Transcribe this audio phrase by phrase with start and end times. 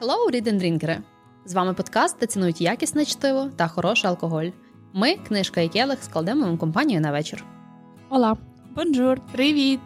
[0.00, 1.02] Hello, read drinkери!
[1.44, 4.46] З вами подкаст, де цінують якісне чтиво та хороший алкоголь.
[4.92, 7.44] Ми, книжка і келих, складемо вам компанію на вечір.
[8.10, 8.36] Ола,
[8.76, 9.80] бонжур, привіт!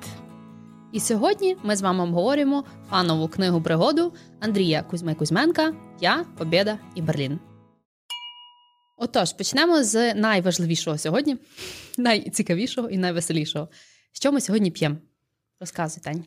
[0.93, 7.03] І сьогодні ми з вами обговорюємо фанову книгу пригоду Андрія Кузьми Кузьменка Я, Побєда і
[7.03, 7.39] Берлін.
[8.97, 11.37] Отож, почнемо з найважливішого сьогодні,
[11.99, 13.69] найцікавішого і найвеселішого.
[14.13, 14.97] Що ми сьогодні п'ємо?
[15.61, 16.25] Розказуй, Тань.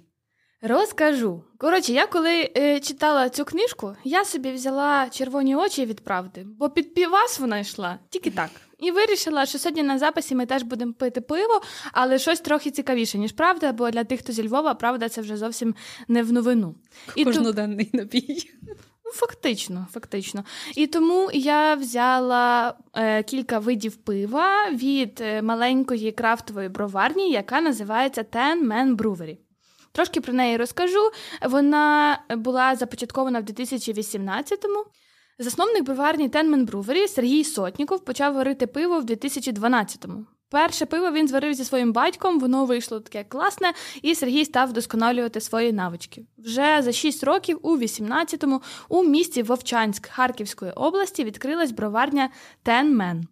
[0.68, 1.44] Розкажу.
[1.58, 6.70] Коротше, я коли е, читала цю книжку, я собі взяла червоні очі від правди, бо
[6.70, 8.50] під півас вона йшла тільки так.
[8.80, 11.62] І вирішила, що сьогодні на записі ми теж будемо пити пиво,
[11.92, 15.38] але щось трохи цікавіше, ніж правда, бо для тих, хто зі Львова, правда, це вже
[15.38, 15.76] зовсім
[16.08, 16.76] не в новину.
[17.16, 17.98] І Кожноденний ту...
[17.98, 18.52] напій.
[19.06, 20.44] Ну, фактично, фактично.
[20.76, 28.22] І тому я взяла е, кілька видів пива від е, маленької крафтової броварні, яка називається
[28.22, 29.38] Ten Man Brewery.
[29.95, 31.12] Трошки про неї розкажу.
[31.41, 34.86] Вона була започаткована в 2018-му.
[35.40, 40.25] Засновник броварні Тенмен Брувері Сергій Сотніков почав варити пиво в 2012-му.
[40.50, 45.42] Перше пиво він зварив зі своїм батьком, воно вийшло таке класне, і Сергій став вдосконалювати
[45.42, 46.25] свої навички.
[46.38, 52.30] Вже за 6 років, у 18-му, у місті Вовчанськ Харківської області відкрилась броварня
[52.64, 53.27] Тенмен.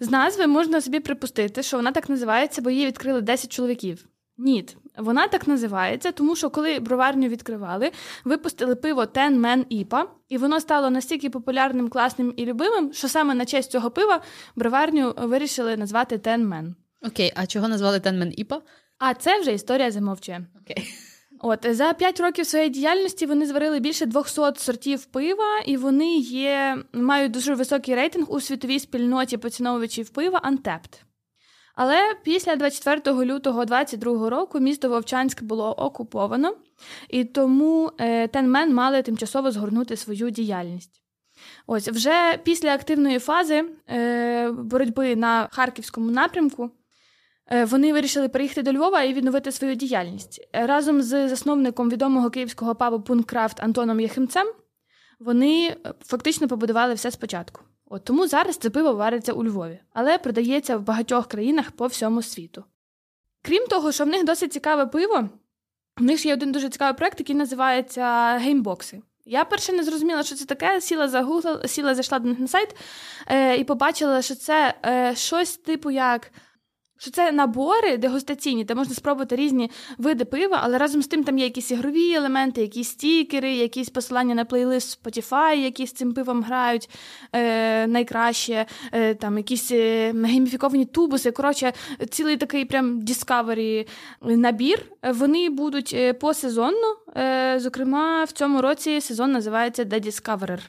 [0.00, 4.06] З назви можна собі припустити, що вона так називається, бо її відкрили 10 чоловіків.
[4.38, 4.64] Ні,
[4.98, 7.90] вона так називається, тому що коли броварню відкривали,
[8.24, 13.34] випустили пиво Ten Man IPA, і воно стало настільки популярним, класним і любимим, що саме
[13.34, 14.20] на честь цього пива
[14.56, 16.74] броварню вирішили назвати Ten Man.
[17.06, 18.60] Окей, а чого назвали Ten Man IPA?
[18.98, 20.46] А це вже історія замовчує.
[20.62, 20.84] Окей.
[21.44, 26.78] От за 5 років своєї діяльності вони зварили більше 200 сортів пива, і вони є
[26.92, 31.00] мають дуже високий рейтинг у світовій спільноті поціновувачів пива Untapped.
[31.74, 36.56] Але після 24 лютого 2022 року місто Вовчанськ було окуповано,
[37.08, 41.02] і тому е, Тенмен мали тимчасово згорнути свою діяльність.
[41.66, 46.70] Ось вже після активної фази е, боротьби на харківському напрямку.
[47.50, 52.74] Е, вони вирішили приїхати до Львова і відновити свою діяльність разом з засновником відомого київського
[52.74, 54.46] пабу Пунккрафт Антоном Єхимцем.
[55.20, 57.60] Вони фактично побудували все спочатку.
[57.94, 62.22] От Тому зараз це пиво вариться у Львові, але продається в багатьох країнах по всьому
[62.22, 62.64] світу.
[63.42, 65.28] Крім того, що в них досить цікаве пиво,
[65.98, 69.02] в них є один дуже цікавий проект, який називається геймбокси.
[69.24, 72.48] Я перше не зрозуміла, що це таке, сіла за Google, сіла зайшла до них на
[72.48, 72.76] сайт
[73.26, 76.30] е, і побачила, що це е, щось типу як
[77.02, 81.38] що це набори дегустаційні, де можна спробувати різні види пива, але разом з тим там
[81.38, 86.42] є якісь ігрові елементи, якісь стікери, якісь посилання на плейлист Spotify, які з цим пивом
[86.42, 86.88] грають
[87.32, 91.30] е, найкраще, е, там якісь е, гейміфіковані тубуси.
[91.30, 91.72] Коротше,
[92.10, 93.88] цілий такий прям Discovery
[94.20, 94.86] набір.
[95.02, 96.96] Вони будуть е, посезонно.
[97.16, 100.60] Е, зокрема, в цьому році сезон називається The Discoverer.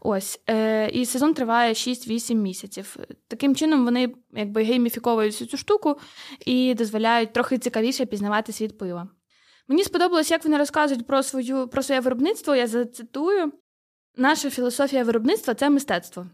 [0.00, 0.40] Ось.
[0.50, 2.96] Е, І сезон триває 6-8 місяців.
[3.28, 5.96] Таким чином, вони якби гейміфіковують цю штуку
[6.46, 9.08] і дозволяють трохи цікавіше пізнавати світ пива.
[9.68, 12.54] Мені сподобалось, як вони розказують про свою, про своє виробництво.
[12.54, 13.52] Я зацитую.
[14.16, 16.26] Наша філософія виробництва це мистецтво.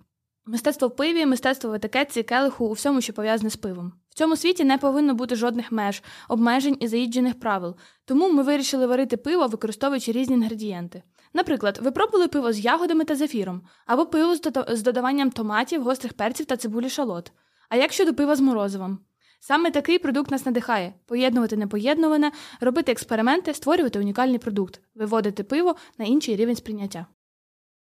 [0.46, 3.92] Мистецтво в пиві, мистецтво в етикетці, келиху у всьому, що пов'язане з пивом.
[4.08, 7.76] В цьому світі не повинно бути жодних меж, обмежень і заїджених правил.
[8.04, 11.02] Тому ми вирішили варити пиво, використовуючи різні інгредієнти.
[11.32, 14.36] Наприклад, ви пробували пиво з ягодами та зефіром, або пиво
[14.68, 17.32] з додаванням томатів, гострих перців та цибулі шалот.
[17.68, 18.98] А як щодо пива з морозивом?
[19.40, 26.04] Саме такий продукт нас надихає поєднувати непоєднуване, робити експерименти, створювати унікальний продукт, виводити пиво на
[26.04, 27.06] інший рівень сприйняття.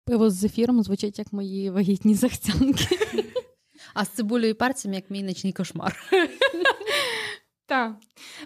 [0.06, 2.98] Пиво з зефіром звучить як мої вагітні захцянки.
[3.94, 5.96] А з цибулею і перцем як мій нічний кошмар.
[7.74, 7.92] Так.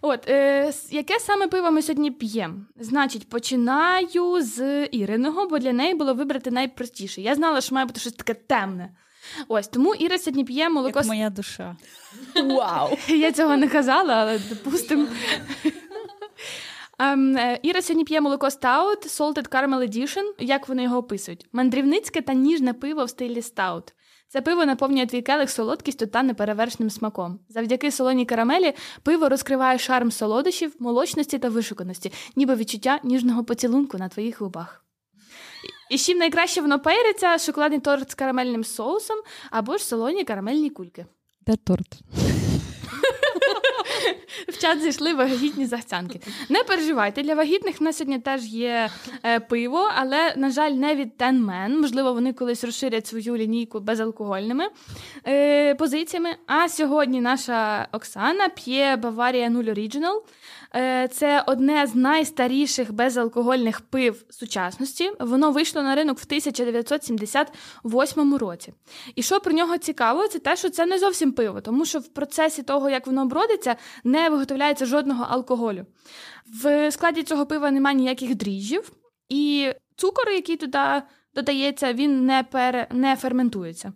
[0.02, 2.56] От, е, Яке саме пиво ми сьогодні п'ємо?
[2.80, 7.22] Значить, починаю з Іриного, бо для неї було вибрати найпростіше.
[7.22, 8.90] Я знала, що має бути щось таке темне.
[9.48, 11.00] Ось тому Іра сьогодні п'є молоко.
[11.00, 11.76] Як моя душа.
[12.36, 12.98] Вау!
[13.08, 15.08] Я цього не казала, але допустимо.
[17.00, 21.46] Um, Іра сьогодні п'є молоко Stout Salted Caramel Edition, як вони його описують.
[21.52, 23.94] Мандрівницьке та ніжне пиво в стилі Stout.
[24.30, 27.40] Це пиво наповнює твій келих солодкістю та неперевершним смаком.
[27.50, 34.10] Завдяки солоній карамелі пиво розкриває шарм солодощів, молочності та вишуканості, ніби відчуття ніжного поцілунку на
[34.10, 34.84] твоїх губах.
[35.90, 39.18] І чим найкраще воно пейриться, шоколадний торт з карамельним соусом
[39.52, 41.06] або ж солоні карамельні кульки.
[41.46, 42.00] Де торт?
[44.48, 46.20] В чат зійшли вагітні захцянки.
[46.50, 48.90] Не переживайте, для вагітних в нас сьогодні теж є
[49.24, 51.70] е, пиво, але, на жаль, не від Men.
[51.70, 54.68] Можливо, вони колись розширять свою лінійку безалкогольними
[55.28, 56.36] е, позиціями.
[56.46, 60.22] А сьогодні наша Оксана п'є Баварія 0 Original.
[60.78, 65.12] Е, це одне з найстаріших безалкогольних пив сучасності.
[65.20, 68.74] Воно вийшло на ринок в 1978 році.
[69.16, 72.08] І що про нього цікаво, це те, що це не зовсім пиво, тому що в
[72.08, 75.86] процесі того, як воно бродиться, не виготовляється жодного алкоголю.
[76.64, 78.92] В складі цього пива немає ніяких дріжджів,
[79.30, 81.02] і цукор, який туди
[81.36, 82.88] додається, він не, пер...
[82.92, 83.94] не ферментується.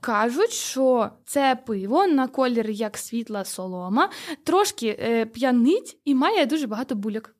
[0.00, 4.10] Кажуть, що це пиво на колір як світла солома,
[4.44, 7.34] трошки е, п'янить і має дуже багато бульок.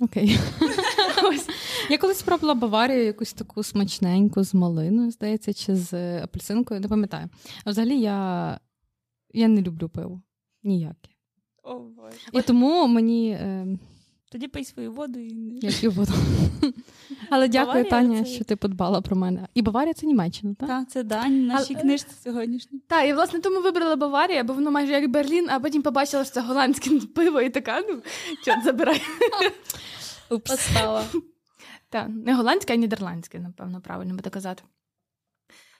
[0.00, 0.38] Окей.
[1.24, 1.48] Ось.
[1.90, 7.28] Я колись спробувала Баварію якусь таку смачненьку з малиною, здається, чи з апельсинкою, не пам'ятаю.
[7.64, 8.60] А взагалі я
[9.32, 10.22] я не люблю пиво.
[10.62, 11.10] Ніяке.
[11.62, 12.16] О, Боже.
[12.32, 13.30] І тому мені.
[13.30, 13.78] Е...
[14.32, 16.12] Тоді пий свою воду і Я п'ю воду.
[17.30, 19.48] Але дякую, Таня, що ти подбала про мене.
[19.54, 20.68] І Баварія це Німеччина, так?
[20.68, 22.80] Так, це дань нашій Але- книжці сьогоднішній.
[22.86, 26.34] Так, і власне тому вибрала Баварія, бо воно майже як Берлін, а потім побачила, що
[26.34, 28.02] це голландське пиво, і така, ну,
[28.44, 29.02] чорт забирай.
[30.28, 31.04] Постава.
[31.88, 34.62] Так, не голландське, а нідерландське, напевно, правильно буде казати.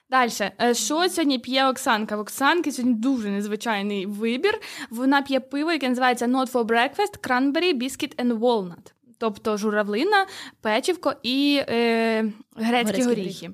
[0.09, 0.29] Далі,
[0.73, 2.17] що сьогодні п'є Оксанка?
[2.17, 4.59] В Оксанки сьогодні дуже незвичайний вибір.
[4.89, 8.93] Вона п'є пиво, яке називається Not for Breakfast, Cranberry, Biscuit and Walnut.
[9.17, 10.25] Тобто журавлина,
[10.61, 13.49] печивко і е, Грецькі горіхи.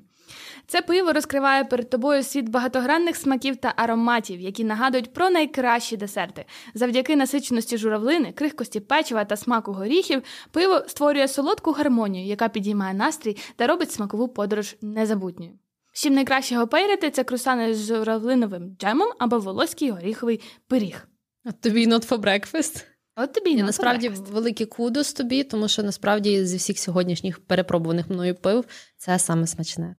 [0.66, 6.44] Це пиво розкриває перед тобою світ багатогранних смаків та ароматів, які нагадують про найкращі десерти.
[6.74, 13.36] Завдяки насиченості журавлини, крихкості печива та смаку горіхів, пиво створює солодку гармонію, яка підіймає настрій
[13.56, 15.52] та робить смакову подорож незабутньою.
[15.96, 21.08] Чим найкраще його пейрити, це крусани з журавлиновим джемом або волоський горіховий пиріг.
[21.44, 22.84] От тобі not for breakfast.
[23.16, 24.30] От тобі І на насправді breakfast.
[24.30, 28.64] великий кудос тобі, тому що насправді зі всіх сьогоднішніх перепробуваних мною пив
[28.96, 29.96] це саме смачне.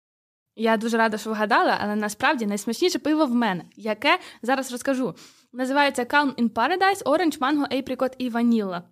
[0.56, 5.14] Я дуже рада, що вгадали, але насправді найсмачніше пиво в мене, яке зараз розкажу.
[5.52, 8.82] Називається Calm in Paradise, Orange, Mango, Apricot і Vanilla.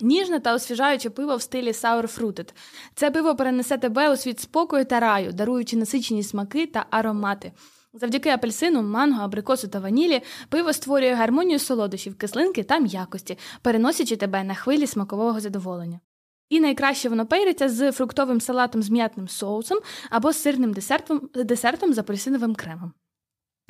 [0.00, 2.48] Ніжне та освіжаюче пиво в стилі Sour Fruited.
[2.94, 7.52] Це пиво перенесе тебе у світ спокою та раю, даруючи насичені смаки та аромати.
[7.92, 14.44] Завдяки апельсину, манго, абрикосу та ванілі пиво створює гармонію солодощів, кислинки та м'якості, переносячи тебе
[14.44, 16.00] на хвилі смакового задоволення.
[16.48, 19.78] І найкраще воно пейриться з фруктовим салатом з м'ятним соусом
[20.10, 22.92] або з сирним десертом, десертом з апельсиновим кремом.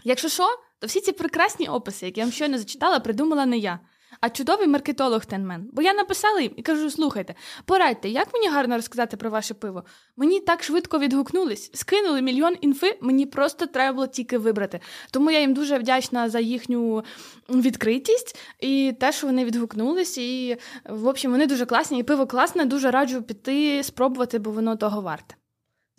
[0.05, 0.47] Якщо що,
[0.79, 3.81] то всі ці прекрасні описи, які я вам щойно зачитала, придумала не я,
[4.21, 5.69] а чудовий маркетолог Тенмен.
[5.73, 7.35] Бо я написала їм і кажу: слухайте,
[7.65, 9.85] порадьте, як мені гарно розказати про ваше пиво?
[10.17, 14.81] Мені так швидко відгукнулись, скинули мільйон інфи, мені просто треба було тільки вибрати.
[15.11, 17.05] Тому я їм дуже вдячна за їхню
[17.49, 20.19] відкритість і те, що вони відгукнулись.
[20.19, 20.57] І,
[20.89, 25.01] в общем, вони дуже класні, і пиво класне, дуже раджу піти спробувати, бо воно того
[25.01, 25.35] варте.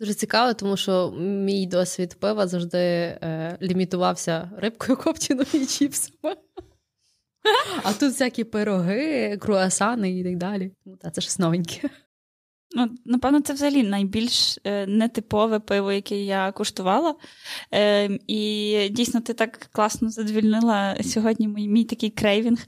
[0.00, 6.36] Дуже цікаво, тому що мій досвід пива завжди е, лімітувався рибкою копченою і чіпсами.
[7.84, 10.72] А тут всякі пироги, круасани і так далі.
[10.84, 11.90] Тому та, це щось новеньке.
[12.76, 17.14] Ну, напевно, це взагалі найбільш е, нетипове пиво, яке я куштувала.
[17.74, 22.66] Е, і дійсно, ти так класно задовільнила сьогодні мій, мій такий craving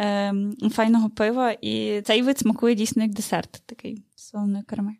[0.00, 0.34] е,
[0.72, 1.50] файного пива.
[1.50, 4.94] І цей вид смакує дійсно як десерт, такий солоної карамель.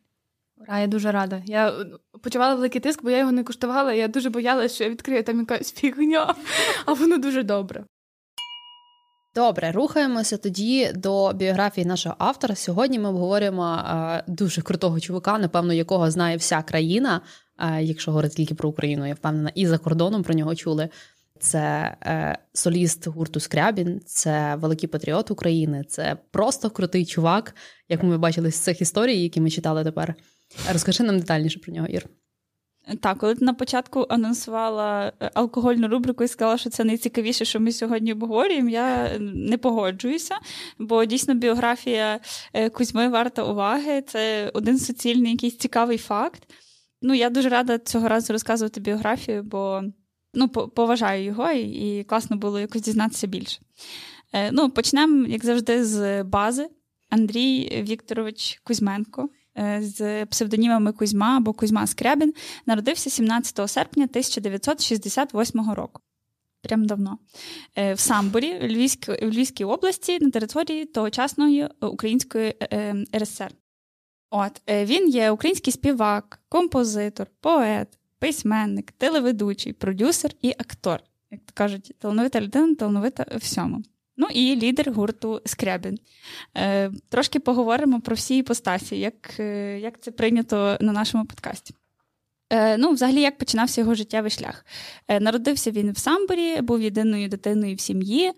[0.56, 1.42] Ура, я дуже рада.
[1.46, 1.74] Я
[2.22, 3.92] почувала великий тиск, бо я його не куштувала.
[3.92, 6.34] і Я дуже боялася, що я відкрию там якась фігня,
[6.86, 7.84] а воно дуже добре.
[9.34, 12.54] Добре, рухаємося тоді до біографії нашого автора.
[12.54, 17.20] Сьогодні ми обговорюємо е, дуже крутого чувака, напевно, якого знає вся країна.
[17.58, 20.88] Е, якщо говорити тільки про Україну, я впевнена, і за кордоном про нього чули.
[21.40, 27.54] Це е, соліст гурту Скрябін, це великий патріот України, це просто крутий чувак,
[27.88, 30.14] як ми бачили з цих історій, які ми читали тепер.
[30.72, 32.06] Розкажи нам детальніше про нього, Ір.
[33.00, 37.60] Так, коли ти на початку анонсувала е, алкогольну рубрику і сказала, що це найцікавіше, що
[37.60, 40.34] ми сьогодні обговорюємо, я не погоджуюся,
[40.78, 42.20] бо дійсно біографія
[42.52, 44.02] е, Кузьми варта уваги.
[44.02, 46.42] Це один суцільний якийсь цікавий факт.
[47.02, 49.82] Ну, я дуже рада цього разу розказувати біографію, бо
[50.34, 53.60] ну, по- поважаю його і, класно було якось дізнатися більше.
[54.32, 56.68] Е, Ну, почнемо, як завжди, з бази.
[57.10, 59.28] Андрій Вікторович Кузьменко
[59.80, 62.34] з псевдонімами Кузьма або Кузьма Скрябін
[62.66, 66.00] народився 17 серпня 1968 року.
[66.62, 67.18] Прям давно.
[67.76, 73.50] Е, В Самборі, в Львівській, в Львівській області, на території тогочасної Української е, е, РСР.
[74.30, 77.88] От, е, він є український співак, композитор, поет,
[78.18, 81.00] письменник, телеведучий, продюсер і актор.
[81.30, 83.82] Як кажуть, талановита людина, талановита всьому.
[84.20, 85.98] Ну і лідер гурту Скрябін.
[86.56, 91.74] Е, трошки поговоримо про всі іпостасі, як, е, як це прийнято на нашому подкасті.
[92.52, 94.64] Е, ну, взагалі, як починався його життєвий шлях?
[95.08, 98.32] Е, народився він в Самборі, був єдиною дитиною в сім'ї.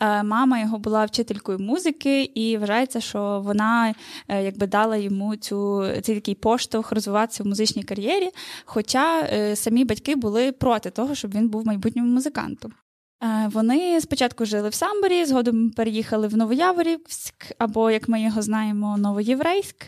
[0.00, 3.94] Е, мама його була вчителькою музики, і вважається, що вона
[4.28, 8.30] якби дала йому цю цей такий поштовх розвиватися в музичній кар'єрі.
[8.64, 12.72] Хоча самі батьки були проти того, щоб він був майбутнім музикантом.
[13.52, 19.86] Вони спочатку жили в Самборі, згодом переїхали в Новояворівськ, або, як ми його знаємо, Новоєврейськ.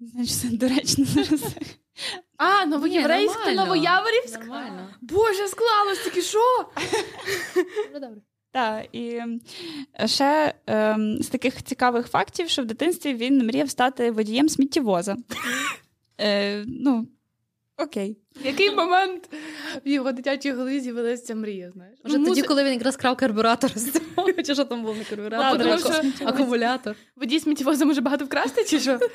[0.00, 1.42] Значить, доречно зараз.
[2.36, 4.40] А, Новоєврейськ та Новояворівськ?
[4.40, 4.88] Нормально.
[5.00, 6.68] Боже, склалось таки що?
[7.92, 8.20] добре.
[8.52, 9.20] Так, і
[10.06, 15.16] ще е, з таких цікавих фактів, що в дитинстві він мріяв стати водієм сміттєвоза.
[16.20, 17.08] Е, Ну,
[17.78, 18.18] окей.
[18.42, 19.30] В який момент
[19.86, 21.98] в його дитячій голові з'явилася ця мрія, знаєш?
[22.04, 23.70] Може, Ну, тоді, музи- коли він якраз крав карбюратор,
[24.46, 26.96] чи що там був не карбюратор, тому а що аку- акумулятор.
[27.16, 28.98] Водій сміттєвоза може багато вкрасти, чи що?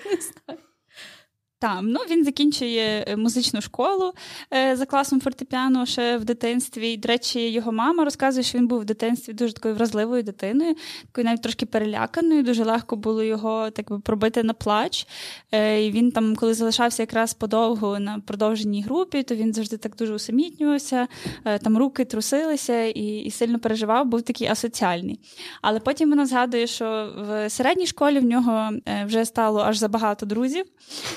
[1.60, 4.14] Там ну він закінчує е, музичну школу
[4.54, 6.94] е, за класом фортепіано ще в дитинстві.
[6.94, 10.76] І, до речі, його мама розказує, що він був в дитинстві дуже такою вразливою дитиною,
[11.06, 12.44] такою навіть трошки переляканою.
[12.44, 15.08] Дуже легко було його так би пробити на плач.
[15.52, 19.96] Е, і Він там, коли залишався якраз подовго на продовженій групі, то він завжди так
[19.96, 21.08] дуже усамітнювався,
[21.46, 25.20] е, там руки трусилися і, і сильно переживав, був такий асоціальний.
[25.62, 30.26] Але потім вона згадує, що в середній школі в нього е, вже стало аж забагато
[30.26, 30.66] друзів.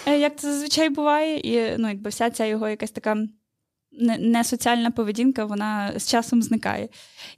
[0.07, 3.17] Е, це зазвичай буває, і ну, якби вся ця його якась така
[4.19, 6.89] несоціальна поведінка, вона з часом зникає.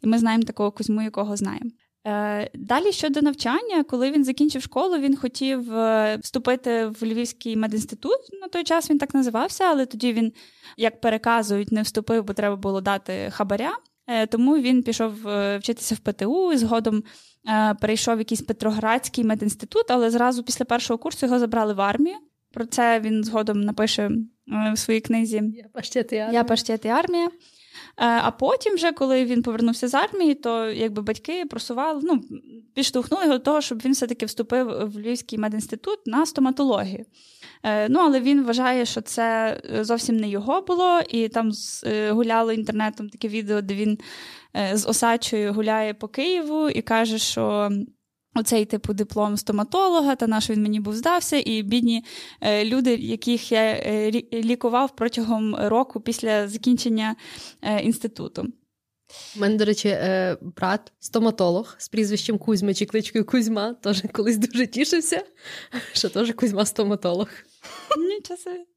[0.03, 1.71] І ми знаємо такого Кузьму, якого знаємо.
[2.07, 8.19] Е, далі щодо навчання, коли він закінчив школу, він хотів е, вступити в Львівський медінститут.
[8.43, 10.33] На той час він так називався, але тоді він,
[10.77, 13.73] як переказують, не вступив, бо треба було дати хабаря.
[14.31, 15.13] Тому він пішов
[15.59, 17.03] вчитися в ПТУ і згодом
[17.81, 22.17] перейшов в якийсь Петроградський медінститут, але зразу після першого курсу його забрали в армію.
[22.55, 26.39] Про це він згодом напише е, в своїй книзі Я паштет і армія.
[26.39, 27.27] Я паштет і армія.
[27.27, 27.31] Е,
[27.97, 32.21] а потім, вже, коли він повернувся з армії, то якби батьки просували, ну,
[32.75, 37.05] підштовхнули його до того, щоб він все-таки вступив в Львівський медінститут на стоматологію.
[37.63, 41.51] Е, ну, але він вважає, що це зовсім не його було, і там
[42.11, 43.99] гуляло інтернетом таке відео, де він
[44.73, 47.71] з Осачою гуляє по Києву і каже, що
[48.35, 52.05] Оцей типу диплом стоматолога, та наш він мені був здався, і бідні
[52.41, 57.17] е, люди, яких я е, лікував протягом року після закінчення
[57.63, 58.47] е, інституту.
[59.37, 64.39] У мене, до речі, е, брат стоматолог з прізвищем Кузьма чи кличкою Кузьма, теж колись
[64.39, 65.23] дуже тішився,
[65.93, 67.29] що теж Кузьма стоматолог.
[67.99, 68.74] Нічого собі.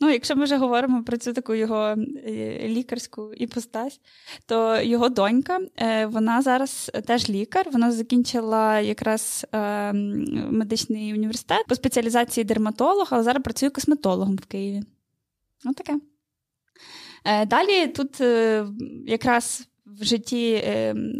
[0.00, 4.00] Ну, якщо ми вже говоримо про цю таку його е, лікарську іпостась,
[4.46, 7.66] то його донька, е, вона зараз теж лікар.
[7.72, 9.92] Вона закінчила якраз е,
[10.50, 14.82] медичний університет по спеціалізації дерматолог, але зараз працює косметологом в Києві.
[15.66, 16.00] Ось таке.
[17.46, 18.20] Далі тут
[19.06, 20.64] якраз в житті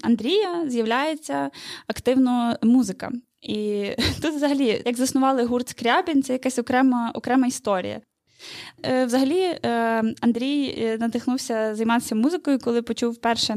[0.02, 1.50] Андрія з'являється
[1.86, 3.10] активно музика.
[3.42, 3.90] І
[4.22, 8.00] тут, взагалі, як заснували гурт Скрябін, це якась окрема окрема історія.
[8.82, 9.58] Е, взагалі, е,
[10.20, 13.56] Андрій е, надихнувся займатися музикою, коли почув вперше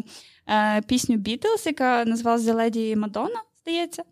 [0.88, 4.04] пісню Бітлз, яка називалася Lady Madonna, здається.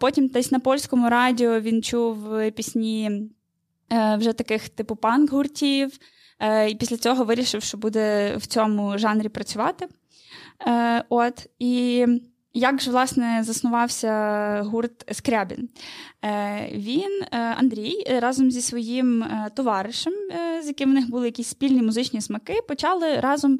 [0.00, 2.16] Потім десь на польському радіо він чув
[2.56, 3.28] пісні
[3.90, 5.90] вже таких типу панк-гуртів,
[6.68, 9.88] і після цього вирішив, що буде в цьому жанрі працювати.
[11.08, 12.06] От, І
[12.54, 15.68] як ж власне заснувався гурт Скрябін?
[16.24, 20.12] Е, він, е, Андрій, разом зі своїм е, товаришем,
[20.62, 23.58] з яким в них були якісь спільні музичні смаки, почали разом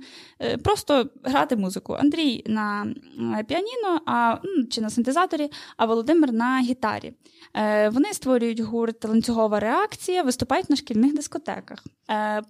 [0.65, 1.93] просто грати музику.
[1.93, 2.87] Андрій на
[3.49, 4.37] піаніно а,
[4.71, 7.13] чи на синтезаторі, а Володимир на гітарі.
[7.93, 11.85] Вони створюють гурт ланцюгова реакція, виступають на шкільних дискотеках.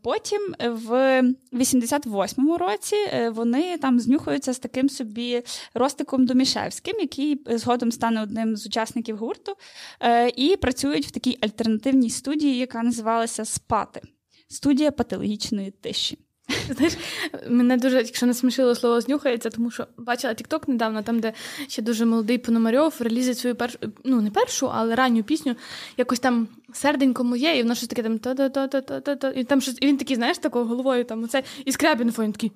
[0.02, 2.96] Потім в 88-му році
[3.30, 5.42] вони там знюхаються з таким собі
[5.74, 9.56] Ростиком Домішевським, який згодом стане одним з учасників гурту.
[10.04, 14.00] Е, і працюють в такій альтернативній студії, яка називалася Спати
[14.48, 16.18] студія патологічної тиші.
[16.70, 16.96] Знаєш,
[17.48, 21.32] мене дуже, якщо не смішило слово знюхається, тому що бачила Тікток недавно, там, де
[21.68, 25.56] ще дуже молодий Пономарьов релізить свою першу, ну не першу, але ранню пісню,
[25.96, 29.96] якось там серденько моє, і воно щось таке там та-та-та-та-та-та, і там щось, і він
[29.96, 32.52] такий, знаєш, такою головою там оце, і скрябін фон такий.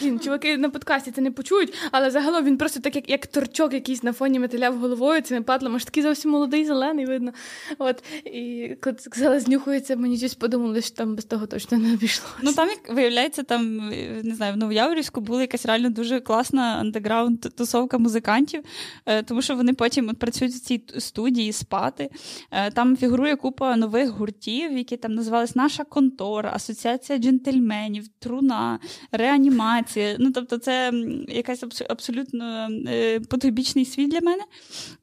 [0.00, 3.72] Блін, чуваки на подкасті це не почують, але загалом він просто так, як як торчок
[3.72, 7.32] якийсь на фоні метеляв головою цими патлами, ж такий зовсім молодий, зелений, видно.
[7.78, 12.34] От, І коли сказала, знюхується, мені щось подумали, що там без того точно не обійшлося.
[12.42, 13.88] Ну там, як виявляється, там
[14.22, 18.62] не знаю, в Новояворівську була якась реально дуже класна андеграунд тусовка музикантів,
[19.06, 22.10] е, тому що вони потім от працюють в цій студії спати.
[22.50, 28.78] Е, там фігурує купа нових гуртів, які там називались Наша контора, Асоціація джентльменів, Труна,
[29.12, 30.16] Реанімація інформація.
[30.18, 30.92] Ну, тобто, це
[31.28, 34.42] якась абсолютно е, потойбічний світ для мене.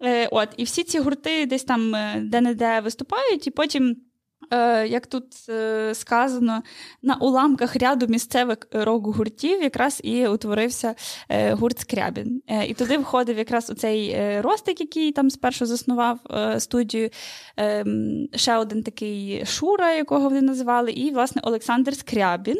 [0.03, 3.95] Е, от, І всі ці гурти десь там е, де-не-де виступають, і потім.
[4.87, 5.25] Як тут
[5.93, 6.63] сказано,
[7.01, 10.95] на уламках ряду місцевих рок-гуртів якраз і утворився
[11.29, 12.41] гурт Скрябін.
[12.67, 16.19] І туди входив якраз оцей Ростик, який там спершу заснував
[16.57, 17.09] студію,
[18.35, 22.57] ще один такий Шура, якого вони називали, і, власне, Олександр Скрябін,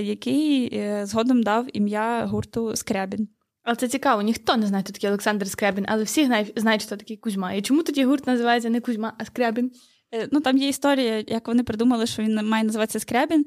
[0.00, 3.28] який е, згодом дав ім'я гурту Скрябін.
[3.62, 7.16] Але це цікаво, ніхто не знає, хто такий Олександр Скрябін, але всі знають, хто такий
[7.16, 7.52] Кузьма.
[7.52, 9.70] І чому тоді гурт називається не Кузьма, а Скрябін?
[10.14, 13.46] Е, ну, Там є історія, як вони придумали, що він має називатися Скрябін.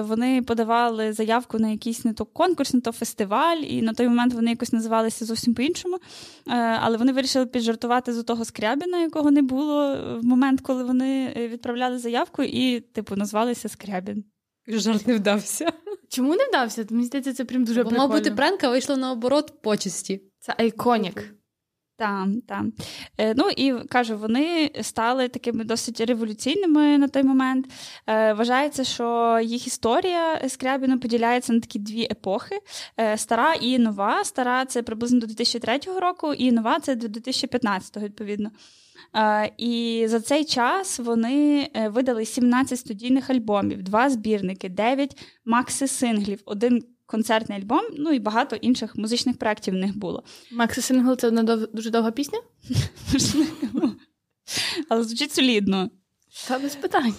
[0.00, 4.34] Вони подавали заявку на якийсь не то конкурс, не то фестиваль, і на той момент
[4.34, 5.98] вони якось називалися зовсім по-іншому.
[6.80, 11.98] Але вони вирішили піджартувати з того Скрябіна, якого не було в момент, коли вони відправляли
[11.98, 14.24] заявку, і, типу, назвалися Скрябін.
[14.68, 15.72] Жарт не вдався.
[16.08, 16.86] Чому не вдався?
[16.90, 18.14] Мені здається, це прям дуже Бо, прикольно.
[18.14, 20.22] Мабуть, пранка вийшла наоборот По честі.
[20.38, 21.34] Це iconic.
[22.00, 22.62] Так, так.
[23.18, 27.66] Е, ну і кажу, вони стали такими досить революційними на той момент.
[28.06, 32.60] Е, Вважається, що їх історія Скрябіна поділяється на такі дві епохи:
[33.00, 34.24] е, стара і нова.
[34.24, 38.50] Стара це приблизно до 2003 року, і нова це до 2015, відповідно.
[39.56, 46.84] І за цей час вони е, видали 17 студійних альбомів, два збірники, 9 макси-синглів, один
[47.06, 50.22] концертний альбом, ну і багато інших музичних проєктів в них було.
[50.52, 51.68] Макси-сингл це одна дов...
[51.72, 52.38] дуже довга пісня?
[54.88, 55.90] Але звучить солідно.
[56.48, 57.14] Та без питань.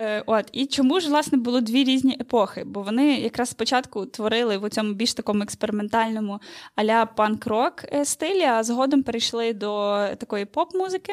[0.00, 2.64] Е, от і чому ж власне було дві різні епохи?
[2.66, 6.40] Бо вони якраз спочатку творили в цьому більш такому експериментальному
[6.74, 11.12] аля панк-рок е, стилі, а згодом перейшли до такої поп-музики.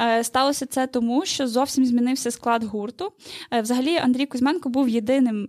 [0.00, 3.12] Е, сталося це тому, що зовсім змінився склад гурту.
[3.62, 5.48] Взагалі, Андрій Кузьменко був єдиним.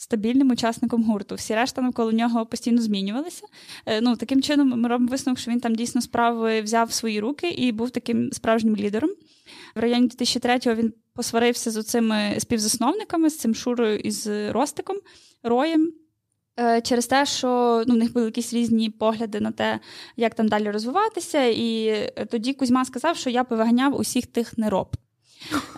[0.00, 1.34] Стабільним учасником гурту.
[1.34, 3.46] Всі решта навколо нього постійно змінювалися.
[4.02, 7.48] Ну, Таким чином, ми робимо висновок, що він там дійсно справи взяв в свої руки
[7.48, 9.10] і був таким справжнім лідером.
[9.74, 14.96] В районі 2003-го він посварився з цими співзасновниками, з цим Шурою і з Ростиком
[15.42, 15.92] Роєм.
[16.60, 19.80] Е, через те, що ну, в них були якісь різні погляди на те,
[20.16, 21.94] як там далі розвиватися, і
[22.30, 24.96] тоді Кузьма сказав, що я повиганяв усіх тих нероб.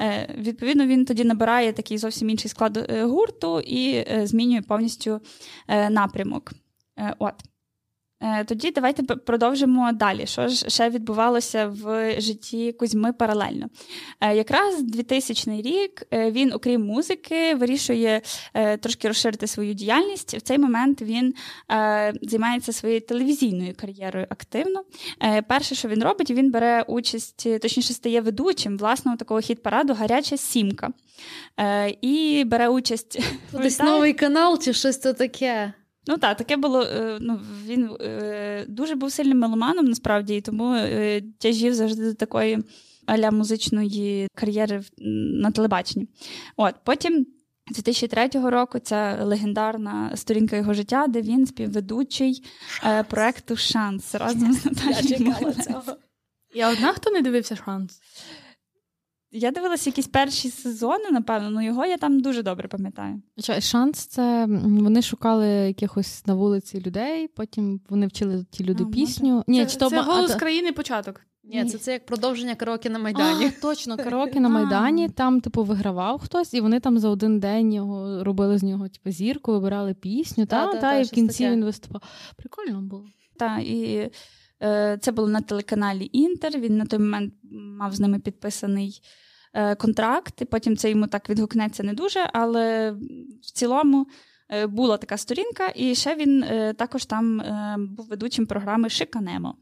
[0.00, 5.20] Е, Відповідно, він тоді набирає такий зовсім інший склад е, гурту і е, змінює повністю
[5.68, 6.52] е, напрямок.
[6.98, 7.34] Е, от.
[8.22, 10.26] Е, тоді давайте продовжимо далі.
[10.26, 13.66] Що ж ще відбувалося в житті Кузьми паралельно?
[14.20, 18.22] Е, якраз 2000 рік е, він, окрім музики, вирішує
[18.80, 20.34] трошки розширити свою діяльність.
[20.34, 21.34] В цей момент він
[22.22, 24.82] займається своєю телевізійною кар'єрою активно.
[25.48, 30.90] Перше, що він робить, він бере участь, точніше стає ведучим власного такого хіт-параду Гаряча сімка.
[32.00, 33.22] І бере участь.
[33.52, 35.72] Десь новий канал чи щось то таке.
[36.06, 36.82] Ну так, таке було.
[36.82, 42.14] Е, ну, Він е, дуже був сильним меломаном, насправді, і тому е, тяжів завжди до
[42.14, 42.58] такої
[43.06, 44.82] аля музичної кар'єри
[45.42, 46.08] на телебаченні.
[46.56, 47.26] От, Потім.
[47.70, 52.44] 2003 року ця легендарна сторінка його життя, де він співведучий
[52.84, 55.34] е, проекту Шанс разом з Наталією.
[56.54, 58.00] Я одна, хто не дивився шанс.
[59.32, 63.22] Я дивилася якісь перші сезони, напевно, ну його я там дуже добре пам'ятаю.
[63.60, 69.44] Шанс це вони шукали якихось на вулиці людей, потім вони вчили ті люди а, пісню.
[69.46, 71.20] Ні, Це, це голос країни початок.
[71.44, 73.46] Ні, це це як продовження караоке на Майдані.
[73.46, 75.08] А, Точно, караоке на Майдані.
[75.08, 79.10] Там, типу, вигравав хтось, і вони там за один день його робили з нього типу,
[79.10, 81.50] зірку, вибирали пісню, та, та, та, та і в кінці таке.
[81.50, 82.02] він виступав.
[82.36, 83.04] Прикольно було.
[83.38, 84.10] Так, і
[85.00, 86.58] це було на телеканалі Інтер.
[86.58, 87.34] Він на той момент
[87.78, 89.02] мав з ними підписаний
[89.52, 92.90] Е, контракт, і потім це йому так відгукнеться не дуже, але
[93.42, 94.06] в цілому
[94.48, 97.42] е, була така сторінка, і ще він е, також там
[97.96, 99.54] був ведучим програми Шиканемо.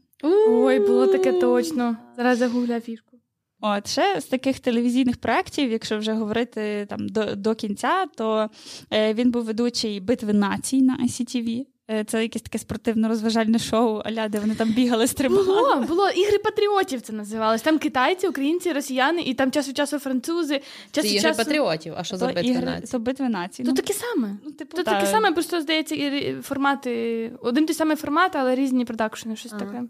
[0.49, 1.97] Ой, було таке точно.
[2.17, 3.17] Зараз загуглю фішку.
[3.61, 8.49] От ще з таких телевізійних проєктів, якщо вже говорити там до до кінця, то
[8.93, 11.65] е, він був ведучий битви націй на ICTV.
[11.91, 15.45] Е, це якесь таке спортивно-розважальне шоу, аля, де вони там бігали, стрибали.
[15.45, 17.01] Було, було ігри патріотів.
[17.01, 17.61] Це називалось.
[17.61, 20.57] Там китайці, українці, росіяни, і там час від часу французи.
[20.57, 21.37] Час Це від ігри часу...
[21.37, 21.93] патріотів.
[21.97, 22.91] А що за битви ігри, націй?
[22.91, 23.63] то битви націй.
[23.63, 24.37] То Ну, таке саме.
[24.45, 24.91] ну, типу, То та.
[24.91, 27.31] таке саме, просто здається, і формати.
[27.41, 29.65] Один той самий формат, але різні продакшени, щось Ага.
[29.65, 29.83] таке.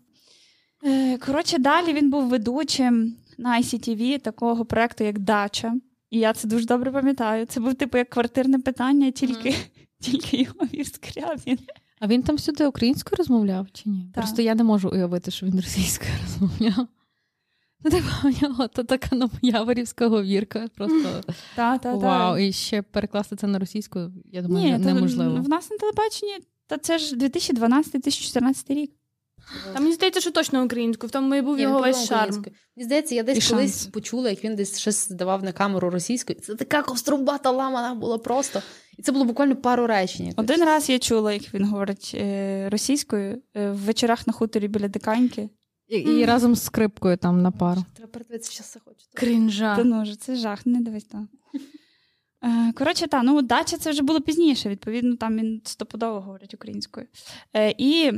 [0.85, 5.73] Е, Коротше, далі він був ведучим на ICTV такого проекту, як Дача.
[6.09, 7.45] І я це дуже добре пам'ятаю.
[7.45, 9.55] Це був типу як квартирне питання, тільки,
[10.01, 11.59] тільки його вів Скрябін.
[11.99, 14.01] А він там всюди українською розмовляв чи ні?
[14.03, 14.13] Так.
[14.23, 16.87] Просто я не можу уявити, що він російською розмовляв.
[17.83, 20.67] Ну, типу, у нього то така ну, яворівська говірка.
[20.75, 21.21] Просто
[21.55, 22.35] Та, та, вау.
[22.35, 22.39] та.
[22.39, 23.99] І ще перекласти це на російську,
[24.31, 25.41] я думаю, Ні, неможливо.
[25.41, 28.91] в нас на телебаченні, та це ж 2012-2014 рік.
[29.73, 32.35] Та мені здається, що точно українською, в тому і був Ні, його весь шарм.
[32.75, 33.87] Мені здається, я І десь колись шанс.
[33.87, 36.39] почула, як він десь щось здавав на камеру російською.
[36.39, 38.61] Це така ковструбата ламана була просто.
[38.97, 40.25] І це було буквально пару речень.
[40.25, 40.43] якось.
[40.43, 44.87] Один раз я чула, як він говорить е, російською е, в вечорах на хуторі біля
[44.87, 45.49] диканьки.
[45.87, 47.83] І, і разом з скрипкою там на пару.
[47.95, 49.05] Треба передивитися, що це хочу.
[49.13, 49.75] Крінжа.
[49.75, 51.29] Та ну це жах, не дивись там.
[52.43, 54.69] Е, Коротше, та, ну дача це вже було пізніше.
[54.69, 57.07] Відповідно, там він стопудово говорить українською.
[57.55, 58.11] Е, І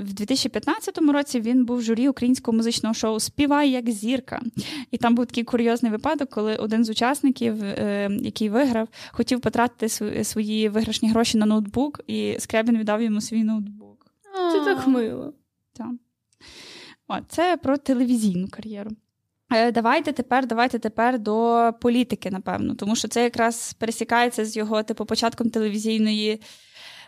[0.00, 4.42] в 2015 році він був в журі українського музичного шоу Співай як зірка.
[4.90, 9.88] І там був такий курйозний випадок, коли один з учасників, е, який виграв, хотів потратити
[10.24, 14.06] свої виграшні гроші на ноутбук, і Скрябін віддав йому свій ноутбук.
[14.52, 15.32] Це так мило.
[15.72, 15.90] Так.
[17.08, 18.90] О, це про телевізійну кар'єру.
[19.52, 24.82] Е, Давайте тепер, давайте тепер до політики, напевно, тому що це якраз пересікається з його
[24.82, 26.40] типу початком телевізійної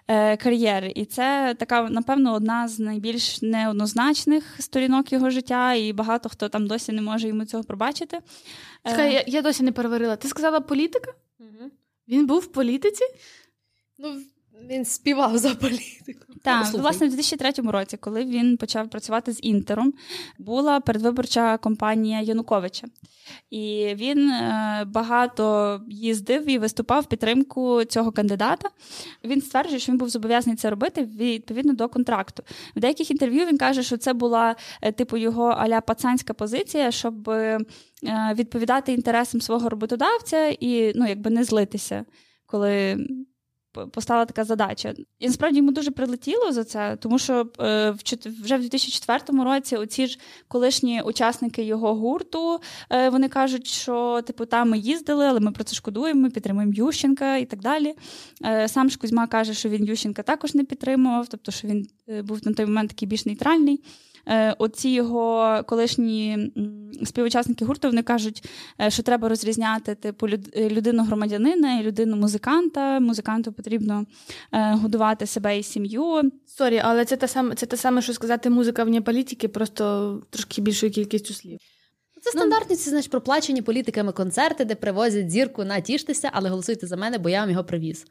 [0.09, 0.93] е, кар'єри.
[0.97, 6.67] І це така, напевно, одна з найбільш неоднозначних сторінок його життя, і багато хто там
[6.67, 8.19] досі не може йому цього пробачити.
[8.87, 10.17] Е, Чекай, я, я досі не переварила.
[10.17, 11.13] Ти сказала політика?
[11.39, 11.71] Мгм.
[12.09, 13.05] Він був в політиці?
[13.99, 14.23] Ну,
[14.71, 16.25] він співав за політику.
[16.43, 16.81] Так, Ну, слухай.
[16.81, 19.93] власне, в 2003 році, коли він почав працювати з Інтером,
[20.39, 22.87] була передвиборча кампанія Януковича.
[23.51, 28.69] І він е, багато їздив і виступав в підтримку цього кандидата.
[29.25, 32.43] Він стверджує, що він був зобов'язаний це робити відповідно до контракту.
[32.77, 37.29] В деяких інтерв'ю він каже, що це була е, типу його аля пацанська позиція, щоб
[37.31, 37.59] е,
[38.35, 42.05] відповідати інтересам свого роботодавця і ну, якби не злитися,
[42.47, 42.97] коли
[43.93, 44.95] постала така задача.
[45.19, 47.95] І насправді йому дуже прилетіло за це, тому що е,
[48.43, 52.61] вже в 2004 році оці ж колишні учасники його гурту
[52.91, 56.73] е, вони кажуть, що типу там ми їздили, але ми про це шкодуємо, ми підтримуємо
[56.77, 57.95] Ющенка і так далі.
[58.45, 61.87] Е, сам ж Кузьма каже, що він Ющенка також не підтримував, тобто що він
[62.25, 63.81] був на той момент такий більш нейтральний.
[64.27, 66.53] Е, Оці його колишні
[67.05, 73.01] співучасники гурту вони кажуть, е, що треба розрізняти типу е, людину-громадянина і людину-музиканта.
[73.01, 74.07] Музиканту потрібно
[74.53, 76.31] годувати себе і сім'ю.
[76.47, 80.63] Sorry, але це те саме, це те саме, що сказати музика вне політики, просто трошки
[80.63, 81.59] більшою кількістю слів.
[82.25, 86.97] Це стандартні ці, знаєш, проплачені політиками концерти, де привозять зірку на тіштеся, але голосуйте за
[86.97, 88.07] мене, бо я вам його привіз.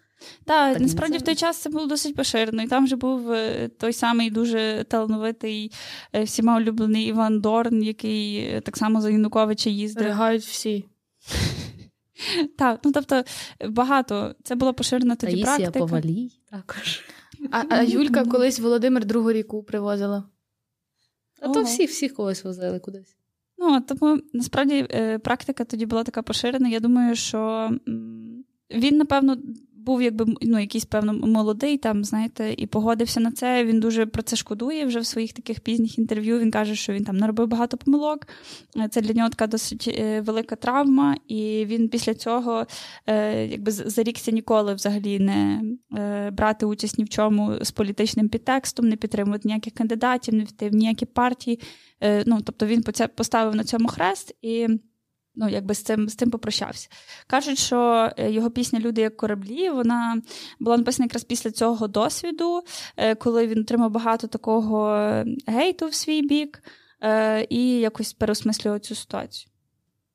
[0.45, 2.63] Та Так, насправді це- в той час це було досить поширено.
[2.63, 5.71] І там вже був е, той самий дуже талановитий,
[6.13, 10.03] е, всіма улюблений Іван Дорн, який е, так само за Януковича їздив.
[10.05, 10.85] Ригають всі.
[12.57, 13.23] Так, ну тобто
[13.69, 15.79] багато це була поширена тоді Таїсія практика.
[15.79, 17.01] Повалій також.
[17.51, 20.23] А, а Юлька колись Володимир другу ріку привозила.
[21.41, 21.63] А то Ого.
[21.63, 23.15] всі, всі когось возили кудись.
[23.63, 26.69] Ну, тому насправді е, практика тоді була така поширена.
[26.69, 27.69] Я думаю, що
[28.71, 29.37] він, напевно,
[29.85, 33.65] був якби ну, якийсь певно молодий, там, знаєте, і погодився на це.
[33.65, 36.39] Він дуже про це шкодує вже в своїх таких пізніх інтерв'ю.
[36.39, 38.27] Він каже, що він там наробив багато помилок.
[38.77, 42.65] Е, Це для нього така досить е, велика травма, і він після цього
[43.07, 45.61] е, якби зарікся ніколи взагалі не
[46.31, 51.05] брати участь ні в чому з політичним підтекстом, не підтримувати ніяких кандидатів, не в ніякі
[51.05, 51.59] партії.
[52.25, 52.83] Ну, тобто він
[53.15, 54.67] поставив на цьому хрест і
[55.35, 56.89] ну, якби з цим, з цим попрощався.
[57.27, 60.21] Кажуть, що е, його пісня Люди як кораблі вона
[60.59, 62.61] була написана якраз після цього досвіду,
[62.97, 66.63] е, коли він отримав багато такого е, гейту в свій бік
[67.01, 69.49] е, і якось переосмислював цю ситуацію.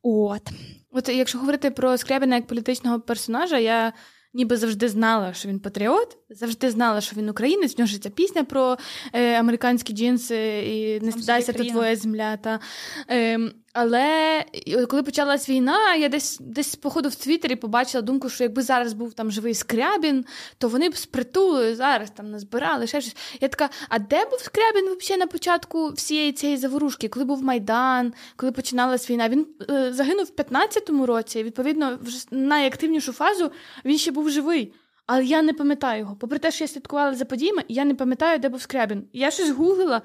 [0.03, 0.43] От.
[0.91, 3.93] От якщо говорити про Скрябіна як політичного персонажа, я
[4.35, 7.77] ніби завжди знала, що він патріот, завжди знала, що він українець.
[7.77, 8.79] В нього ж ця пісня про
[9.13, 12.37] е, американські джинси і не стидайся, то твоя земля.
[12.37, 12.61] Та.
[13.09, 14.45] Ем, але
[14.91, 19.15] коли почалась війна, я десь десь походу в Твіттері побачила думку, що якби зараз був
[19.15, 20.25] там живий Скрябін,
[20.59, 23.17] то вони б спритулили зараз там назбирали ще щось.
[23.41, 27.09] Я така, а де був Скрябін взагалі на початку всієї цієї заворушки?
[27.09, 29.29] Коли був Майдан, коли починалась війна?
[29.29, 31.43] Він е, загинув в 15-му році.
[31.43, 33.53] Відповідно, в найактивнішу фазу
[33.85, 34.73] він ще був живий.
[35.07, 36.17] Але я не пам'ятаю його.
[36.17, 39.05] Попри те, що я слідкувала за подіями, я не пам'ятаю, де був Скрябін.
[39.13, 40.03] Я щось гуглила,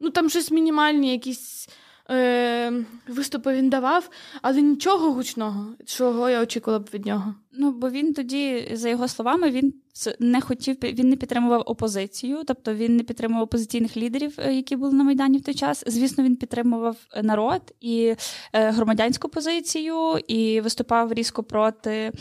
[0.00, 1.68] ну там щось мінімальні, якісь
[2.10, 4.10] е, виступи він давав,
[4.42, 7.34] але нічого гучного, чого я очікувала б від нього.
[7.52, 9.74] Ну, бо він тоді, за його словами, він
[10.18, 14.92] не хотів він не підтримував опозицію, тобто він не підтримував опозиційних лідерів, е, які були
[14.92, 15.84] на Майдані в той час.
[15.86, 18.14] Звісно, він підтримував народ і
[18.52, 22.12] е, громадянську позицію, і виступав різко проти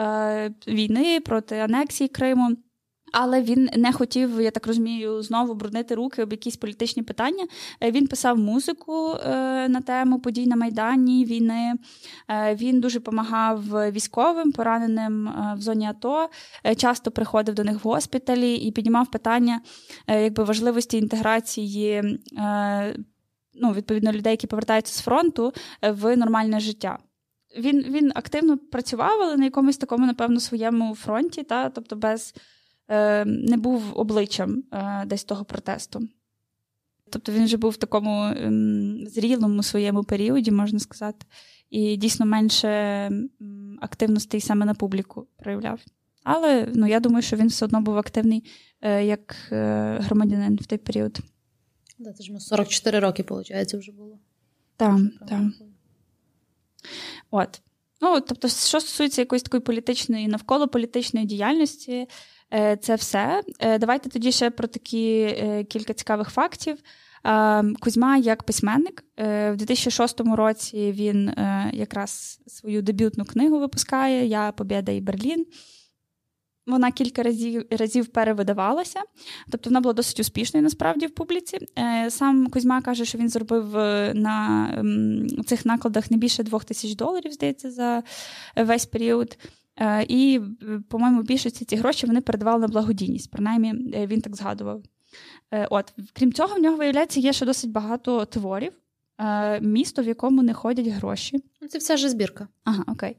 [0.00, 2.56] е, війни, проти анексії Криму.
[3.12, 7.46] Але він не хотів, я так розумію, знову бруднити руки об якісь політичні питання.
[7.80, 11.74] Е, він писав музику е, на тему подій на Майдані, війни.
[12.28, 16.28] Е, він дуже допомагав військовим, пораненим в зоні АТО.
[16.76, 19.60] Часто приходив до них в госпіталі і піднімав питання
[20.08, 22.18] якби важливості інтеграції.
[23.54, 26.98] Ну, відповідно, людей, які повертаються з фронту в нормальне життя.
[27.58, 32.34] Він він активно працював, але на якомусь такому, напевно, своєму фронті, та, тобто без
[33.26, 36.08] не був обличчям е, десь того протесту.
[37.10, 41.26] Тобто він вже був в такому ем, зрілому своєму періоді, можна сказати,
[41.70, 43.10] і дійсно менше
[43.80, 45.80] активностей саме на публіку проявляв.
[46.24, 48.44] Але ну, я думаю, що він все одно був активний
[48.80, 49.36] е, як
[50.00, 51.18] громадянин в той період.
[51.98, 54.18] Да, це ж 44 роки, виходить, вже було.
[54.76, 55.42] Так, так.
[57.30, 57.60] От.
[58.00, 62.06] Ну, тобто, що стосується якоїсь такої політичної, навколо політичної діяльності, Е,
[62.80, 63.42] це все.
[63.60, 66.78] Е, давайте тоді ще про такі е, кілька цікавих фактів.
[67.80, 71.32] Кузьма як письменник в 2006 році він
[71.72, 75.46] якраз свою дебютну книгу випускає Я Побєда і Берлін.
[76.66, 79.00] Вона кілька разів разів перевидавалася,
[79.50, 81.58] тобто вона була досить успішною насправді в публіці.
[82.08, 83.74] Сам Кузьма каже, що він зробив
[84.14, 84.68] на
[85.46, 88.02] цих накладах не більше двох тисяч доларів, здається, за
[88.56, 89.38] весь період.
[89.80, 90.40] Е, і,
[90.88, 93.30] по-моєму, більшості ці гроші вони передавали на благодійність.
[93.30, 94.82] Принаймні, е, він так згадував.
[95.50, 98.72] Е, от, крім цього, в нього виявляється, є ще досить багато творів.
[99.60, 101.40] Місто, в якому не ходять гроші.
[101.60, 102.48] Ну, це вся ж збірка.
[102.64, 103.16] Ага, окей.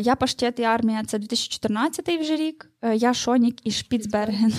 [0.00, 2.70] Я Паштет і армія це 2014 вже рік.
[2.94, 4.52] Я Шонік і Шпіцберген.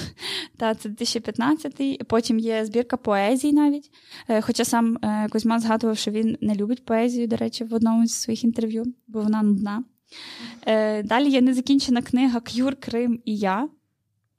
[0.58, 3.92] Та це 2015 Потім є збірка поезії навіть.
[4.42, 4.98] Хоча сам
[5.32, 9.22] Кузьма згадував, що він не любить поезію, до речі, в одному з своїх інтерв'ю, бо
[9.22, 9.84] вона нудна.
[10.66, 13.70] Е, Далі є незакінчена книга К'юр, Крим і я.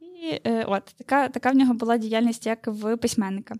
[0.00, 3.54] І е, от, така така в нього була діяльність як в письменника.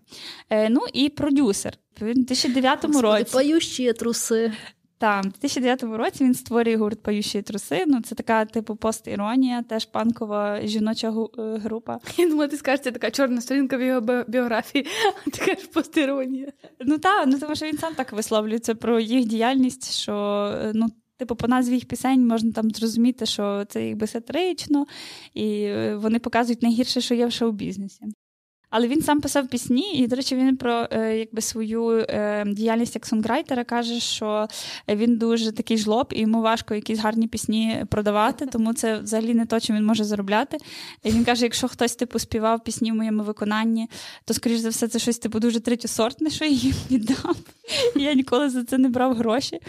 [0.49, 1.73] Е, Ну і продюсер.
[2.01, 3.33] В 2009 Господи, році.
[3.33, 4.53] Пающі труси.
[4.97, 7.83] Так, в 2009 році він створює гурт Пающі труси.
[7.87, 11.99] Ну, це така, типу, постіронія, теж панкова жіноча е, група.
[12.17, 14.87] Я думала, ти скажеш, це така чорна сторінка в його біографії,
[15.27, 16.51] а ти кажеш постіронія.
[16.79, 20.15] Ну так, ну тому що він сам так висловлюється про їх діяльність, що
[20.57, 20.87] е, ну,
[21.23, 24.85] Типу, по назві їх пісень можна там зрозуміти, що це якби сатирично,
[25.33, 28.05] і е, вони показують найгірше, що є в шоу-бізнесі.
[28.75, 32.95] Але він сам писав пісні, і, до речі, він про е, якби свою е, діяльність
[32.95, 34.47] як сонграйтера каже, що
[34.87, 39.45] він дуже такий жлоб, і йому важко якісь гарні пісні продавати, тому це взагалі не
[39.45, 40.57] то, чим він може заробляти.
[41.03, 43.89] І Він каже: якщо хтось типу співав пісні в моєму виконанні,
[44.25, 47.35] то скоріш за все це щось типу дуже третєсортне, що я їм віддам.
[47.95, 49.59] Я ніколи за це не брав гроші.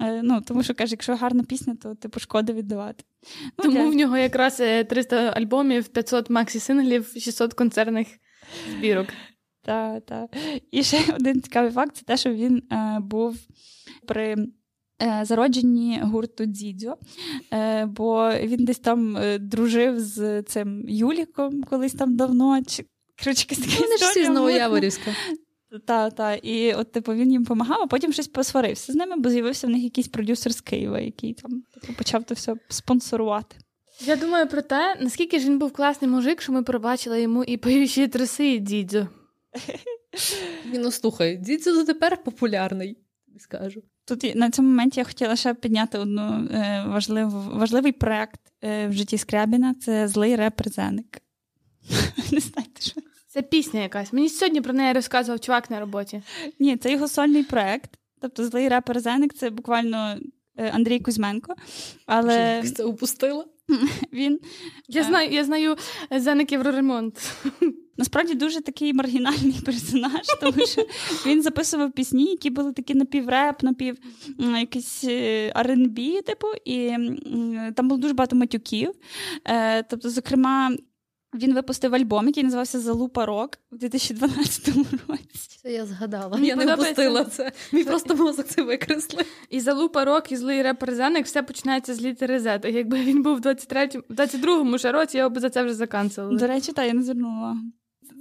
[0.00, 3.04] Е, ну, Тому що каже, якщо гарна пісня, то типу шкода віддавати.
[3.58, 3.88] Ну, Тому для...
[3.88, 8.08] в нього якраз 300 альбомів, 500 максі синглів, 600 концертних
[8.70, 9.06] збірок.
[9.64, 10.36] Так, так.
[10.70, 13.36] І ще один цікавий факт це те, що він е, був
[14.06, 14.36] при.
[15.02, 16.96] Е, зародженні гурту Дзідзьо,
[17.52, 22.62] е, бо він десь там е, дружив з цим Юліком колись там давно.
[22.66, 22.84] Чи,
[23.24, 23.46] коротше,
[23.80, 25.10] Вони ж всі з Новояворівська.
[25.78, 26.40] Так, так.
[26.42, 29.70] І от, типу, він їм допомагав, а потім щось посварився з ними, бо з'явився в
[29.70, 33.56] них якийсь продюсер з Києва, який там типу, почав це все спонсорувати.
[34.00, 37.56] Я думаю про те, наскільки ж він був класний мужик, що ми пробачили йому і
[37.56, 39.08] поючі труси, і дідзю.
[40.74, 42.98] Ну, слухай, дідзю дотепер популярний,
[43.38, 43.82] скажу.
[44.04, 48.92] Тут на цьому моменті я хотіла ще підняти одну е, важливу, важливий проект е, в
[48.92, 51.22] житті Скрябіна це злий репрезеник.
[52.32, 53.00] Не знаєте, що
[53.32, 54.12] це пісня якась.
[54.12, 56.22] Мені сьогодні про неї розказував чувак на роботі.
[56.58, 57.90] Ні, це його сольний проект.
[58.20, 60.16] Тобто злий репер-зеник це буквально
[60.56, 61.54] е, Андрій Кузьменко.
[62.06, 63.44] Але це упустила.
[64.12, 64.40] Він
[64.88, 65.76] я знаю, я знаю
[66.10, 67.34] Зеник Євроремонт.
[67.96, 70.86] Насправді дуже такий маргінальний персонаж, тому що
[71.26, 73.96] він записував пісні, які були такі напівреп, напів
[74.38, 76.90] якийсь е, R&B, типу, і
[77.76, 78.92] там було дуже багато матюків.
[79.44, 80.76] Е, тобто, зокрема,
[81.34, 84.68] Він випустив альбом, який називався Залупа Рок у 2012
[85.08, 85.58] році.
[85.62, 86.28] Це я згадала.
[86.36, 87.52] Мені я не впустила це.
[87.72, 89.26] Мій просто мозок це викреслив.
[89.50, 92.66] І залупа рок, і злий репер Зенек, все починається з літери Z.
[92.70, 96.38] Якби він був в 23-му, 22-му ще році, його б за це вже заканцелили.
[96.38, 97.56] До речі, та я не звернула.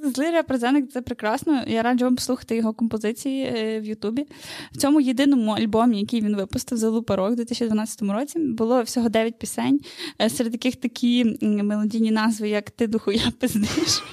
[0.04, 1.64] Злий репрезентник це прекрасно.
[1.68, 4.28] Я раджу вам послухати його композиції е, в Ютубі.
[4.72, 9.10] В цьому єдиному альбомі, який він випустив за Лупа Рок у 2012 році, було всього
[9.10, 9.80] 9 пісень,
[10.22, 14.04] е, серед яких такі мелодійні назви, як Ти дохуя пиздиш.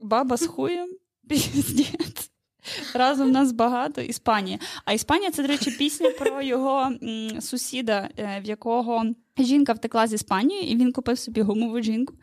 [0.00, 0.88] Баба з хуєм.
[1.28, 2.30] Піздець.
[2.94, 4.00] Разом нас багато.
[4.00, 4.58] Іспанія.
[4.84, 9.04] А Іспанія це, до речі, пісня про його м, сусіда, е, в якого
[9.38, 12.14] жінка втекла з Іспанії, і він купив собі гумову жінку.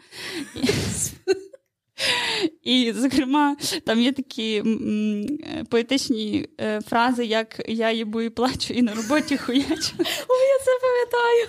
[2.63, 4.63] І, зокрема, там є такі
[5.69, 9.93] поетичні е, фрази, як я їбу і плачу, і на роботі хуячу.
[9.99, 11.47] Я це пам'ятаю.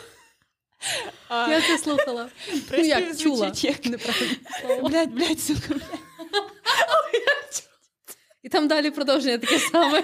[1.29, 2.29] А, Я це слухала.
[2.70, 3.53] Ну як чула.
[3.62, 3.77] як
[4.83, 5.75] блядь, блядь, сука.
[8.42, 10.03] І там далі продовження таке саме.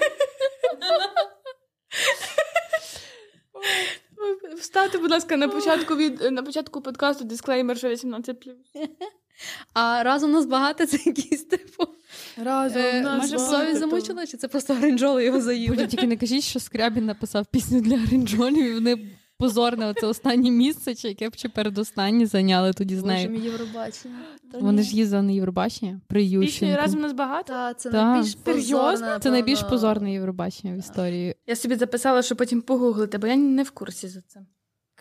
[4.58, 8.48] Вставте, будь ласка, на початку від на початку подкасту дисклеймер, що 18
[9.74, 11.84] А разом нас багато це якісь типу.
[12.44, 15.86] Разом Е, нас може, совість замучила, чи це просто гринджоли його заїли?
[15.86, 20.94] Тільки не кажіть, що Скрябін написав пісню для Гринджолів, і вони позорне оце останнє місце,
[20.94, 23.30] чи яке б чи передостаннє зайняли тоді з Боже, нею.
[23.30, 24.18] мій Євробачення.
[24.60, 26.76] Вони ж їздили на Євробачення при Ющенку.
[26.76, 27.52] разом нас багато.
[27.52, 28.04] Та, це Та.
[28.12, 28.90] найбільш Серйозно?
[28.90, 29.18] позорне.
[29.22, 29.76] Це найбільш напевно.
[29.76, 31.34] позорне Євробачення в історії.
[31.46, 34.40] Я собі записала, що потім погуглити, бо я не в курсі за це.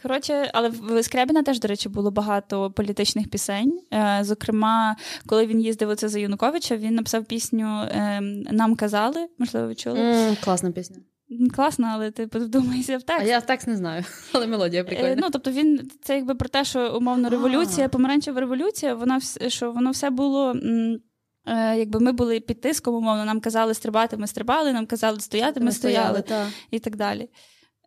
[0.02, 3.80] Коротше, але в Скрябіна теж, до речі, було багато політичних пісень.
[3.94, 4.96] Е, Зокрема,
[5.26, 8.20] коли він їздив оце за Януковича, він написав пісню е,
[8.52, 10.00] Нам казали, можливо, ви чули.
[10.00, 10.98] М, Класна пісня.
[11.56, 13.22] Класно, але ти вдумайся в текст.
[13.22, 15.16] А я текст не знаю, але мелодія Е, прикольна.
[15.18, 19.92] Ну, тобто він це якби про те, що умовно революція, помаранчева революція, вона що воно
[19.92, 20.56] все було.
[21.48, 25.60] е, Якби ми були під тиском, умовно, нам казали стрибати, ми стрибали, нам казали стояти,
[25.60, 26.48] ми стояли, та.
[26.72, 27.30] і так далі.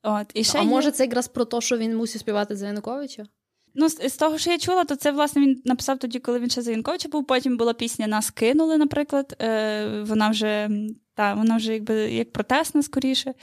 [0.03, 2.67] От, і ще А є- може це якраз про те, що він мусив співати за
[2.67, 3.27] Януковича?
[3.75, 6.51] Ну, з, з того, що я чула, то це власне він написав тоді, коли він
[6.51, 7.27] ще за Янковича був.
[7.27, 9.37] Потім була пісня Нас кинули, наприклад.
[9.41, 10.71] Е, вона вже
[11.19, 13.35] та, вона вже якби як протестна скоріше.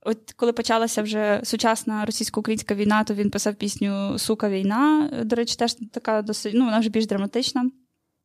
[0.00, 5.10] От коли почалася вже сучасна російсько-українська війна, то він писав пісню Сука війна.
[5.24, 7.70] До речі, теж така досить, ну вона вже більш драматична.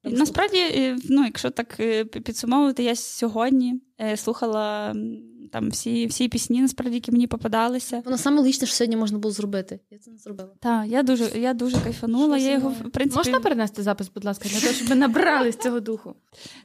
[0.03, 4.95] Насправді, е, ну, якщо так е, підсумовувати, я сьогодні е, слухала
[5.51, 8.01] там всі, всі пісні, насправді, які мені попадалися.
[8.05, 9.79] Воно саме логічне, що сьогодні можна було зробити.
[9.91, 10.49] Я це не зробила.
[10.59, 12.38] Так, я дуже, я дуже кайфанула.
[12.38, 15.57] Я його, в принципі, Можна перенести запис, будь ласка, для того, щоб ми набрали з
[15.57, 16.15] цього духу.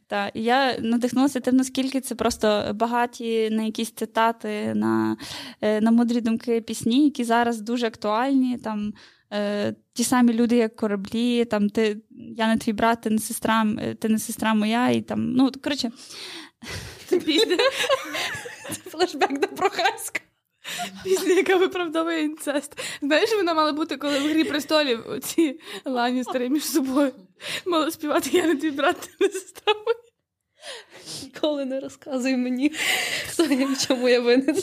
[0.06, 5.16] Так, і я надихнулася тим, наскільки це просто багаті на якісь цитати, на,
[5.60, 8.58] е, на мудрі думки пісні, які зараз дуже актуальні.
[8.58, 8.92] Там
[9.32, 11.96] е, ті самі люди, як кораблі, там ти,
[12.36, 13.66] я не твій брат, ти не сестра,
[13.98, 15.90] ти не сестра моя, і там, ну, коротше,
[18.68, 20.20] Пісня, Флешбек до Прохаська.
[21.04, 22.72] пісня, яка виправдовує інцест.
[23.02, 27.12] Знаєш, вона мала бути, коли в грі престолів ці ланістери між собою
[27.66, 29.74] мали співати Я не твій брат, не сестра.
[31.22, 32.72] Ніколи не розказуй мені,
[33.28, 34.56] хто я в чому я винен.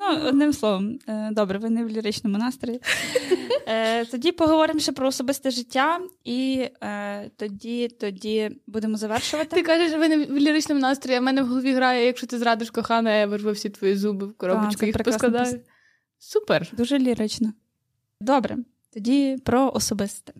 [0.00, 2.80] Ну, одним словом, е, добре, ви не в ліричному настрої.
[3.70, 9.56] Е, тоді поговоримо ще про особисте життя, і е, тоді, тоді будемо завершувати.
[9.56, 12.38] Ти кажеш, ви не в ліричному настрої, а в мене в голові грає, якщо ти
[12.38, 15.44] зрадиш кохана, я вирву всі твої зуби в коробочку, їх поскладаю.
[15.44, 15.60] пісня.
[16.18, 16.68] Супер.
[16.72, 17.52] Дуже лірично.
[18.20, 18.56] Добре,
[18.94, 20.32] тоді про особисте.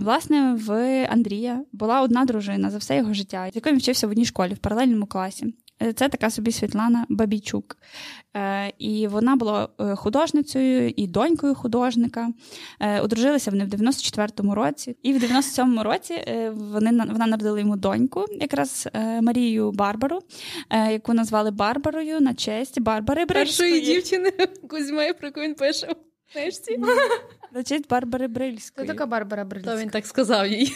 [0.00, 0.72] Власне, в
[1.10, 4.54] Андрія була одна дружина за все його життя, з якою він вчився в одній школі
[4.54, 5.54] в паралельному класі.
[5.82, 7.76] Е, Це така собі Світлана Бабійчук.
[8.36, 12.28] Е, і вона була е, художницею і донькою художника.
[13.02, 14.96] Одружилися вони в 94-му році.
[15.02, 16.14] І в 97-му році
[16.54, 18.88] вони, на- вона народила йому доньку, якраз
[19.22, 20.18] Марію Барбару,
[20.90, 24.32] яку назвали Барбарою на честь Барбари Першої дівчини
[24.68, 25.86] Кузьми, про яку він пише.
[25.86, 26.78] в книжці.
[27.52, 28.86] На честь Барбари Брильської.
[28.86, 29.70] Це така Барбара Брильська.
[29.74, 30.72] То він так сказав їй.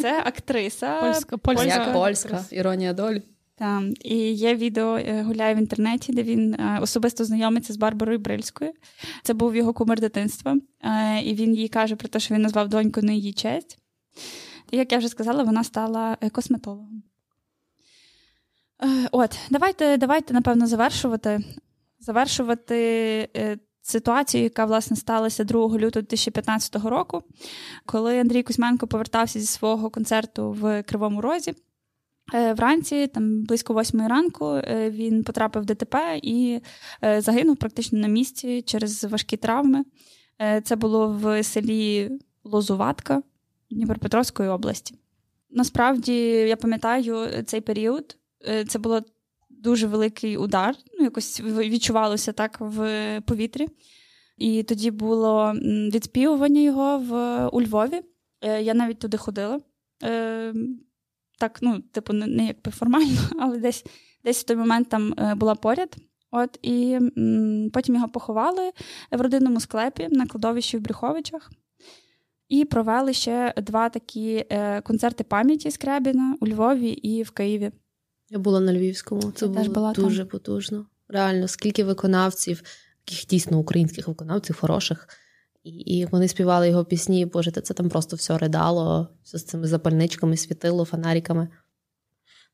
[0.00, 1.00] Це актриса.
[1.00, 1.66] Польська, польська.
[1.66, 3.22] Як польська, іронія долі.
[3.56, 3.94] Там.
[4.00, 8.72] І є відео е, гуляє в інтернеті, де він е, особисто знайомиться з Барбарою Брильською.
[9.22, 10.56] Це був його кумир дитинства.
[10.82, 13.78] Е, І він їй каже про те, що він назвав доньку на її честь.
[14.70, 17.02] І, як я вже сказала, вона стала косметологом.
[19.12, 21.44] От, давайте, давайте, напевно, завершувати.
[22.00, 23.28] Завершувати
[23.82, 27.22] ситуацію, яка власне сталася 2 лютого 2015 року,
[27.86, 31.54] коли Андрій Кузьменко повертався зі свого концерту в Кривому Розі.
[32.32, 36.60] Е, Вранці, там близько восьмої ранку, е, він потрапив в ДТП і
[37.04, 39.84] е, загинув практично на місці через важкі травми.
[40.64, 42.10] Це було в селі
[42.44, 43.22] Лозуватка
[43.70, 44.94] Дніпропетровської області.
[45.50, 48.16] Насправді, я пам'ятаю цей період,
[48.68, 49.02] це було
[49.50, 53.68] дуже великий удар, ну якось відчувалося так в повітрі.
[54.38, 55.52] І тоді було
[55.94, 58.02] відспівування його в у Львові.
[58.60, 59.60] Я навіть туди ходила.
[61.38, 63.84] Так, ну, типу, не якби формально, але десь
[64.24, 65.96] десь в той момент там була поряд.
[66.30, 68.70] От і м, потім його поховали
[69.12, 71.50] в родинному склепі на кладовищі в Брюховичах.
[72.48, 77.70] І провели ще два такі е, концерти пам'яті Скрябіна у Львові і в Києві.
[78.30, 79.22] Я була на Львівському.
[79.22, 80.28] Це було була дуже там.
[80.28, 80.86] потужно.
[81.08, 82.62] Реально, скільки виконавців,
[83.04, 85.08] таких дійсно українських виконавців, хороших.
[85.64, 87.26] І вони співали його пісні.
[87.26, 91.48] Боже, це там просто все ридало, все з цими запальничками, світило, фонариками.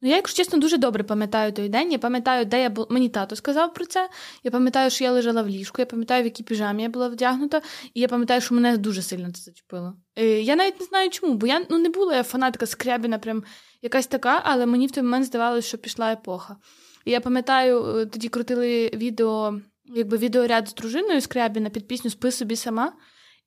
[0.03, 1.93] Ну, я, якщо чесно, дуже добре пам'ятаю той день.
[1.93, 2.87] Я пам'ятаю, де я була.
[2.91, 4.09] Мені тато сказав про це.
[4.45, 7.63] Я пам'ятаю, що я лежала в ліжку, я пам'ятаю, в якій піжамі я була вдягнута,
[7.95, 9.95] і я пам'ятаю, що мене дуже сильно це зачепило.
[10.17, 13.45] Е, я навіть не знаю чому, бо я ну, не була я фанатка Скрябіна, прям
[13.83, 16.57] якась така, але мені в той момент здавалося, що пішла епоха.
[17.05, 19.61] І я пам'ятаю, е, тоді крутили відео,
[19.95, 22.93] якби відеоряд з дружиною Скрябіна під пісню Спи собі сама.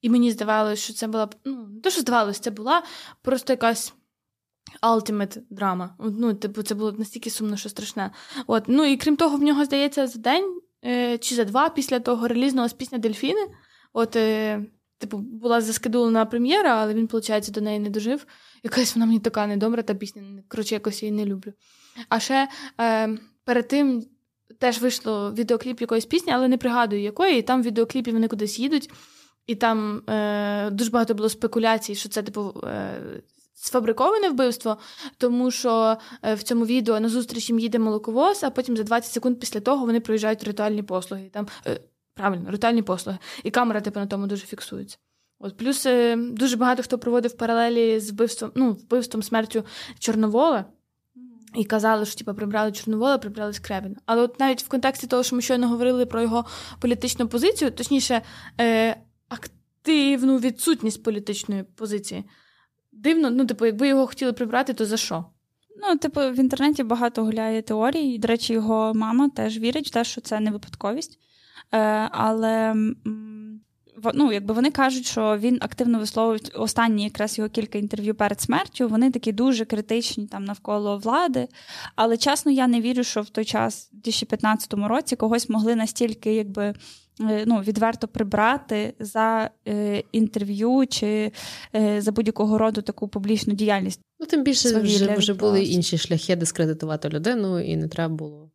[0.01, 2.83] І мені здавалося, що це була ну, не що здавалося, це була
[3.21, 3.93] просто якась
[4.81, 5.95] ultimate драма.
[5.99, 8.11] Ну, типу, це було настільки сумно, що страшне.
[8.47, 8.63] От.
[8.67, 12.27] Ну і крім того, в нього здається за день е, чи за два після того
[12.27, 13.47] релізнулась пісня Дельфіни.
[13.93, 14.65] От, е,
[14.97, 18.25] типу, була заскедулена прем'єра, але він, виходить, до неї не дожив.
[18.63, 20.21] Якась вона мені така недобра, та пісня.
[20.47, 21.53] Коротше, якось її не люблю.
[22.09, 22.49] А ще
[22.81, 24.05] е, перед тим.
[24.63, 27.39] Теж вийшло відеокліп якоїсь пісні, але не пригадую якої.
[27.39, 28.91] І там в відеокліпі вони кудись їдуть,
[29.47, 33.01] і там е, дуже багато було спекуляцій, що це типу е,
[33.53, 34.77] сфабриковане вбивство,
[35.17, 39.11] тому що е, в цьому відео на зустріч їм їде молоковоз, а потім за 20
[39.11, 41.29] секунд після того вони проїжджають ритуальні послуги.
[41.33, 41.79] Там е,
[42.13, 43.17] правильно, ритуальні послуги.
[43.43, 44.97] І камера, типу, на тому дуже фіксується.
[45.39, 49.63] От плюс е, дуже багато хто проводив паралелі з вбивством, ну, вбивством смертю
[49.99, 50.65] Чорновола.
[51.55, 53.95] І казали, що типу, прибрали Чорновола, прибрали Скребіна.
[54.05, 56.45] Але от навіть в контексті того, що ми щойно говорили про його
[56.79, 58.21] політичну позицію, точніше,
[58.61, 58.97] е,
[59.29, 62.23] активну відсутність політичної позиції,
[62.91, 65.25] дивно, ну, типу, якби його хотіли прибрати, то за що?
[65.81, 68.13] Ну, типу, в інтернеті багато гуляє теорій.
[68.13, 71.19] І, до речі, його мама теж вірить в те, що це не випадковість.
[71.71, 71.77] Е,
[72.11, 72.75] Але
[74.13, 78.87] ну, якби вони кажуть, що він активно висловлює останні якраз його кілька інтерв'ю перед смертю.
[78.87, 81.47] Вони такі дуже критичні там навколо влади.
[81.95, 86.33] Але чесно, я не вірю, що в той час, у 2015 році, когось могли настільки,
[86.33, 86.73] якби.
[87.21, 91.31] Е, ну, відверто прибрати за е, інтерв'ю чи
[91.75, 93.99] е, за будь-якого роду таку публічну діяльність.
[94.19, 98.51] Ну, тим більше вже вже були інші шляхи дискредитувати людину, і не треба було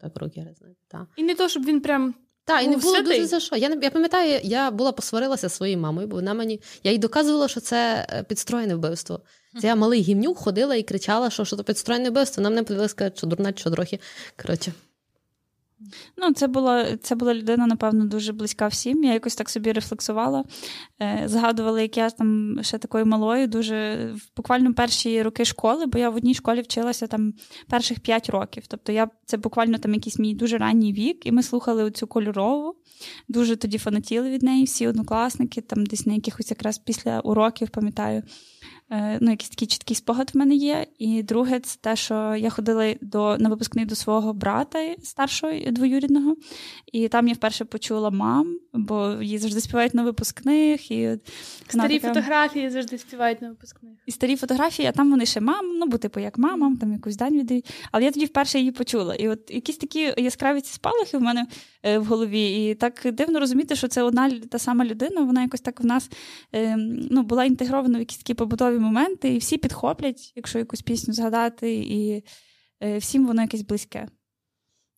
[0.00, 0.80] так роки знаєте.
[0.88, 1.06] Та.
[1.16, 2.14] І не то, щоб він прям.
[2.50, 3.16] Так, і не було святий.
[3.16, 3.56] дуже за що.
[3.56, 6.60] Я я пам'ятаю, я була посварилася зі своєю мамою, бо вона мені.
[6.84, 9.20] Я їй доказувала, що це підстроєне вбивство.
[9.60, 12.42] Це я малий гімнюк ходила і кричала, що що це підстроєне вбивство.
[12.42, 13.98] Нам не подивилися, що дурна, що трохи.
[14.42, 14.72] Коротше.
[16.16, 19.04] Ну, це була це була людина, напевно, дуже близька всім.
[19.04, 20.44] Я якось так собі рефлексувала.
[21.02, 26.10] Е, Згадувала, як я там ще такою малою, дуже буквально перші роки школи, бо я
[26.10, 27.32] в одній школі вчилася там
[27.68, 28.64] перших п'ять років.
[28.68, 32.74] Тобто я це буквально там якийсь мій дуже ранній вік, і ми слухали оцю кольорову.
[33.28, 38.22] Дуже тоді фанатіли від неї, всі однокласники, там десь на якихось якраз після уроків, пам'ятаю.
[38.92, 40.86] Е, ну, якийсь такий чіткий спогад в мене є.
[40.98, 46.36] І друге, це те, що я ходила до на випускний до свого брата старшого двоюрідного,
[46.92, 50.90] і там я вперше почула мам, бо її завжди співають на випускних.
[50.90, 51.18] І
[51.68, 52.14] Старі така...
[52.14, 53.92] фотографії завжди співають на випускних.
[54.06, 57.16] І старі фотографії, а там вони ще мам, ну бо типу як мамам, там якусь
[57.16, 57.74] дань віддають.
[57.92, 59.14] Але я тоді вперше її почула.
[59.14, 61.46] І от якісь такі яскраві ці спалахи в мене
[61.82, 62.70] е, в голові.
[62.70, 66.10] І так дивно розуміти, що це одна та сама людина, вона якось так в нас
[66.54, 66.76] е,
[67.10, 71.74] ну, була інтегрована в якісь такі побутові моменти, і всі підхоплять, якщо якусь пісню згадати,
[71.74, 72.24] і
[72.82, 74.08] е, всім воно якесь близьке.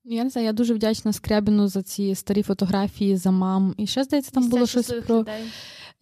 [0.05, 3.75] Я не знаю, я дуже вдячна Скрябіну за ці старі фотографії за мам.
[3.77, 5.45] І ще здається, там було щось про людей.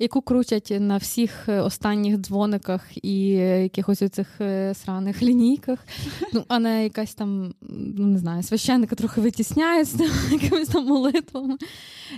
[0.01, 3.29] Яку крутять на всіх е, останніх дзвониках і
[3.63, 5.87] якихось оцих е, сраних лінійках.
[6.33, 7.55] Ну, а не якась там,
[7.97, 10.01] ну не знаю, священника трохи витісняють з
[10.33, 11.57] якимись там молитвами.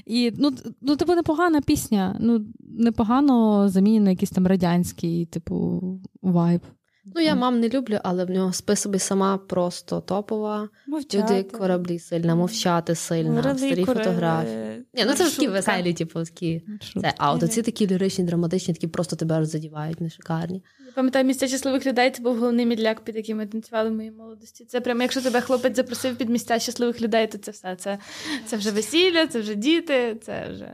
[0.07, 2.17] І ну, ну, типу, непогана пісня.
[2.21, 5.83] Ну, непогано замінена якийсь там радянський, типу,
[6.23, 6.61] вайб.
[7.05, 10.69] Ну, я мам не люблю, але в нього спи собі сама просто топова.
[10.87, 11.35] Мовчати.
[11.35, 14.05] Люди кораблі сильна, мовчати сильна, Рели, старі кори...
[14.05, 14.85] фотографії.
[14.95, 16.63] Ні, ну Це ж такі веселі, типу, такі.
[17.01, 17.49] Це ауто.
[17.49, 20.65] Ці такі ліричні, драматичні, такі просто тебе розадівають, не шикарні.
[20.87, 24.11] Я пам'ятаю, місця щасливих людей це був головний мідляк, під яким ми танцювали в моїй
[24.11, 24.65] молодості.
[24.65, 27.77] Це прямо, якщо тебе хлопець запросив під місця щасливих людей, то це все.
[27.77, 27.99] Це
[28.47, 30.73] це вже весілля, це вже діти, це вже.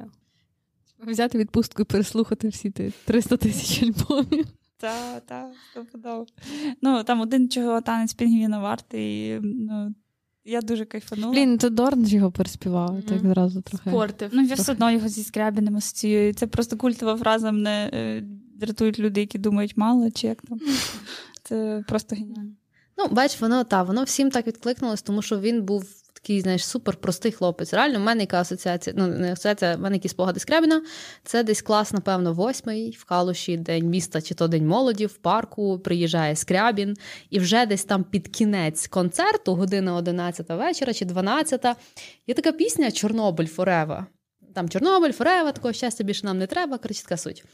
[1.06, 4.46] Взяти відпустку і переслухати всі ті 300 тисяч альбомів.
[4.80, 6.26] Так, так, стопудово.
[6.82, 9.40] Ну, там один чого танець пінгвіна вартий.
[9.42, 9.94] Ну,
[10.44, 11.32] я дуже кайфанула.
[11.32, 13.02] Блін, то Дорн ж його переспівав, mm.
[13.02, 13.90] так зразу трохи.
[13.90, 14.30] Спортив.
[14.32, 16.34] Ну, я все одно його зі скрябіним асоціюю.
[16.34, 17.52] Це просто культова фраза.
[17.52, 18.22] Мене е,
[18.54, 20.60] дратують люди, які думають мало, чи як там.
[21.42, 22.52] Це просто геніально.
[22.98, 25.84] Ну, бач, воно та, воно всім так відкликнулось, тому що він був
[26.20, 27.74] такий, знаєш, супер простий хлопець.
[27.74, 30.82] Реально, в мене яка асоціація, ну не асоціація, в мене якісь спогади Скрябіна.
[31.24, 35.78] Це десь клас, напевно, восьмий в Калуші, день міста чи то день молоді, в парку
[35.78, 36.96] приїжджає Скрябін,
[37.30, 41.66] і вже десь там під кінець концерту, година 11 вечора чи 12,
[42.26, 44.06] є така пісня Чорнобиль Форева.
[44.54, 47.44] Там Чорнобиль, Форева, такого щастя більше нам не треба, така суть.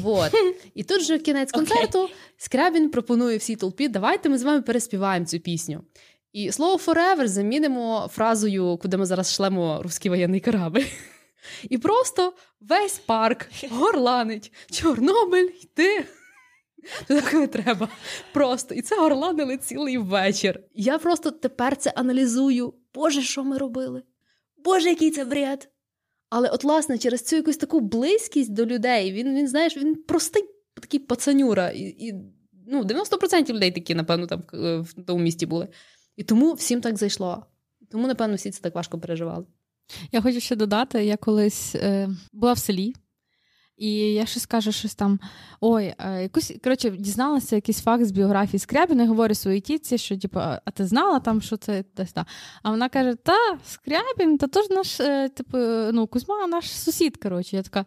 [0.00, 0.30] Вот.
[0.74, 2.10] І тут же кінець концерту okay.
[2.36, 5.84] Скрябін пропонує всій толпі, давайте ми з вами переспіваємо цю пісню.
[6.32, 10.82] І слово forever замінимо фразою, куди ми зараз шлемо русський воєнний корабль.
[11.68, 14.52] І просто весь парк горланить.
[14.70, 16.04] Чорнобиль, йти.
[17.06, 17.88] Так не треба.
[18.32, 18.74] Просто.
[18.74, 20.60] І це горланили цілий вечір.
[20.74, 22.74] Я просто тепер це аналізую.
[22.94, 24.02] Боже, що ми робили?
[24.64, 25.68] Боже, який це бред!
[26.30, 30.42] Але, от, власне, через цю якусь таку близькість до людей, він, він знаєш, він простий
[30.74, 31.70] такий пацанюра.
[31.70, 32.14] І, і
[32.66, 34.42] ну, 90% людей такі, напевно, там
[34.82, 35.68] в тому місті були.
[36.16, 37.46] І тому всім так зайшло.
[37.90, 39.46] Тому, напевно, всі це так важко переживали.
[40.12, 42.94] Я хочу ще додати: я колись е, була в селі,
[43.76, 45.20] і я щось кажу, щось там.
[45.60, 50.18] Ой, е, якусь коротше, дізналася якийсь факт з біографії Скрябіна, і говорю своїй тітці, що
[50.18, 52.26] типу, а ти знала там, що це десь та.
[52.62, 55.58] А вона каже: Та, Скрябін, та то ж наш, е, типу,
[55.92, 57.16] ну, Кузьма, наш сусід.
[57.16, 57.56] коротше.
[57.56, 57.86] Я така,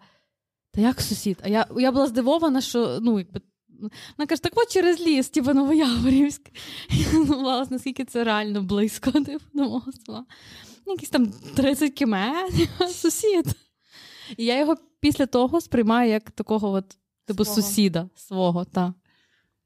[0.72, 1.38] та як сусід?
[1.44, 3.42] А я я була здивована, що ну, якби.
[4.18, 6.42] Вона каже, так от через ліс, типу Новояворівськ.
[6.90, 10.26] Я думала, наскільки це реально близько типу, до мого села.
[10.86, 12.34] Якісь там 30 кіме,
[12.90, 13.46] сусід.
[14.38, 17.62] І я його після того сприймаю як такого от, типу, свого.
[17.62, 18.66] сусіда свого.
[18.66, 18.94] та.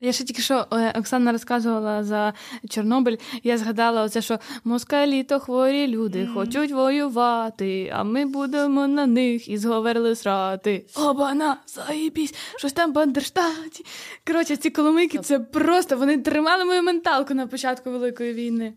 [0.01, 2.33] Я ще тільки що е, Оксана розказувала за
[2.69, 3.17] Чорнобиль.
[3.43, 6.33] Я згадала оце, що москалі то хворі люди mm.
[6.33, 10.85] хочуть воювати, а ми будемо на них і зговорили срати.
[10.95, 13.85] Обана, заїбісь, щось там бандерштаті.
[14.27, 18.73] Коротше, ці коломийки це просто вони тримали мою менталку на початку Великої війни.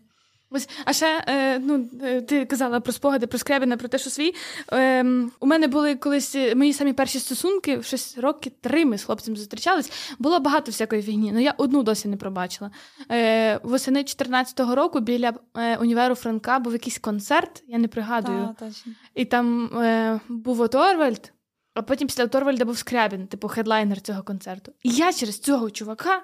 [0.55, 4.09] Ось, а ще е, ну, е, ти казала про спогади про Скрябіна, про те, що
[4.09, 4.35] свій.
[4.73, 5.05] Е,
[5.39, 9.37] У мене були колись е, мої самі перші стосунки, щось роки три ми з хлопцем
[9.37, 9.91] зустрічались.
[10.19, 12.71] Було багато всякої війні, але я одну досі не пробачила.
[13.11, 18.55] Е, Восени 14-го року біля е, універу Франка був якийсь концерт, я не пригадую.
[18.59, 18.71] Та,
[19.15, 21.33] І там е, був Оторвальд,
[21.73, 24.71] а потім після Оторвальда був Скрябін, типу хедлайнер цього концерту.
[24.83, 26.23] І я через цього чувака.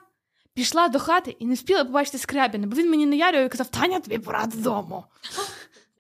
[0.54, 4.00] Пішла до хати і не встигла побачити Скрябіна, бо він мені наярював і казав, Таня,
[4.00, 5.04] тобі пора додому.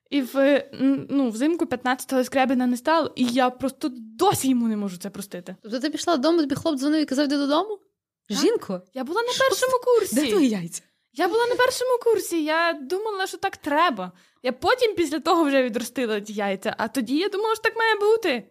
[0.09, 0.63] І в
[1.09, 5.55] ну, взимку 15-го Скрябіна не стало, і я просто досі йому не можу це простити.
[5.61, 7.79] Тобто ти пішла додому, тобі хлоп дзвонив і казав, йди додому?
[8.29, 8.81] Жінко?
[8.93, 10.15] Я була на першому курсі.
[10.15, 10.81] Де твої яйця?
[11.13, 14.11] Я була на першому курсі, я думала, що так треба.
[14.43, 17.95] Я потім після того вже відростила ті яйця, а тоді я думала, що так має
[17.95, 18.49] бути.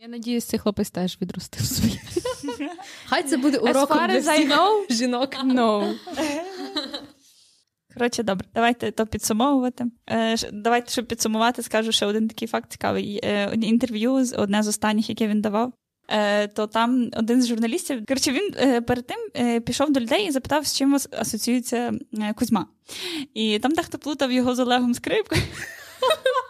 [0.00, 2.00] Я надіюсь, цей хлопець теж відростив свої.
[3.06, 4.50] Хай це буде уроком для всіх
[4.90, 5.30] жінок.
[5.44, 5.94] No.
[7.94, 9.84] Коротше, добре, давайте то підсумовувати.
[10.10, 13.20] Е, давайте, щоб підсумувати, скажу ще один такий факт цікавий.
[13.24, 15.72] Е, інтерв'ю одне з останніх, яке він давав.
[16.08, 20.66] Е, то там один з журналістів, коротше, він перед тим пішов до людей і запитав,
[20.66, 21.92] з чим асоціюється
[22.36, 22.66] Кузьма.
[23.34, 25.42] І там дехто плутав його з Олегом Скрипкою.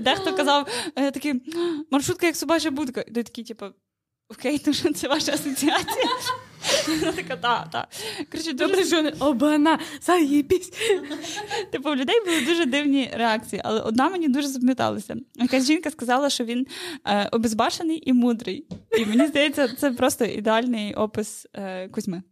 [0.00, 1.34] Дехто казав такий
[1.90, 3.00] маршрутка, як собача будка.
[3.00, 3.66] І такий, типу,
[4.28, 6.06] окей, то що це ваша асоціація?
[6.88, 7.86] Вона така, та, та.
[8.30, 10.72] Коротше, добре, що не обана, заїбісь.
[11.72, 15.16] Типу, у людей були дуже дивні реакції, але одна мені дуже запам'яталася.
[15.34, 16.66] Якась жінка сказала, що він
[17.06, 18.66] е, обезбашений і мудрий.
[18.98, 22.22] І мені здається, це просто ідеальний опис е, Кузьми.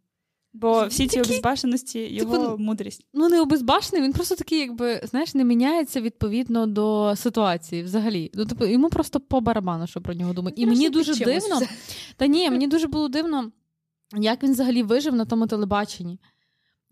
[0.55, 3.07] Бо всі ці обезбашеності, його типу, мудрість.
[3.15, 8.31] Ну, не обезбашений, він просто такий, якби, знаєш, не міняється відповідно до ситуації взагалі.
[8.35, 10.59] Ну, типу, Йому просто по барабану, що про нього думають.
[10.59, 11.61] І мені дуже дивно.
[12.17, 13.53] Та ні, мені дуже було дивно,
[14.17, 16.19] як він взагалі вижив на тому телебаченні.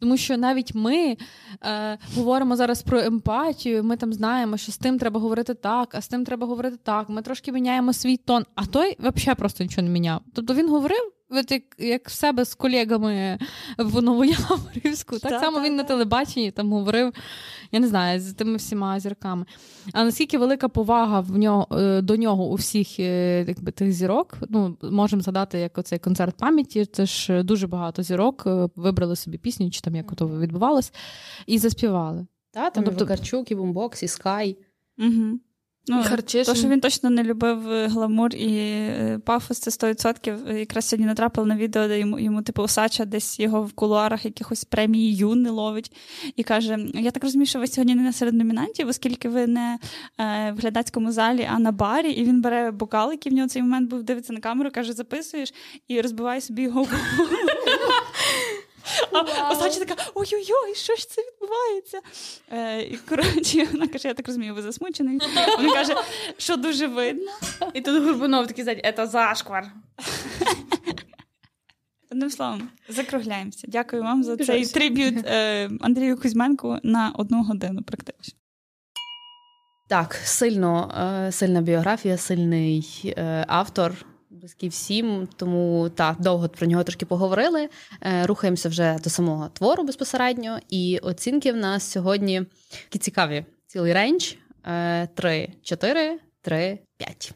[0.00, 1.16] Тому що навіть ми
[1.62, 6.00] е, говоримо зараз про емпатію, ми там знаємо, що з тим треба говорити так, а
[6.00, 7.08] з тим треба говорити так.
[7.08, 10.20] Ми трошки міняємо свій тон, а той взагалі просто нічого не міняв.
[10.34, 13.38] Тобто він говорив, от як як в себе з колегами
[13.78, 17.12] в Новояворівську, так та, само він на телебаченні там говорив,
[17.72, 19.46] я не знаю, з тими всіма зірками.
[19.92, 24.38] А наскільки велика повага в нього е, до нього у всіх е, якби, тих зірок?
[24.48, 26.86] Ну, можемо згадати, як оцей концерт пам'яті.
[26.86, 30.92] Це ж дуже багато зірок е, вибрали собі пісню, чи там як ото відбувалось,
[31.46, 32.26] і заспівали.
[32.50, 33.04] Та, там ну, тобто...
[33.04, 34.56] і Вакарчук, і Бумбокс, і Скай.
[34.98, 35.38] Угу.
[35.88, 36.04] Ну.
[36.46, 40.58] То, що він точно не любив е, гламур і е, пафос, це 100%.
[40.58, 44.64] Якраз сьогодні натрапив на відео, де йому, йому типу, Осача десь його в кулуарах якихось
[44.64, 45.92] премії юни ловить
[46.36, 49.78] і каже: Я так розумію, що ви сьогодні не серед номінантів, оскільки ви не
[50.18, 52.10] е, в глядацькому залі, а на барі.
[52.10, 55.54] І він бере бокал, який в нього цей момент був, дивиться на камеру, каже, записуєш
[55.88, 56.86] і розбиває собі його.
[59.12, 62.00] А Осача така: ой-ой-ой, що ж це відбувається?
[62.52, 65.18] Е, І коротше, вона каже: я так розумію, ви засмучений.
[65.60, 65.94] Він каже,
[66.38, 67.32] що дуже видно.
[67.74, 69.72] І тут Горбунов такий ззаді, це зашквар.
[72.12, 73.66] Одним словом, закругляємося.
[73.68, 78.38] Дякую вам за цей триб'ют е, Андрію Кузьменку на одну годину, практично.
[79.88, 80.94] Так, сильно,
[81.28, 83.94] е, сильна біографія, сильний е, автор.
[84.40, 87.68] Близький всім, тому так, довго про нього трошки поговорили.
[88.00, 90.58] Е, Рухаємося вже до самого твору безпосередньо.
[90.70, 92.42] І оцінки в нас сьогодні
[92.82, 93.44] такі цікаві.
[93.66, 94.32] Цілий range:
[95.14, 97.32] 3, 4, 3, 5.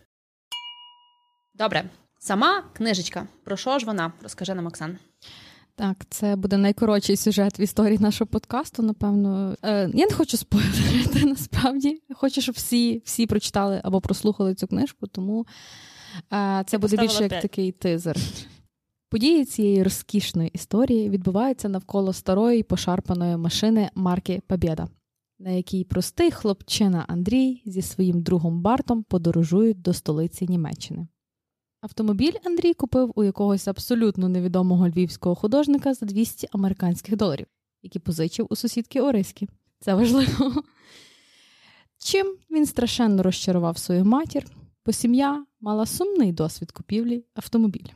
[1.54, 1.84] Добре.
[2.18, 3.26] Сама книжечка.
[3.44, 4.12] Про що ж вона?
[4.22, 4.98] Розкажи нам, Оксан.
[5.76, 8.82] Так, це буде найкоротший сюжет в історії нашого подкасту.
[8.82, 12.02] Напевно, Е, я не хочу спойлерити, насправді.
[12.14, 15.46] Хочу, щоб всі, всі прочитали або прослухали цю книжку, тому
[16.66, 18.16] це буде більше як такий тизер.
[19.10, 24.88] Події цієї розкішної історії відбуваються навколо старої пошарпаної машини марки Побєда,
[25.38, 31.06] на якій простий хлопчина Андрій зі своїм другом Бартом подорожують до столиці Німеччини.
[31.80, 37.46] Автомобіль Андрій купив у якогось абсолютно невідомого львівського художника за 200 американських доларів,
[37.82, 39.48] які позичив у сусідки Ориськи.
[39.80, 40.62] Це важливо.
[41.98, 44.46] Чим він страшенно розчарував свою матір,
[44.86, 47.90] бо сім'я мала сумний досвід купівлі автомобіля.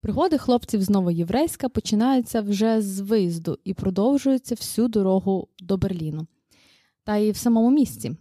[0.00, 6.26] Пригоди хлопців з Новоєврейська починаються вже з виїзду і продовжуються всю дорогу до Берліну.
[7.04, 8.16] Та й в самому місті.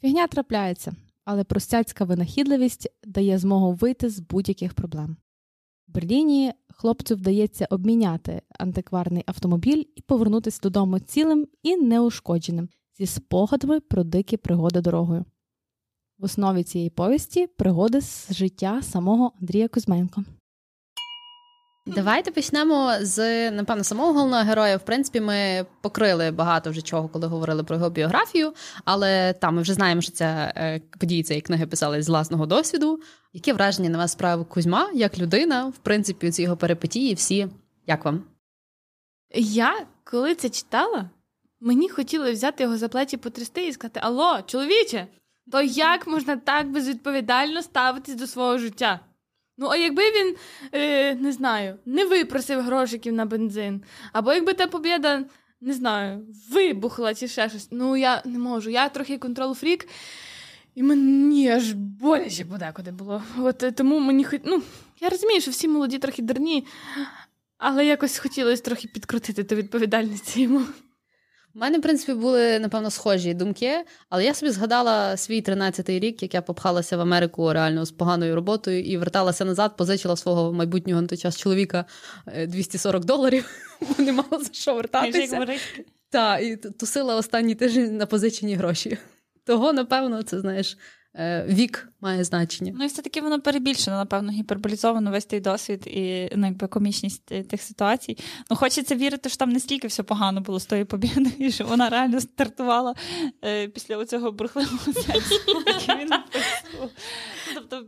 [0.00, 0.92] Фігня трапляється,
[1.24, 5.16] але простяцька винахідливість дає змогу вийти з будь-яких проблем.
[5.88, 12.68] В Берліні хлопцю вдається обміняти антикварний автомобіль і повернутися додому цілим і неушкодженим
[12.98, 15.24] зі спогадами про дикі пригоди дорогою.
[16.18, 20.24] В основі цієї повісті пригоди з життя самого Андрія Кузьменко.
[21.86, 24.76] Давайте почнемо з напевно самого головного героя.
[24.76, 28.52] В принципі, ми покрили багато вже чого, коли говорили про його біографію.
[28.84, 33.00] Але там ми вже знаємо, що ця е, події цієї книги писали з власного досвіду.
[33.32, 35.66] Яке враження на вас справив Кузьма як людина?
[35.66, 37.48] В принципі, ці його перипетії всі.
[37.86, 38.24] Як вам?
[39.34, 41.10] Я, коли це читала,
[41.60, 45.06] мені хотілося взяти його за плечі потрясти і сказати: Алло, чоловіче,
[45.52, 49.00] то як можна так безвідповідально ставитись до свого життя?
[49.58, 50.36] Ну, а якби він,
[50.72, 53.82] е, не знаю, не випросив грошиків на бензин,
[54.12, 55.24] або якби та побіда,
[55.60, 57.68] не знаю, вибухла чи ще щось.
[57.70, 58.70] Ну, я не можу.
[58.70, 59.88] Я трохи контрол-фрік,
[60.74, 63.22] і мені аж боляче подекуди було.
[63.38, 64.40] От е, тому мені хоч.
[64.44, 64.62] Ну,
[65.00, 66.66] я розумію, що всі молоді трохи дурні,
[67.58, 70.62] але якось хотілося трохи підкрутити ту відповідальність йому.
[71.56, 76.22] У мене, в принципі, були, напевно, схожі думки, але я собі згадала свій 13-й рік,
[76.22, 81.02] як я попхалася в Америку реально з поганою роботою і верталася назад, позичила свого майбутнього
[81.02, 81.84] на той час чоловіка
[82.26, 83.50] е, 240 доларів,
[83.80, 85.46] бо не мала за що вертатися.
[86.10, 88.98] Так, і тусила останній тиждень на позичені гроші.
[89.44, 90.76] Того, напевно, це знаєш, е,
[91.48, 92.72] вік має значення.
[92.78, 97.42] Ну і все-таки воно перебільшено, напевно, гіперболізовано весь той досвід і ну, якби комічність е,
[97.42, 98.18] тих ситуацій.
[98.50, 101.88] Ну, хочеться вірити, що там не стільки все погано було з тою побіди, що вона
[101.88, 102.94] реально стартувала
[103.44, 105.34] е, після оцього бурхливого сенсу,
[105.66, 106.10] який він.
[107.54, 107.86] Тобто,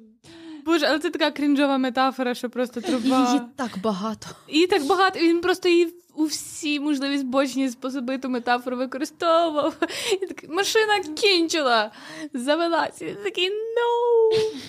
[0.68, 4.26] Боже, але це така крінжова метафора, що просто Її так багато.
[4.48, 5.18] Її так багато.
[5.18, 9.74] І він просто її у всі можливі збочні способи ту метафору використовував.
[10.22, 11.90] І так, машина кінчила,
[12.34, 13.04] завелася.
[13.04, 14.60] Він такий no!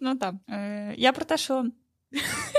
[0.00, 0.34] ну так.
[0.48, 1.64] Е, я про те, що.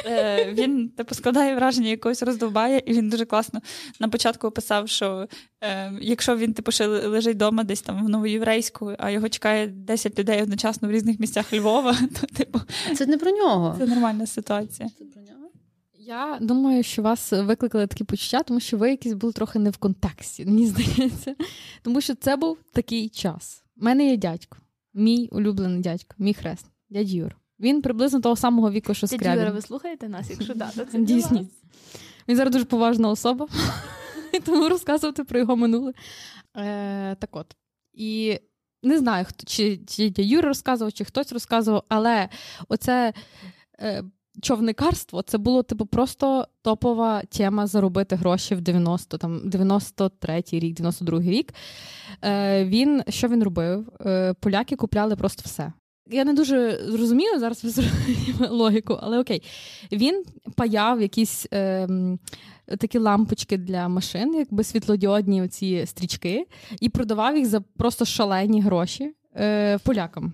[0.05, 3.61] Е, він типу складає враження якогось роздовбає, і він дуже класно
[3.99, 5.27] на початку описав, що
[5.61, 10.19] е, якщо він типу ще лежить вдома десь там в Новоєврейську, а його чекає 10
[10.19, 12.59] людей одночасно в різних місцях Львова, то типу
[12.95, 13.75] Це не про нього.
[13.77, 14.89] це нормальна ситуація.
[14.99, 15.49] Це про нього.
[15.93, 19.77] Я думаю, що вас викликали такі почуття, тому що ви якісь були трохи не в
[19.77, 21.35] контексті, мені здається.
[21.81, 23.63] Тому що це був такий час.
[23.81, 24.57] У мене є дядько,
[24.93, 27.35] мій улюблений дядько, мій хрест, дядь Юр.
[27.59, 30.29] Він приблизно того самого віку, що Дядь Юра, ви слухаєте нас?
[30.29, 31.45] Якщо да, то це Дійсно.
[32.27, 33.47] Він зараз дуже поважна особа,
[34.45, 35.93] тому розказувати про його минуле.
[36.57, 37.55] Е, так от.
[37.93, 38.39] І
[38.83, 42.29] не знаю, хто, чи, чи Юра розказував, чи хтось розказував, але
[42.69, 43.13] оце
[43.79, 44.03] е,
[44.41, 51.29] човникарство це було типу просто топова тема заробити гроші в 90 там 93-й рік, 92-й
[51.29, 51.53] рік.
[52.23, 53.89] Е, Він що він робив?
[54.05, 55.73] Е, Поляки купляли просто все.
[56.11, 57.79] Я не дуже зрозуміла зараз
[58.49, 59.43] логіку, але окей.
[59.91, 60.23] Він
[60.55, 61.87] паяв якісь е,
[62.77, 66.47] такі лампочки для машин, якби світлодіодні оці стрічки,
[66.79, 70.33] і продавав їх за просто шалені гроші е, полякам.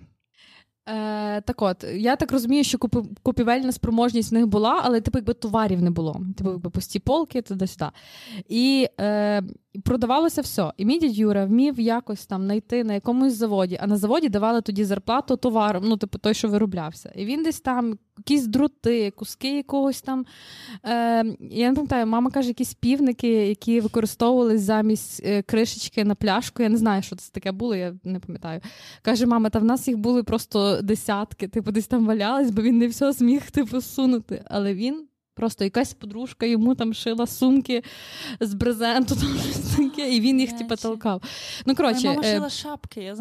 [0.88, 2.78] Е, Так от, я так розумію, що
[3.22, 6.20] купівельна спроможність в них була, але типу, якби товарів не було.
[6.38, 7.86] Типу, якби пусті полки, туди-сюди.
[8.48, 9.42] І е,
[9.82, 10.72] продавалося все.
[10.76, 14.60] І мій дядь Юра вмів якось там знайти на якомусь заводі, а на заводі давали
[14.60, 17.12] тоді зарплату товаром, ну, типу, той, що вироблявся.
[17.16, 20.26] І він десь там якісь дроти, куски якогось там.
[20.84, 26.62] Е, Я не пам'ятаю, мама каже, якісь півники, які використовувались замість е, кришечки на пляшку.
[26.62, 28.60] Я не знаю, що це таке було, я не пам'ятаю.
[29.02, 32.78] Каже, мама, та в нас їх були просто десятки, типу, десь там валялись, бо він
[32.78, 34.44] не все зміг типу, сунути.
[34.46, 35.06] Але він.
[35.34, 37.82] Просто якась подружка йому там шила сумки
[38.40, 39.38] з брезенту, там
[39.76, 41.22] таке, і він їх типу, толкав.
[41.66, 43.00] Ну, коротше, Мама шила шапки.
[43.00, 43.16] я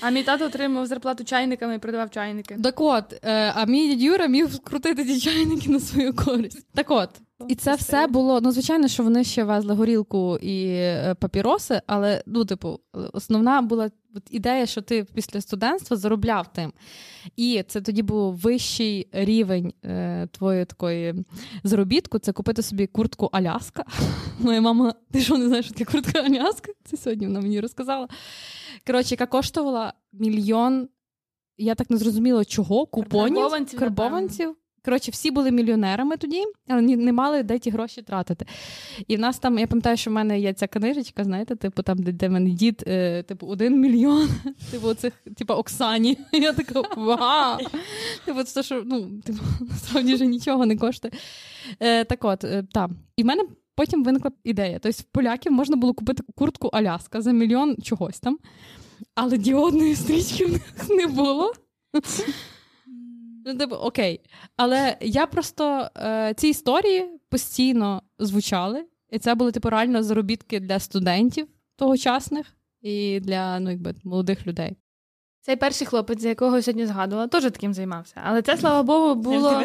[0.00, 2.56] А мій тато отримав зарплату чайниками і продавав чайники.
[2.62, 6.66] Так от, е, а мій дядь Юра міг крутити ті чайники на свою користь.
[6.74, 7.10] Так от.
[7.48, 8.40] І це все було.
[8.40, 12.80] Ну, звичайно, що вони ще везли горілку і е, папіроси, але ну, типу,
[13.12, 16.72] основна була от ідея, що ти після студентства заробляв тим.
[17.36, 21.14] І це тоді був вищий рівень е, твоєї такої
[21.64, 22.18] заробітку.
[22.18, 23.84] Це купити собі куртку Аляска.
[24.38, 26.72] Моя мама, ти що не знаєш, що таке куртка Аляска?
[26.84, 28.08] Це сьогодні вона мені розказала.
[28.86, 30.88] Коротше, яка коштувала мільйон.
[31.58, 33.78] Я так не зрозуміла, чого купонів карбованців.
[33.78, 34.56] карбованців.
[34.84, 38.46] Коротше, всі були мільйонерами тоді, але не мали де ті гроші тратити.
[39.08, 41.98] І в нас там, я пам'ятаю, що в мене є ця книжечка, знаєте, типу, там,
[41.98, 44.28] де, де мене дід, е, типу, один мільйон,
[44.70, 46.18] типу, цих, типу, Оксані.
[46.32, 47.58] Я така, вау!
[48.24, 51.12] Типу, це що, ну, типу, насправді вже нічого не коштує.
[51.80, 52.96] Е, Так от, е, там.
[53.16, 53.42] І в мене
[53.74, 54.78] потім виникла ідея.
[54.82, 58.38] Тобто, в поляків можна було купити куртку Аляска за мільйон чогось там,
[59.14, 61.52] але діодної стрічки в них не було.
[63.44, 64.20] Ну, типу, окей.
[64.56, 70.78] Але я просто е, ці історії постійно звучали, і це були типу реально заробітки для
[70.78, 72.46] студентів тогочасних
[72.80, 74.76] і для ну, якби, молодих людей.
[75.40, 78.20] Цей перший хлопець, за якого я сьогодні згадувала, теж таким займався.
[78.24, 79.62] Але це, слава Богу, було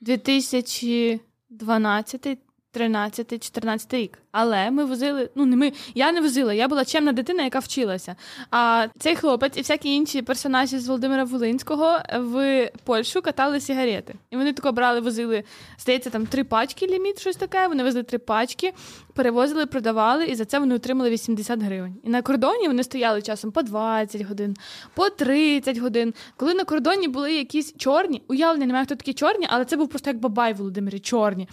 [0.00, 2.38] 2012
[2.78, 4.18] 13-14 рік.
[4.32, 8.16] Але ми возили, ну не ми, я не возила, я була чемна дитина, яка вчилася.
[8.50, 14.14] А цей хлопець і всякі інші персонажі з Володимира Волинського в Польщу катали сигарети.
[14.30, 15.44] І вони тако брали, возили,
[15.78, 17.68] здається, там три пачки ліміт, щось таке.
[17.68, 18.72] Вони везли три пачки,
[19.14, 21.94] перевозили, продавали, і за це вони отримали 80 гривень.
[22.04, 24.56] І на кордоні вони стояли часом по 20 годин,
[24.94, 26.14] по 30 годин.
[26.36, 30.10] Коли на кордоні були якісь чорні, уявлення немає, хто такі чорні, але це був просто
[30.10, 31.48] як бабай Володимирі, чорні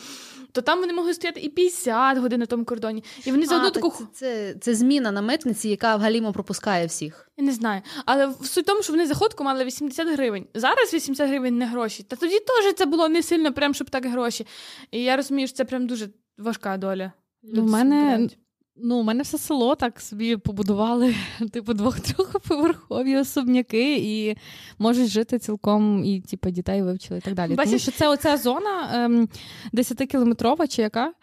[0.56, 3.04] то там вони могли стояти і 50 годин на тому кордоні.
[3.26, 3.90] І вони за одну таку.
[3.90, 7.30] Це, це це, зміна на митниці, яка в Галімо пропускає всіх.
[7.38, 7.82] Я не знаю.
[8.06, 10.48] Але в суть тому, що вони заходку мали 80 гривень.
[10.54, 12.04] Зараз 80 гривень не гроші.
[12.04, 14.48] Та тоді теж це було не сильно, прям щоб так гроші.
[14.92, 17.12] І я розумію, що це прям дуже важка доля.
[17.58, 18.30] У мене
[18.78, 21.16] Ну, у мене все село так собі побудували,
[21.52, 24.38] типу, двох-трьохповерхові особняки, і
[24.80, 27.56] можуть жити цілком, і типу, дітей вивчили і так далі.
[27.56, 27.72] Бачиш?
[27.72, 29.30] Тому що це оця зона ем,
[29.74, 31.14] 10-кілометрова чи яка,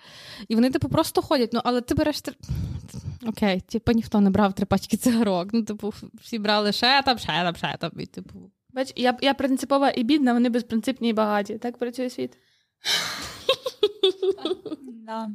[0.48, 1.52] і вони, типу, просто ходять.
[1.52, 2.22] Ну, але ти береш
[3.26, 5.48] окей, типу, ніхто не брав три пачки цигарок.
[5.52, 7.90] Ну, типу, всі брали ще там, ще там, ще там.
[7.98, 8.50] І, типу...
[8.74, 11.58] Бач, я я принципова і бідна, вони безпринципні і багаті.
[11.58, 12.38] Так працює світ.
[15.06, 15.30] Да.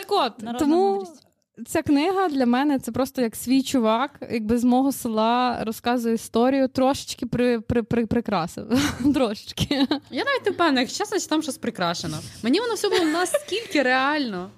[0.00, 1.22] Так от, Народна тому мудрість.
[1.66, 6.68] ця книга для мене це просто як свій чувак, якби з мого села розказує історію,
[6.68, 8.66] трошечки при, при, при, прикрасив.
[9.14, 9.86] Трошечки.
[10.10, 12.18] Я навіть не певна, якщо чесно, чи там щось прикрашено.
[12.42, 14.50] Мені воно все було наскільки реально.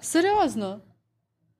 [0.00, 0.78] Серйозно.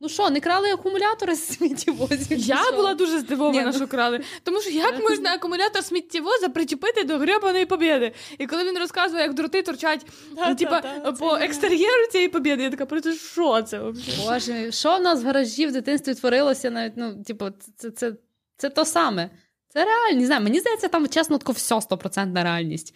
[0.00, 2.38] Ну що, не крали акумулятори з сміттєвозів?
[2.38, 2.76] Я що?
[2.76, 4.20] була дуже здивована, що крали.
[4.42, 8.12] Тому що як можна акумулятор сміттєвоза причепити до гребаної побєди?
[8.38, 12.62] І коли він розказує, як дроти торчать да, ну, типа, да, по екстер'єру цієї побєди,
[12.62, 13.80] я така, про це що це?
[14.24, 18.12] Боже, що в нас в гаражі в дитинстві творилося, навіть, ну, типу, це, це,
[18.56, 19.30] це то саме.
[19.68, 22.94] Це реально, не знаю, мені здається, там чесно тако все стопроцентна реальність.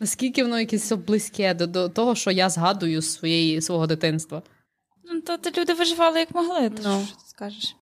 [0.00, 4.42] Наскільки воно якесь близьке до, до того, що я згадую своєї, свого дитинства.
[5.12, 7.06] Ну, то, ти люди виживали як могли, то no.
[7.06, 7.76] що ти скажеш.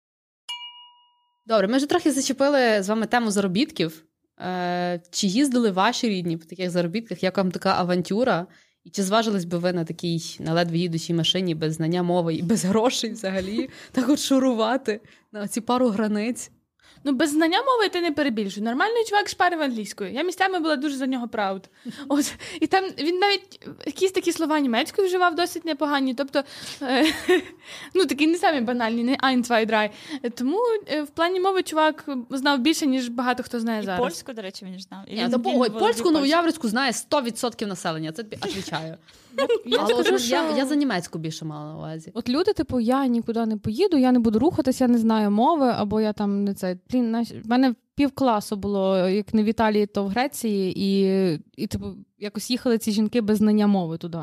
[1.47, 4.03] Добре, ми вже трохи зачепили з вами тему заробітків.
[4.39, 7.23] Е, Чи їздили ваші рідні по таких заробітках?
[7.23, 8.47] Як вам така авантюра?
[8.83, 12.41] І чи зважились би ви на такій на ледве їдучій машині без знання мови і
[12.41, 15.01] без грошей взагалі так от шурувати
[15.31, 16.51] на ці пару границь?
[17.07, 18.63] Ну, без знання мови ти не перебільшуй.
[18.63, 20.11] Нормальний чувак шпарив англійською.
[20.13, 21.69] Я місцями була дуже за нього прауд.
[22.07, 26.13] От і там він навіть якісь такі слова німецькою вживав досить непогані.
[26.13, 26.43] Тобто,
[26.81, 27.05] е,
[27.93, 29.89] ну такі не самі банальні, не ein, zwei, drei.
[30.35, 33.99] Тому е, в плані мови чувак знав більше, ніж багато хто знає І зараз.
[33.99, 34.99] польську, до речі, він знав.
[35.07, 36.11] І Ні, він- по- володів польську польською.
[36.13, 38.11] новояврську знає 100% населення.
[38.11, 38.97] Це тобі відповідаю.
[39.65, 40.35] Я Але скажу, от що...
[40.35, 42.11] я, я за німецьку більше мала на увазі.
[42.13, 45.73] От люди, типу, я нікуди не поїду, я не буду рухатися, я не знаю мови,
[45.75, 46.77] або я там не це.
[46.91, 47.27] Блін, наш...
[47.45, 51.85] мене пів класу було, як не в Італії, то в Греції, і, і типу,
[52.19, 54.19] якось їхали ці жінки без знання мови туди.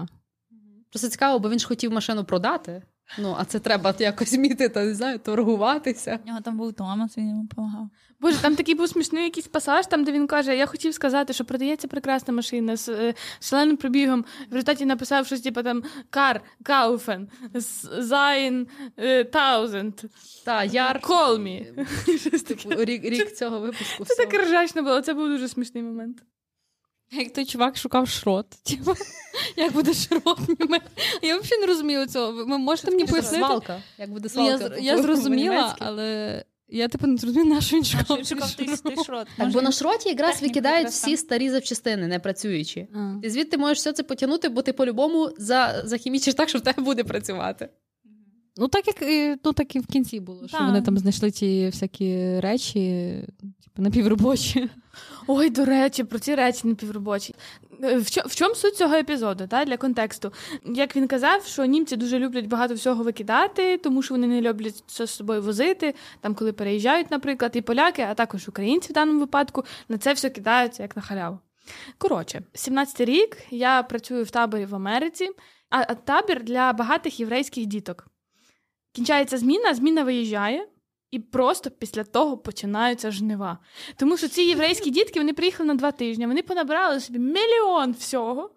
[0.91, 2.83] Просто цікаво, бо він ж хотів машину продати.
[3.19, 6.19] Ну, а це треба якось вміти, та не знаю, торгуватися.
[6.25, 7.89] У нього там був Томас, він йому допомагав.
[8.21, 11.45] Боже, там такий був смішний якийсь пасаж, там, де він каже: Я хотів сказати, що
[11.45, 14.25] продається прекрасна машина з е, шаленим пробігом.
[14.51, 17.29] В результаті написав щось, типу там car, kaufen,
[17.99, 18.66] sein,
[18.97, 20.01] е, tausend,
[20.45, 21.66] Та, Jahr, call me.
[22.49, 24.05] Типу, рік, цього випуску.
[24.05, 26.23] Це так ржачно було, це був дуже смішний момент.
[27.19, 28.47] Як той чувак шукав шрот.
[28.63, 28.95] Типу,
[29.57, 30.39] як буде шрот?
[31.23, 32.33] Я взагалі не розумію цього.
[32.33, 33.45] Ви можете мені Це пояснити?
[33.45, 33.83] свалка.
[33.99, 38.19] Як буде Ну, я, я зрозуміла, але я типу не зрозуміла, на що він шукав.
[38.19, 39.29] Він шукав той шрот.
[39.37, 42.87] Так, бо на шроті якраз викидають всі старі запчастини, не працюючи.
[42.95, 43.15] А.
[43.23, 46.83] Ти звідти можеш все це потягнути, бо ти по-любому за, захімічиш так, що в тебе
[46.83, 47.69] буде працювати.
[48.57, 51.67] Ну, так як і- ну, так і в кінці було, що вони там знайшли ті
[51.67, 52.81] всякі речі,
[53.65, 54.71] типу, напівробочі.
[55.27, 57.35] Ой, до речі, про ці речі напівробочі.
[57.83, 60.33] Е, В, чо- в чому суть цього епізоду, та, для контексту?
[60.75, 64.85] Як він казав, що німці дуже люблять багато всього викидати, тому що вони не люблять
[64.87, 69.21] це з собою возити, там, коли переїжджають, наприклад, і поляки, а також українці в даному
[69.21, 71.39] випадку, на це все кидаються як на халяву.
[71.99, 75.29] Коротше, 17-й рік я працюю в таборі в Америці,
[75.71, 78.07] а, а табір для багатих єврейських діток.
[78.93, 80.68] Кінчається зміна, зміна виїжджає,
[81.11, 83.59] і просто після того починаються жнива.
[83.97, 88.51] Тому що ці єврейські дітки вони приїхали на два тижні, вони понабирали собі мільйон всього.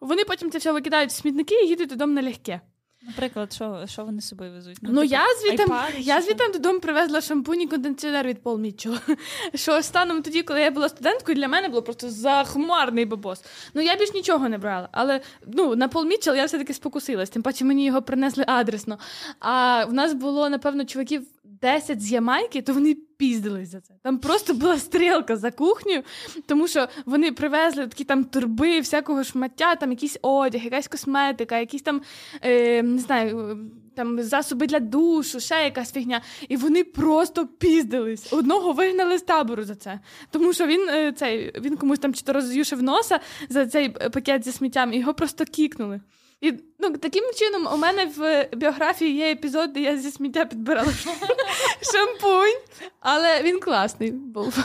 [0.00, 2.60] Вони потім це все викидають в смітники і їдуть додому налегке.
[3.06, 4.78] Наприклад, що, що вони з собою везуть?
[4.82, 6.34] Ну, типу, я звідти айпади я що?
[6.52, 9.00] додому привезла шампунь і кондиціонер від Пол Мітчелла.
[9.54, 13.44] Що станом тоді, коли я була студенткою, для мене було просто захмарний бабос.
[13.74, 14.88] Ну я більш нічого не брала.
[14.92, 17.30] Але ну на Пол Мітчелл я все-таки спокусилась.
[17.30, 18.98] Тим паче мені його принесли адресно.
[19.40, 23.94] А в нас було, напевно, чуваків 10 з Ямайки, то вони піздились за це.
[24.02, 26.02] Там просто була стрілка за кухнею,
[26.46, 31.82] тому що вони привезли такі там турби, всякого шмаття, там якийсь одяг, якась косметика, якісь
[31.82, 32.02] там
[32.42, 33.58] е, не знаю,
[33.94, 36.20] там засоби для душу, ще якась фігня.
[36.48, 38.32] І вони просто піздились.
[38.32, 40.00] Одного вигнали з табору за це.
[40.30, 44.10] Тому що він е, цей він комусь там чи то роз'юшив носа за цей е,
[44.10, 46.00] пакет зі сміттям, і його просто кікнули.
[46.40, 50.92] І ну, таким чином, у мене в біографії є епізод, де я зі сміття підбирала
[51.92, 52.60] шампунь,
[53.00, 54.58] але він класний був.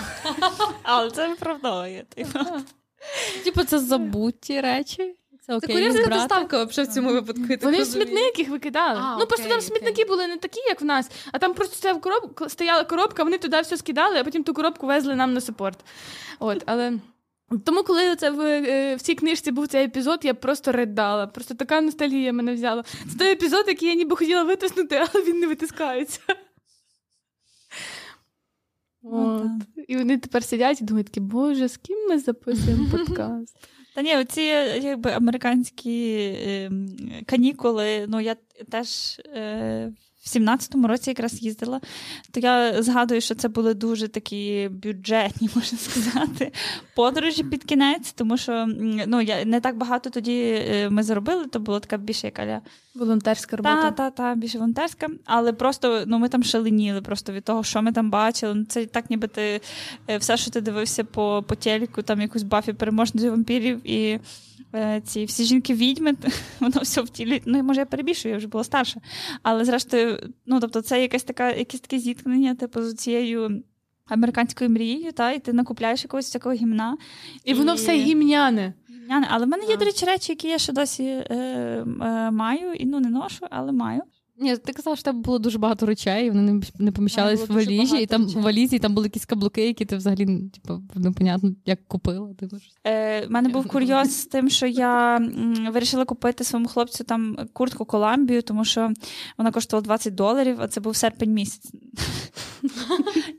[0.84, 2.06] Але це виправдовує.
[2.16, 2.40] Типу.
[3.44, 5.16] Типу, це забуті речі.
[5.42, 7.44] Це кур'єрська доставка в цьому випадку.
[7.62, 9.00] Вони в смітник їх викидали.
[9.04, 12.00] А, ну просто там смітники були не такі, як в нас, а там просто
[12.48, 15.80] стояла коробка, вони туди все скидали, а потім ту коробку везли нам на супорт.
[16.40, 16.94] От, але.
[17.66, 21.28] Тому, коли це в, е, в цій книжці був цей епізод, я просто ридала.
[21.28, 22.84] Просто така ностальгія мене взяла.
[22.84, 26.20] Це той епізод, який я ніби хотіла витиснути, але він не витискається.
[29.04, 29.52] От.
[29.88, 33.58] І вони тепер сидять і думають, такі, боже, з ким ми записуємо подкаст?
[33.96, 36.72] Та ні, оці якби американські е,
[37.26, 38.36] канікули, ну я
[38.72, 39.94] теж е,
[40.38, 41.82] 17-му році якраз їздила,
[42.32, 46.52] то я згадую, що це були дуже такі бюджетні, можна сказати,
[46.96, 48.66] подорожі під кінець, тому що
[49.08, 52.62] ну, я не так багато тоді е, ми заробили, то було така більше яка
[52.96, 53.92] Волонтерська та, робота.
[53.92, 57.92] та, та, більше волонтерська, але просто ну, ми там шаленіли просто від того, що ми
[57.92, 58.54] там бачили.
[58.56, 59.62] Ну, Це так, ніби ти
[60.08, 64.20] е, все, що ти дивився по, по телеку, там якусь бафі переможницю вампірів і
[65.04, 66.16] ці всі жінки відьми,
[66.60, 67.42] воно все в тілі.
[67.46, 69.02] Ну, може, я перебільшую, я вже була старша.
[69.44, 73.64] Але зрештою, ну тобто, це якесь така, якесь таке зіткнення, типу, з цією.
[74.10, 76.98] Американською мрією, та, і ти накупляєш якогось такого гімна.
[77.44, 78.74] І воно все гімняне.
[78.90, 79.28] Гімняне.
[79.30, 82.86] Але в мене є, до речі, речі, які я ще досі е, е, маю, і
[82.86, 84.02] ну не ношу, але маю.
[84.42, 87.54] Ні, ти казала, що тебе було дуже багато речей, і вони не, не поміщались в
[87.54, 88.42] валізі, і там речей.
[88.42, 92.34] в валізі і там були якісь каблуки, які ти взагалі типу, непонятно, як купила.
[92.34, 92.58] Типу.
[92.88, 97.38] Е, в мене був курйоз з тим, що я м, вирішила купити своєму хлопцю там
[97.54, 98.92] куртку Коламбію, тому що
[99.38, 101.72] вона коштувала 20 доларів, а це був серпень місяць.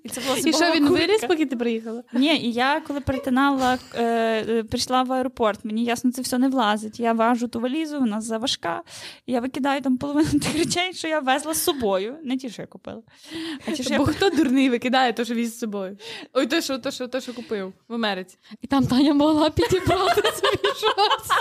[0.05, 1.07] І це була І що він куртка.
[1.07, 2.03] виліз, поки ти приїхала?
[2.12, 4.05] Ні, і я коли перетинала, е,
[4.48, 7.01] е, прийшла в аеропорт, мені ясно, це все не влазить.
[7.01, 8.82] Я важу ту валізу, вона заважка.
[9.26, 12.18] І я викидаю там половину тих речей, що я везла з собою.
[12.24, 13.03] Не ті, що я купила.
[13.68, 15.97] А ті, що я Бо хто дурний викидає те, що віз з собою?
[16.32, 18.38] Ой, те, що, те, що, те, що купив в Америці.
[18.62, 21.36] І там Таня могла підібрати собі щось.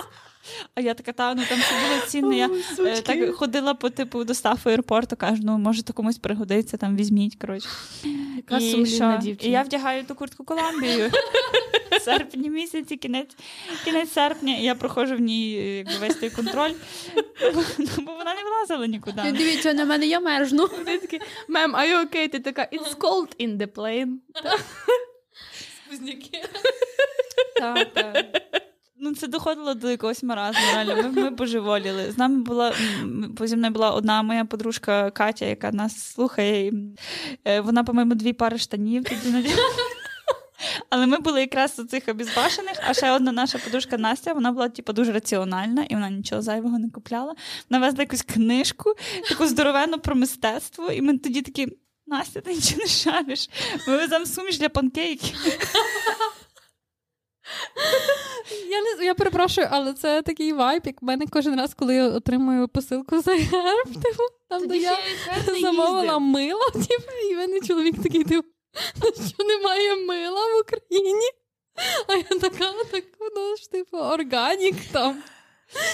[0.76, 2.38] А я така, та ну там все було цінне.
[2.38, 6.96] Я е, так ходила по типу достав аеропорту, кажу, ну може то комусь пригодиться, там
[6.96, 7.36] візьміть.
[7.36, 7.70] коротше.
[8.38, 9.18] Яка і, що?
[9.22, 9.50] дівчина.
[9.50, 11.12] і я вдягаю ту куртку Коламбію.
[11.92, 13.36] В серпні місяці, кінець,
[13.86, 16.72] кінець серпня, і я проходжу в ній е, якби, весь той контроль,
[17.54, 17.64] бо,
[18.02, 19.22] бо вона не влазила нікуди.
[19.32, 20.68] Дивіться, на мене я мерзну.
[20.68, 22.30] Ти такий, мем, are you okay?
[22.30, 24.14] Ти така, it's cold in the plane.
[27.60, 28.26] Так, так.
[29.02, 30.96] Ну, це доходило до якогось маразму, реально.
[30.96, 32.12] Ми, ми божеволіли.
[32.12, 36.68] З нами була м, зі мною була одна моя подружка Катя, яка нас слухає.
[36.68, 36.74] І,
[37.46, 39.50] е, вона, по-моєму, дві пари штанів тоді.
[40.90, 44.70] Але ми були якраз у цих обізбашених, а ще одна наша подружка Настя, вона була
[44.70, 47.36] типу, дуже раціональна, і вона нічого зайвого не купляла.
[47.70, 48.94] Вона якусь книжку,
[49.30, 51.68] таку здоровену про мистецтво, і ми тоді такі.
[52.08, 53.50] Настя, ти нічого не шариш.
[53.88, 55.36] Ми веземо суміш для панкейків.
[58.70, 62.08] Я не я перепрошую, але це такий вайб, як в мене кожен раз, коли я
[62.08, 64.98] отримую посилку за герб, типу, там де я
[65.62, 68.48] замовила мило, типу, і мене чоловік такий, типу,
[69.04, 71.30] «Ну що немає мила в Україні.
[72.08, 75.24] А я така, так воно ж, типу, органік там.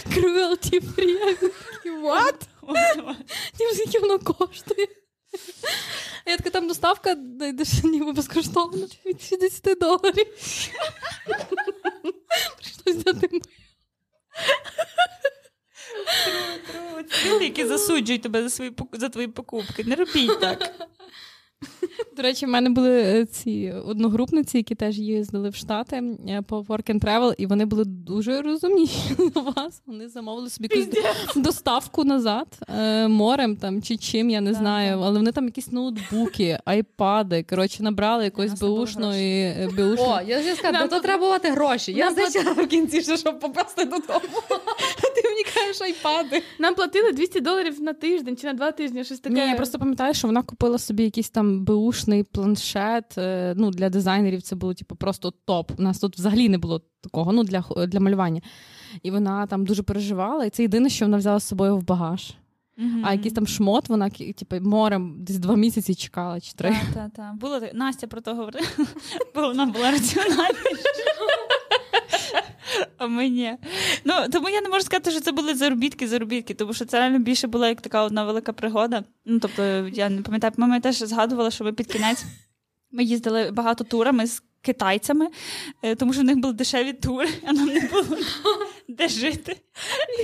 [0.08, 1.36] Cruelty free.
[1.74, 2.39] Такий, what?
[3.58, 4.88] Типу, скільки воно коштує?
[6.25, 10.27] Я така, там доставка знайдеш ніби безкоштовно, від 60 доларів.
[12.57, 13.41] Прийшлося взяти мило.
[17.09, 19.83] Це люди, які засуджують тебе за свої за твої покупки.
[19.83, 20.73] Не робіть так.
[22.18, 26.62] До речі, в мене були е, ці одногрупниці, які теж їздили в Штати е, по
[26.62, 28.99] work and travel, і вони були дуже розумніші
[29.36, 29.82] за вас.
[29.86, 32.47] Вони замовили собі якусь доставку назад
[32.80, 34.91] е, морем там чи чим, я не Так, знаю.
[34.97, 34.99] так.
[35.06, 37.45] Але вони там якісь ноутбуки, айпади.
[37.49, 41.91] Коротше, набрали якоїсь беушної е, О, я ж сказала, Нам то треба бувати гроші.
[41.91, 44.20] Я знайшла в кінці, що щоб попасти додому.
[44.97, 46.41] А ти мені кажеш айпади.
[46.60, 49.36] Нам платили 200 доларів на тиждень чи на два тижні, щось таке.
[49.36, 53.18] Ні, я просто пам'ятаю, що вона купила собі якийсь там беушний планшет.
[53.18, 55.72] е, Ну, для дизайнерів це було типу, просто топ.
[55.80, 58.41] У нас тут взагалі не було такого, ну для, для малювання.
[59.04, 62.34] І вона там дуже переживала, і це єдине, що вона взяла з собою в багаж.
[63.04, 66.70] А якийсь там шмот, вона типу, морем десь два місяці чекала чи три.
[66.70, 67.36] Так, так, так.
[67.36, 67.62] Було.
[67.74, 68.66] Настя про то говорила,
[69.36, 70.56] бо вона була раціональніша.
[72.97, 73.57] А ми ні.
[74.03, 77.19] Ну, тому я не можу сказати, що це були заробітки, заробітки, тому що це реально
[77.19, 79.03] більше була як така одна велика пригода.
[79.26, 79.63] Ну, тобто,
[79.93, 82.26] я не пам'ятаю, мама теж згадувала, що ми під кінець
[82.95, 85.28] ми їздили багато турами з китайцями,
[85.82, 88.17] е, тому що в них були дешеві тури, а нам не було
[88.88, 89.55] де жити.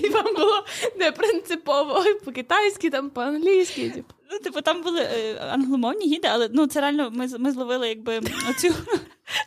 [0.03, 0.65] І вам було
[0.99, 3.89] не принципово по-китайськи, там по-англійськи.
[3.89, 4.13] Типу.
[4.31, 8.21] Ну, типу, там були е, англомовні гіди, але ну це реально ми, ми зловили якби
[8.49, 8.73] оцю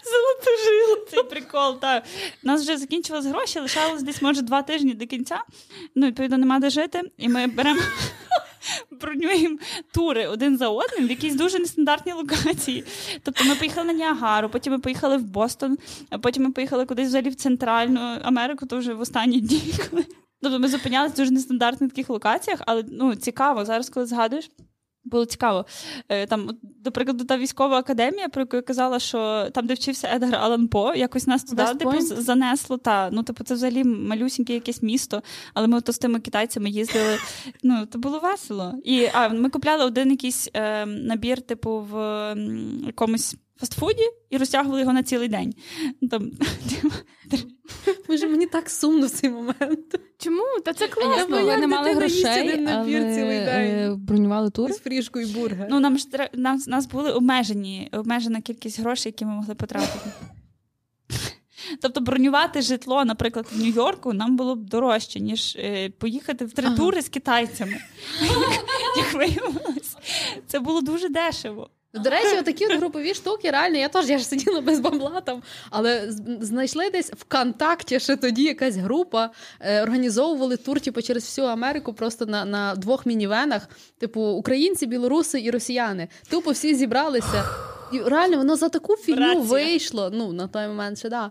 [0.04, 1.06] золоту жилу.
[1.10, 1.80] Цей прикол.
[1.80, 2.04] Так.
[2.44, 5.42] У нас вже закінчились гроші, лишалось десь, може, два тижні до кінця.
[5.94, 7.02] Ну, відповідно, нема де жити.
[7.18, 7.80] І ми беремо.
[8.90, 9.58] Бронюємо
[9.94, 12.84] тури один за одним в якісь дуже нестандартні локації.
[13.22, 15.78] Тобто ми поїхали на Ніагару, потім ми поїхали в Бостон,
[16.10, 19.74] а потім ми поїхали кудись взагалі в Центральну Америку, то вже в останні дні.
[19.90, 20.04] Коли...
[20.42, 24.50] Тобто ми зупинялися в дуже нестандартних таких локаціях, але ну, цікаво, зараз, коли згадуєш.
[25.04, 25.66] Було цікаво.
[26.08, 30.08] Е, Там, до прикладу, та військова академія, про яку я казала, що там, де вчився
[30.14, 32.76] Едгар Алан По, якось нас туди типу, занесло.
[32.76, 33.10] Та.
[33.12, 35.22] Ну, типу, це взагалі малюсіньке якесь місто,
[35.54, 37.18] але ми то з тими китайцями їздили.
[37.62, 38.74] Ну, то було весело.
[38.84, 41.96] І а, ми купляли один якийсь е, набір, типу, в
[42.86, 45.54] якомусь фастфуді і розтягували його на цілий день.
[46.00, 46.30] Ну, Там,
[48.08, 50.00] Боже, мені так сумно в цей момент.
[50.18, 50.42] Чому?
[50.64, 51.36] Та це класно.
[51.36, 53.70] як ви не мали грошей, набір але цілий день?
[53.70, 54.72] е, бронювали тур.
[54.72, 55.66] З фрішкою і бургер.
[55.70, 60.10] ну, нам ж тре- нам, нас були обмежені, обмежена кількість грошей, які ми могли потратити.
[61.82, 66.66] Тобто бронювати житло, наприклад, в Нью-Йорку нам було б дорожче, ніж е, поїхати в три
[66.66, 66.76] Ага.
[66.76, 67.76] тури з китайцями.
[68.96, 69.96] Як виявилось,
[70.46, 71.70] це було дуже дешево.
[71.94, 75.42] До речі, такі от групові штуки, реально, я теж я ж сиділа без бабла там,
[75.70, 79.30] але знайшли десь ВКонтакті ще тоді якась група,
[79.60, 83.68] е, організовували тур типу, через всю Америку просто на, на двох мінівенах,
[83.98, 86.08] типу українці, білоруси і росіяни.
[86.30, 87.44] Тупо всі зібралися.
[87.92, 90.10] І реально воно за таку фігню вийшло.
[90.12, 91.30] Ну, на той момент ще да.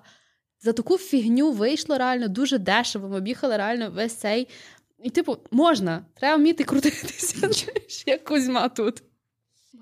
[0.61, 3.07] За таку фігню вийшло реально дуже дешево.
[3.07, 4.47] Ми об'їхали реально весь цей.
[5.03, 7.49] І, типу, можна, треба вміти крутитися,
[8.05, 9.03] як Кузьма тут.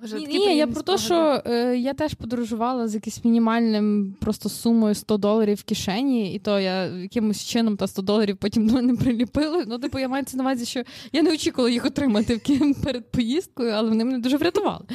[0.02, 4.50] Боже, Ні, ні, я про те, що е, я теж подорожувала з якимось мінімальним просто
[4.50, 8.74] сумою 100 доларів в кишені, і то я якимось чином та 100 доларів потім до
[8.74, 9.66] мене приліпили.
[9.68, 10.84] Ну, типу, я маю це на увазі, що
[11.14, 14.86] я не очікувала їх отримати в Київ перед поїздкою, але вони мене дуже врятували.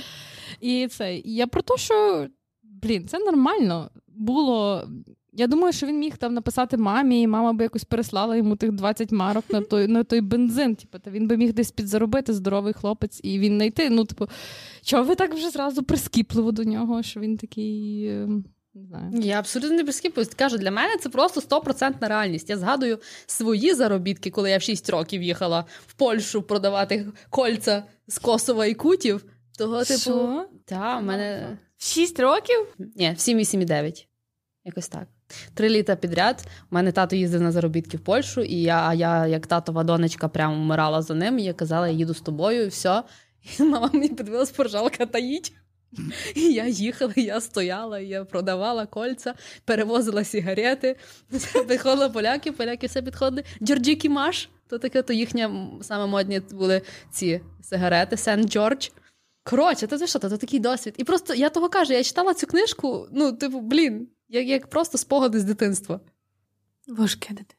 [0.61, 2.27] І це я про те, що
[2.63, 4.89] блін, це нормально було.
[5.39, 8.73] Я думаю, що він міг там написати мамі, і мама би якось переслала йому тих
[8.73, 10.75] 20 марок на той на той бензин.
[10.77, 13.91] Типу, та він би міг десь підзаробити здоровий хлопець, і він знайти.
[13.91, 14.27] Ну, типу,
[14.83, 18.05] чого ви так вже зразу прискіпливо до нього, що він такий.
[18.07, 18.29] е,
[18.75, 19.11] Не знаю.
[19.15, 20.35] Я абсолютно не прискіпуюсь.
[20.35, 22.51] Кажу, для мене це просто стопроцентна реальність.
[22.51, 28.19] Я згадую свої заробітки, коли я в 6 років їхала в Польщу продавати кольця з
[28.19, 29.25] Косова і Кутів.
[29.59, 30.47] Того, типу, Що?
[30.65, 32.57] та, в мене В 6 років?
[32.97, 34.09] ні, в 7, 8 і 9.
[34.65, 35.09] Якось так.
[35.55, 36.43] Три літа підряд.
[36.71, 40.55] У мене тато їздив на заробітки в Польщу, і я, я, як татова донечка, прямо
[40.55, 41.39] вмирала за ним.
[41.39, 43.03] І я казала, я їду з тобою, і все.
[43.59, 45.53] І мама мені подивилась, поржалка та їдь.
[46.35, 50.97] І я їхала, я стояла, я продавала кольця, перевозила сигарети.
[51.69, 53.45] Підходили поляки, поляки все підходили.
[53.63, 58.89] Джорджікі Маш, то таке, то їхня саме модні були ці сигарети, Сент Джордж.
[59.45, 60.95] Коротше, то ти що, то, то такий досвід.
[60.97, 64.99] І просто я того кажу, я читала цю книжку, ну, типу, блін, як, як просто
[64.99, 66.01] спогади з дитинства.
[66.89, 67.57] Важке дитинство.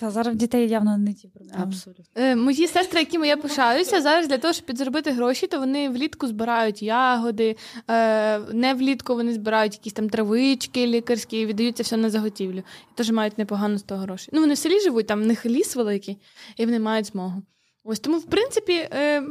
[0.00, 1.62] Та зараз в дітей явно не ті проблеми.
[1.62, 2.04] Абсолютно.
[2.14, 6.26] Е, мої сестри, якими я пишаюся, зараз для того, щоб підзаробити гроші, то вони влітку
[6.26, 7.56] збирають ягоди,
[7.88, 12.58] е, не влітку вони збирають якісь там травички лікарські і віддаються все на заготівлю.
[12.58, 14.30] І теж мають непогано з того гроші.
[14.32, 16.18] Ну, вони в селі живуть, там в них ліс великий,
[16.56, 17.42] і вони мають змогу.
[17.84, 19.22] Ось тому, в принципі, е,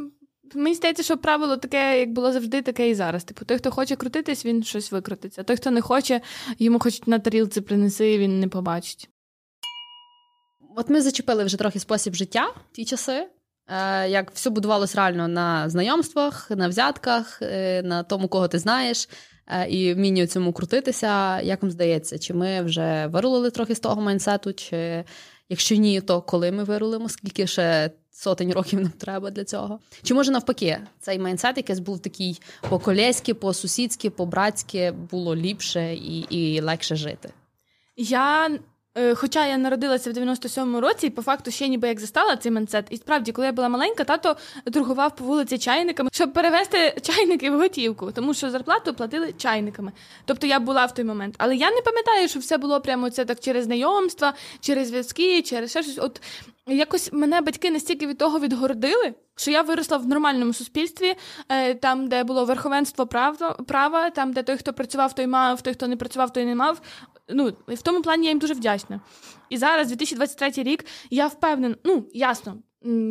[0.55, 3.23] мені здається, що правило таке, як було завжди, таке і зараз.
[3.23, 5.41] Типу, той, хто хоче крутитись, він щось викрутиться.
[5.41, 6.21] А Той, хто не хоче,
[6.59, 9.09] йому хоч на тарілці принеси, він не побачить.
[10.75, 13.27] От ми зачепили вже трохи спосіб життя в ті часи.
[13.67, 19.09] Е, Як все будувалось реально на знайомствах, на взятках, е, на тому, кого ти знаєш,
[19.47, 21.41] е, і вмінні цьому крутитися.
[21.41, 25.03] Як вам здається, чи ми вже вирулили трохи з того майнсету, чи
[25.49, 29.79] якщо ні, то коли ми вирулимо, скільки ще сотень років нам треба для цього?
[30.03, 36.61] Чи може навпаки, цей майнсет якийсь був такий по-колєськи, по-сусідськи, по-братськи, було ліпше і, і
[36.61, 37.29] легше жити?
[37.97, 38.49] Я.
[38.97, 42.51] е, Хоча я народилася в 97-му році, і по факту ще ніби як застала цей
[42.51, 42.85] менсет.
[42.89, 44.35] І справді, коли я була маленька, тато
[44.73, 49.91] торгував по вулиці чайниками, щоб перевести чайники в готівку, тому що зарплату платили чайниками.
[50.25, 51.35] Тобто я була в той момент.
[51.37, 55.69] Але я не пам'ятаю, що все було прямо це так через знайомства, через зв'язки, через
[55.69, 55.97] ще щось.
[56.01, 56.21] От
[56.71, 61.15] якось мене батьки настільки від того відгородили, що я виросла в нормальному суспільстві,
[61.49, 63.07] е, там, де було верховенство
[63.67, 66.81] права, там, де той, хто працював, той мав, той, хто не працював, той не мав.
[67.29, 69.01] Ну, в тому плані я їм дуже вдячна.
[69.49, 72.57] І зараз, 2023 рік, я впевнена, ну, ясно,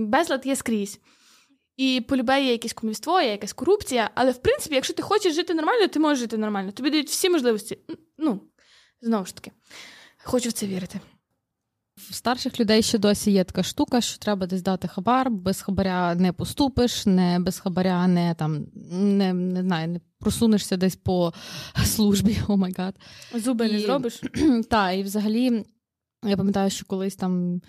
[0.07, 1.01] безлад є скрізь.
[1.77, 5.55] І полюбе є якесь кумівство, є якась корупція, але в принципі, якщо ти хочеш жити
[5.55, 6.73] нормально, ти можеш жити нормально.
[6.73, 7.79] Тобі дають всі можливості.
[8.19, 8.41] Ну,
[9.01, 9.53] знову ж таки,
[10.25, 11.01] хочу в це вірити.
[11.99, 16.15] В старших людей ще досі є така штука, що треба десь дати хабар, без хабаря
[16.15, 21.33] не поступиш, не без хабаря не там не, не знаю, не просунешся десь по
[21.85, 22.39] службі.
[22.49, 22.95] Oh my god.
[23.35, 24.23] Зуби не зробиш.
[24.71, 25.65] Так, і взагалі,
[26.25, 27.61] я пам'ятаю, що колись там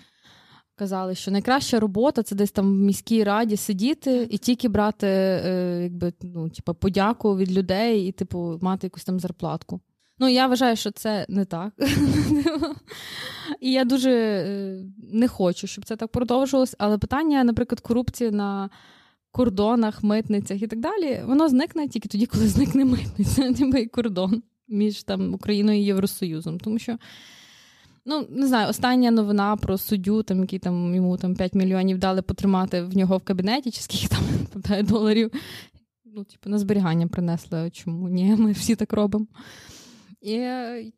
[0.76, 5.80] казали, що найкраща робота це десь там в міській раді сидіти і тільки брати, е,
[5.82, 9.80] якби, ну, типу, подяку від людей і, типу, мати якусь там зарплатку.
[10.20, 11.72] Ну, я вважаю, що це не так.
[13.60, 16.74] І я дуже е, не хочу, щоб це так продовжувалось.
[16.78, 18.70] Але питання, наприклад, корупції на
[19.32, 24.42] кордонах, митницях і так далі, воно зникне тільки тоді, коли зникне митниця, ніби і кордон
[24.68, 26.60] між там Україною і Євросоюзом.
[26.60, 26.98] Тому що,
[28.06, 32.22] ну не знаю, остання новина про суддю, там який там йому там 5 мільйонів дали
[32.22, 35.30] потримати в нього в кабінеті, чи скільки там пам'ятаю, доларів.
[36.04, 37.70] Ну, типу, на зберігання принесли.
[37.70, 38.36] Чому ні?
[38.38, 39.26] Ми всі так робимо.
[40.20, 40.38] І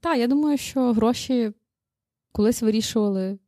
[0.00, 1.52] так, я думаю, що гроші
[2.32, 3.38] колись вирішували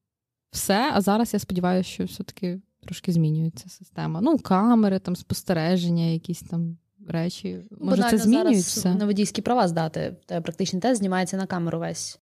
[0.51, 4.21] все, а зараз я сподіваюся, що все-таки трошки змінюється система.
[4.21, 7.63] Ну, камери, там спостереження, якісь там речі.
[7.81, 8.81] Може, це Банально змінюється?
[8.81, 10.17] зараз на водійські права здати.
[10.27, 12.21] Та практичний тест знімається на камеру весь.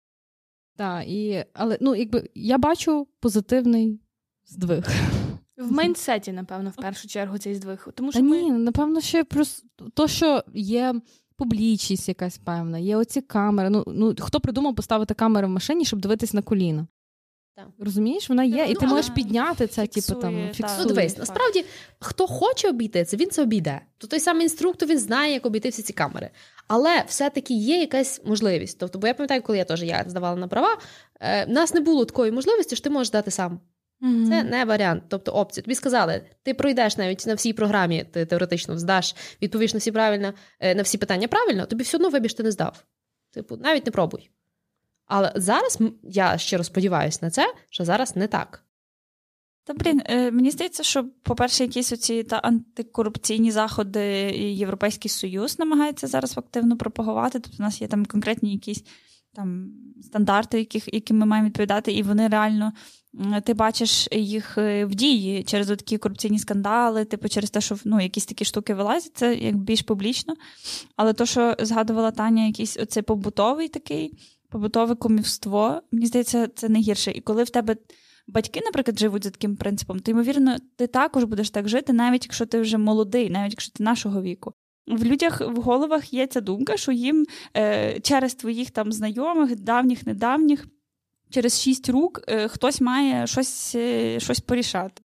[0.75, 3.99] Так, і, але ну, якби я бачу позитивний
[4.45, 4.83] здвиг.
[5.57, 7.87] В майндсеті, напевно, в першу чергу цей здвиг.
[7.95, 8.41] Тому Та ми...
[8.41, 11.01] ні, напевно, ще просто то, що є
[11.41, 13.69] публічність якась певна, є оці камери.
[13.69, 16.87] Ну, ну хто придумав поставити камери в машині, щоб дивитись на коліна?
[17.55, 17.67] Так.
[17.79, 20.77] Розумієш, вона є, і Ну, ти але можеш підняти це, фіксує, типу там так.
[20.79, 21.65] Ну, дивись, насправді,
[21.99, 23.81] хто хоче обійти це, він це обійде.
[23.97, 26.29] То той самий інструктор він знає, як обійти всі ці камери.
[26.67, 28.79] Але все-таки є якась можливість.
[28.79, 30.77] Тобто, бо я пам'ятаю, коли я теж я здавала на права,
[31.19, 33.59] е, в нас не було такої можливості, що ти можеш дати сам.
[34.01, 34.27] Mm-hmm.
[34.27, 35.63] Це не варіант, тобто опція.
[35.63, 40.33] Тобі сказали, ти пройдеш навіть на всій програмі, ти теоретично здаш, відповіш на всі правильно,
[40.59, 42.83] е, на всі питання правильно, тобі все одно вибіж ти не здав.
[43.33, 44.29] Типу, навіть не пробуй.
[45.05, 48.63] Але зараз я щиро сподіваюся на це, що зараз не так.
[49.63, 55.59] Та блін, е, мені здається, що, по-перше, якісь оці та антикорупційні заходи і Європейський Союз
[55.59, 57.39] намагається зараз активно пропагувати.
[57.39, 58.83] Тобто у нас є там конкретні якісь
[59.33, 59.71] там
[60.01, 62.73] стандарти, яких, які ми маємо відповідати, і вони реально.
[63.43, 68.01] Ти бачиш їх е, в дії через такі корупційні скандали, типу через те, що ну,
[68.01, 70.33] якісь такі штуки вилазять, це як більш публічно.
[70.95, 74.17] Але то, що згадувала Таня, якийсь оцей побутовий такий,
[74.49, 77.11] побутове комівство, мені здається, це не гірше.
[77.11, 77.75] І коли в тебе
[78.27, 82.45] батьки, наприклад, живуть за таким принципом, то ймовірно, ти також будеш так жити, навіть якщо
[82.45, 84.53] ти вже молодий, навіть якщо ти нашого віку.
[84.87, 87.25] В людях в головах є ця думка, що їм
[87.57, 90.67] е, через твоїх там знайомих, давніх, недавніх,
[91.29, 95.01] через шість рук е, хтось має щось, е, щось порішати.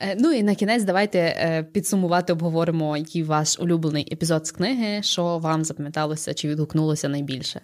[0.00, 5.02] Е, ну і на кінець давайте е, підсумувати, обговоримо, який ваш улюблений епізод з книги,
[5.02, 7.60] що вам запам'яталося чи відгукнулося найбільше.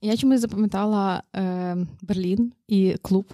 [0.00, 3.32] Я чомусь запам'ятала е, Берлін і клуб.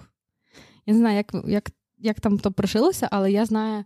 [0.87, 3.85] Я не знаю, як як, як там то прошилося, але я знаю,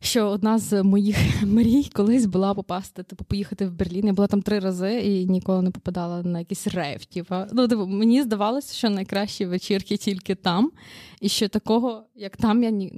[0.00, 4.06] що одна з моїх мрій колись була попасти, типу, поїхати в Берлін.
[4.06, 7.04] Я була там три рази і ніколи не попадала на якийсь рейв.
[7.04, 7.34] Типу.
[7.52, 10.72] Ну, типу, Мені здавалося, що найкращі вечірки тільки там,
[11.20, 12.90] і що такого, як там, я ні,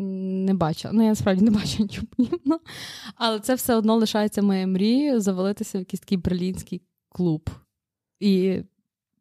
[0.46, 0.94] не бачила.
[0.94, 2.60] Ну, я насправді не бачу нічого подібного.
[3.14, 7.50] Але це все одно лишається моєю мрією завалитися в якийсь такий берлінський клуб.
[8.20, 8.62] І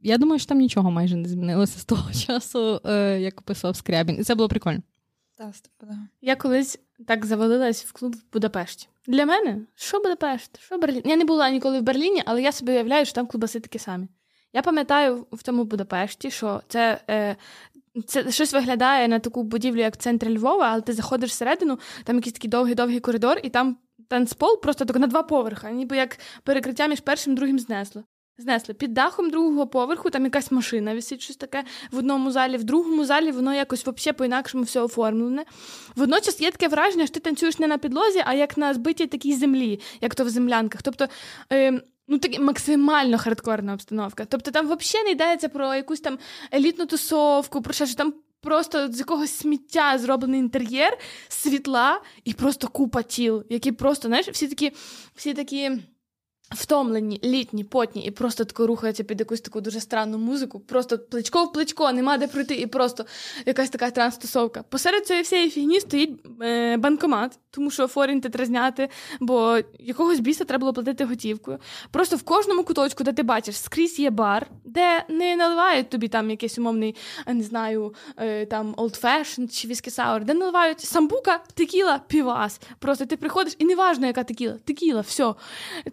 [0.02, 4.18] я думаю, що там нічого майже не змінилося з того часу, е, як описував Скрябін.
[4.20, 4.82] І це було прикольно.
[5.38, 5.54] Так,
[6.22, 8.88] Я колись так завалилась в клуб в Будапешті.
[9.08, 10.60] Для мене що Будапешт?
[10.60, 11.02] Що Берлін?
[11.06, 14.08] Я не була ніколи в Берліні, але я собі уявляю, що там клубаси такі самі.
[14.54, 17.36] Я пам'ятаю в тому Будапешті, що це е,
[18.08, 22.16] це щось виглядає на таку будівлю, як в центрі Львова, але ти заходиш всередину, там
[22.16, 23.78] якийсь такий довгий-довгий коридор, і там
[24.08, 28.04] танцпол просто так на два поверха, ніби як перекриття між першим і другим знесло.
[28.38, 32.64] Знесли під дахом другого поверху, там якась машина висить щось таке в одному залі, в
[32.64, 35.46] другому залі воно якось взагалі по-інакшому все оформлене.
[35.96, 39.36] Водночас є таке враження, що ти танцюєш не на підлозі, а як на збитій такій
[39.36, 40.82] землі, як то в землянках.
[40.82, 41.08] Тобто,
[41.52, 44.26] е, ну так максимально хардкорна обстановка.
[44.26, 46.20] Тобто там взагалі не йдеться про якусь там
[46.54, 48.14] елітну тусовку, про що там.
[48.42, 50.98] Просто з якогось сміття зроблений інтер'єр,
[51.28, 54.72] світла і просто купа тіл, які просто, знаєш, всі такі,
[55.16, 55.72] всі такі.
[56.52, 60.60] Втомлені, літні, потні, і просто тако рухаються під якусь таку дуже странну музику.
[60.60, 63.06] Просто плечко в плечко, нема де пройти, і просто
[63.46, 64.64] якась така транстосовка.
[64.70, 70.46] Посеред цієї всієї фігні стоїть е, банкомат, тому що форінь треба зняти, бо якогось біса
[70.46, 71.58] треба було платити готівкою.
[71.92, 76.30] Просто в кожному куточку, де ти бачиш, скрізь є бар, де не наливають тобі там
[76.30, 76.96] якийсь умовний,
[77.28, 82.62] не знаю, е, там old fashion чи віскі саур, де наливають самбука, текіла, півас.
[82.80, 85.34] Просто ти приходиш, і неважно, яка текіла, текіла, все.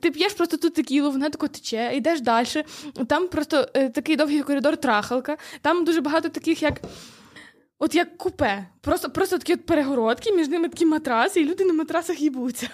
[0.00, 2.64] Ти п'єш просто тут текілу, вона тако тече, йдеш далі.
[3.08, 5.36] Там просто е, такий довгий коридор трахалка.
[5.62, 6.80] Там дуже багато таких, як.
[7.84, 8.66] От як купе.
[8.80, 12.68] Просто просто такі от перегородки, між ними такі матраси, і люди на матрасах їбуться.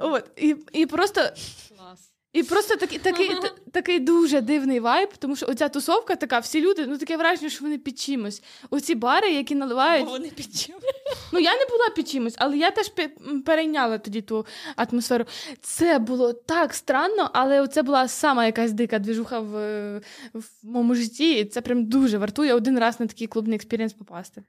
[0.00, 1.20] От, І і просто
[2.32, 3.30] і просто такий такий,
[3.72, 7.64] такий дуже дивний вайб, тому що оця тусовка така, всі люди, ну таке враження, що
[7.64, 8.42] вони під чимось.
[8.70, 10.04] Оці бари, які наливають.
[10.04, 10.84] Бо вони під чимось.
[11.32, 12.92] Ну я не була під чимось, але я теж
[13.44, 14.46] перейняла тоді ту
[14.76, 15.24] атмосферу.
[15.60, 19.52] Це було так странно, але це була сама якась дика двіжуха в,
[20.34, 21.32] в моєму житті.
[21.32, 24.42] І це прям дуже вартує один раз на такий клубний experience попасти.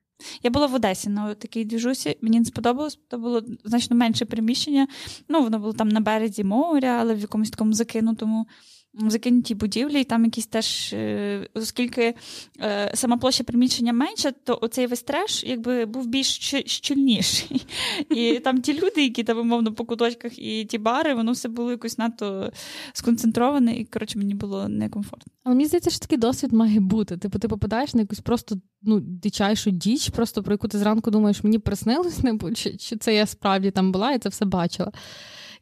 [0.44, 4.88] Я була в Одесі на такій двіжусі, мені не сподобалось, то було значно менше приміщення.
[5.30, 8.48] Ну, воно було там на березі моря, але в якомусь такому закинутому
[8.94, 12.16] закинутій будівлі, і там якісь теж, е, оскільки
[12.60, 16.28] е, сама площа приміщення менша, то оцей весь треш якби був більш
[16.66, 17.66] щільніший.
[18.10, 21.72] І там ті люди, які там, умовно, по куточках, і ті бари, воно все було
[21.72, 22.52] якось надто
[22.94, 25.34] сконцентроване, і коротше, мені було некомфортно.
[25.44, 27.18] Але мені здається, що такий досвід має бути.
[27.18, 31.44] Типу, ти попадаєш на якусь просто ну, дичайшу діч, просто про яку ти зранку думаєш,
[31.44, 34.92] мені приснилось, не чи, чи це я справді там була і це все бачила.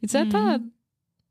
[0.00, 0.30] І це mm-hmm.
[0.30, 0.60] та.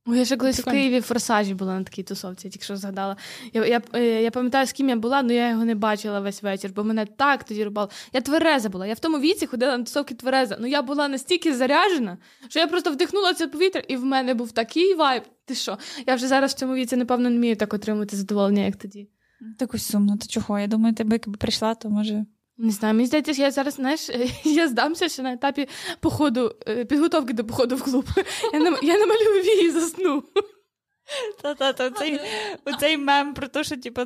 [0.05, 2.77] О, я ще колись в Києві в форсажі була на такій тусовці, я тільки що
[2.77, 3.17] згадала.
[3.53, 6.43] Я я, е, я пам'ятаю, з ким я була, але я його не бачила весь
[6.43, 7.89] вечір, бо мене так тоді рубало.
[8.13, 8.87] Я твереза була.
[8.87, 10.57] Я в тому віці ходила на тусовки твереза.
[10.59, 12.17] Ну я була настільки заряжена,
[12.49, 15.23] що я просто вдихнула це повітря, і в мене був такий вайб.
[15.45, 15.77] Ти що?
[16.07, 19.09] Я вже зараз в цьому віці, напевно, не вмію так отримати задоволення, як тоді.
[19.59, 20.59] Так ось сумно, то чого?
[20.59, 22.25] Я думаю, ти би якби прийшла, то може.
[22.61, 24.09] Не знаю, мені здається, я зараз знаєш,
[24.43, 25.67] я здамся ще на етапі
[25.99, 28.05] походу, е, підготовки до походу в клуб.
[28.53, 30.23] Я не я намалюю вії засну.
[31.41, 32.19] Та-та-та, цей,
[32.65, 34.05] оцей мем про те, що типу,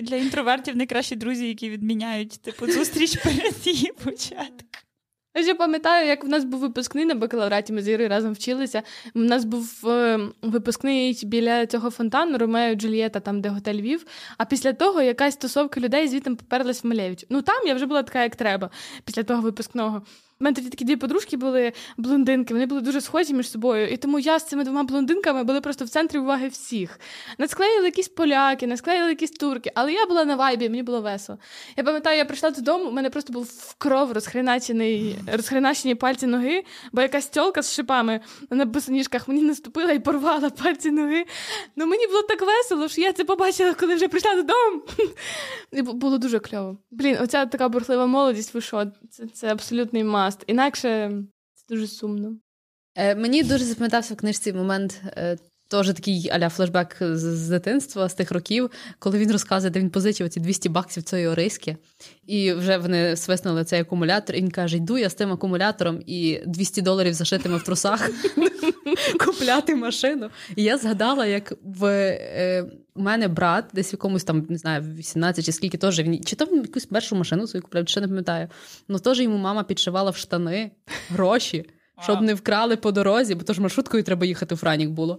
[0.00, 4.89] для інтровертів найкращі друзі, які відміняють типу, зустріч перед її початком.
[5.34, 8.82] Я ще пам'ятаю, як в нас був випускний на бакалавраті, ми з Ірою разом вчилися.
[9.14, 14.06] У нас був е, випускний біля цього фонтану Ромео Джульєта, там, де готель Львів.
[14.38, 17.26] А після того якась тусовка людей звідти поперлась в Малевич.
[17.30, 18.70] Ну там я вже була така, як треба,
[19.04, 20.02] після того випускного.
[20.40, 23.88] У мене тоді такі дві подружки були блондинки, вони були дуже схожі між собою.
[23.88, 27.00] І тому я з цими двома блондинками були просто в центрі уваги всіх.
[27.38, 31.38] Насклеїли якісь поляки, насклеїли якісь турки, але я була на вайбі, мені було весело.
[31.76, 36.64] Я пам'ятаю, я прийшла додому, у мене просто був в кров розхреначений, розхреначені пальці ноги,
[36.92, 41.24] бо якась тьолка з шипами на босоніжках мені наступила і порвала пальці ноги.
[41.76, 44.82] Ну мені було так весело, що я це побачила, коли вже прийшла додому.
[45.72, 46.76] І було дуже кльово.
[46.90, 48.86] Блін, оця така бурхлива молодість, ви що?
[49.10, 50.44] Це, це абсолютний мас must.
[50.46, 51.22] Інакше
[51.54, 52.36] це дуже сумно.
[52.94, 55.02] Е, Мені дуже запам'ятався в книжці момент.
[55.70, 59.90] Теж такий аля флешбек з, з дитинства, з тих років, коли він розказує, де він
[59.90, 61.76] позичив ці 200 баксів цієї ориски,
[62.26, 66.40] і вже вони свиснули цей акумулятор, і він каже: йду я з тим акумулятором і
[66.46, 68.10] 200 доларів зашитими в трусах
[69.26, 70.30] купляти машину.
[70.56, 75.44] І я згадала, як в е, мене брат, десь в якомусь там, не знаю, 18
[75.44, 78.48] чи скільки теж він чи то якусь першу машину свою купляв, чи ще не пам'ятаю.
[78.88, 80.70] Ну теж йому мама підшивала в штани
[81.10, 81.70] гроші,
[82.02, 85.18] щоб не вкрали по дорозі, бо то ж маршруткою треба їхати у Франік було.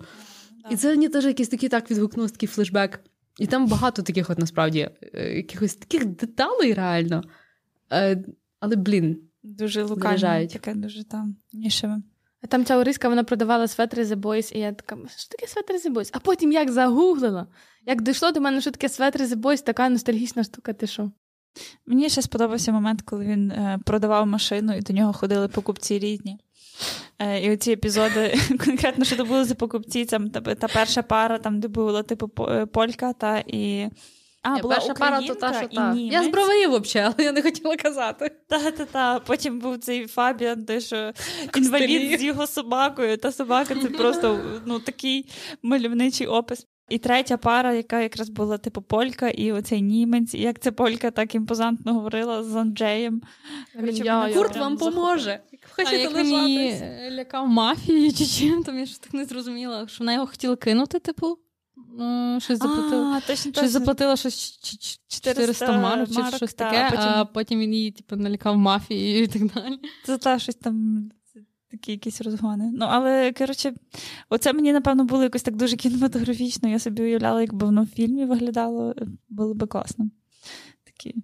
[0.69, 2.99] І це мені теж якийсь такий так відгукнувся, такий флешбек.
[3.39, 7.23] І там багато таких, от насправді, е, якихось таких деталей реально.
[7.91, 8.23] Е,
[8.59, 12.01] але, блін, дуже лукаві, таке дуже там нішеве.
[12.43, 15.77] А там ця Ориска, вона продавала светри The Boys, і я така, що таке светри
[15.77, 16.09] The Boys?
[16.13, 17.47] А потім як загуглила,
[17.85, 21.11] як дійшло до мене, що таке светри The Boys, така ностальгічна штука, ти що?
[21.85, 26.37] Мені ще сподобався момент, коли він е, продавав машину, і до нього ходили покупці різні.
[27.19, 31.59] Е, і оці епізоди, конкретно, що це було за покупці, там та перша пара, там,
[31.59, 33.89] де була типу е, полька, та і.
[34.43, 35.93] А, була перша пара то та, що та.
[35.93, 38.31] Я з броварів взагалі, але я не хотіла казати.
[38.47, 39.19] Та-та-та.
[39.19, 41.13] Потім був цей Фабіан, де що
[41.57, 43.17] інвалід з його собакою.
[43.17, 45.25] Та собака це просто ну, такий
[45.63, 46.67] мальовничий опис.
[46.91, 51.11] І третя пара, яка якраз була типу полька, і оцей німець, і як ця полька
[51.11, 53.21] так імпозантно говорила з Анджеєм.
[54.33, 55.39] Курт вам поможе.
[55.75, 59.99] Хочете а як він лякав мафією чи чим, то я ж так не зрозуміла, що
[59.99, 61.37] вона його хотіла кинути, типу.
[61.97, 63.17] Ну, щось заплатила.
[63.17, 64.59] А, точно, щось заплатила щось
[65.07, 67.05] 400 марок чи щось та, таке, а потім...
[67.05, 69.79] а потім він її типу, налякав мафією і так далі.
[70.05, 71.09] Це та щось там.
[71.71, 72.71] Такі якісь розгони.
[72.73, 73.73] Ну, але, коротше,
[74.29, 76.69] оце мені, напевно, було якось так дуже кінематографічно.
[76.69, 78.95] Я собі уявляла, якби воно в фільмі виглядало,
[79.29, 80.09] було би класно.
[80.83, 81.15] Такі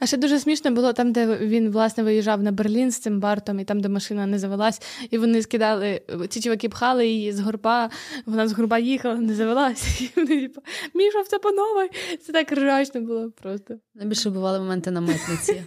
[0.00, 3.60] а ще дуже смішно було там, де він власне виїжджав на Берлін з цим бартом,
[3.60, 7.90] і там, де машина не завелась, і вони скидали, ці чуваки пхали її з горба,
[8.26, 10.00] вона з горба їхала, не завелась.
[10.00, 10.60] І вони типу,
[10.94, 11.88] Міша, це панове.
[12.26, 13.74] Це так ржачно було просто.
[13.94, 15.62] Найбільше бували моменти на митниці,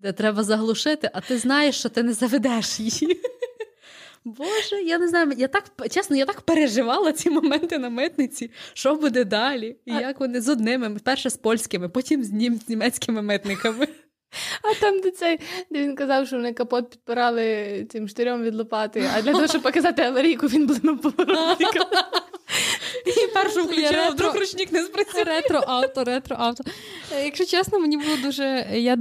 [0.00, 3.20] де треба заглушити, а ти знаєш, що ти не заведеш її.
[4.24, 8.94] Боже, я не знаю, я так чесно, я так переживала ці моменти на митниці, що
[8.94, 10.00] буде далі, і а...
[10.00, 13.88] як вони з одними, перше з польськими, потім з, нім, з німецькими митниками.
[14.62, 15.40] А там, де цей,
[15.70, 19.62] де він казав, що вони капот підпирали цим штирем від лопати, а для того, щоб
[19.62, 21.86] показати аварійку, він блинув поворотником.
[23.06, 25.24] І першу включила, вдруг ручник не спрацює.
[25.24, 26.64] Ретро-авто, ретро-авто.
[27.24, 28.66] Якщо чесно, мені було дуже.
[28.72, 28.98] Я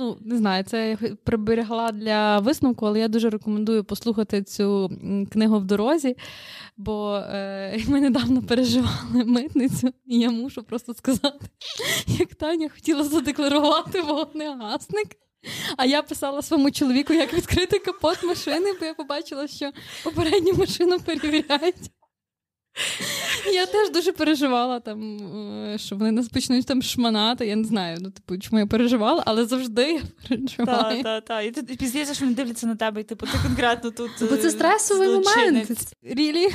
[0.00, 4.90] ну не знаю, це я приберегла для висновку, але я дуже рекомендую послухати цю
[5.32, 6.16] книгу в дорозі,
[6.76, 11.46] бо е, ми недавно переживали митницю, і я мушу просто сказати,
[12.06, 15.08] як Таня хотіла задекларувати вогнегасник.
[15.76, 19.70] А я писала своєму чоловіку, як відкрити капот машини, бо я побачила, що
[20.04, 21.90] попередню машину перевіряють.
[23.52, 25.16] Я теж дуже переживала, там,
[25.74, 27.46] е, що вони нас почнуть там шманати.
[27.46, 30.82] Я не знаю, ну, типу, чому я переживала, але завжди я переживала.
[30.82, 31.46] Так, так, так.
[31.46, 34.10] І ти пізніше, що вони дивляться на тебе, і типу, ти конкретно тут.
[34.20, 35.94] Бо це стресовий стресовий момент.
[36.02, 36.48] Рілі?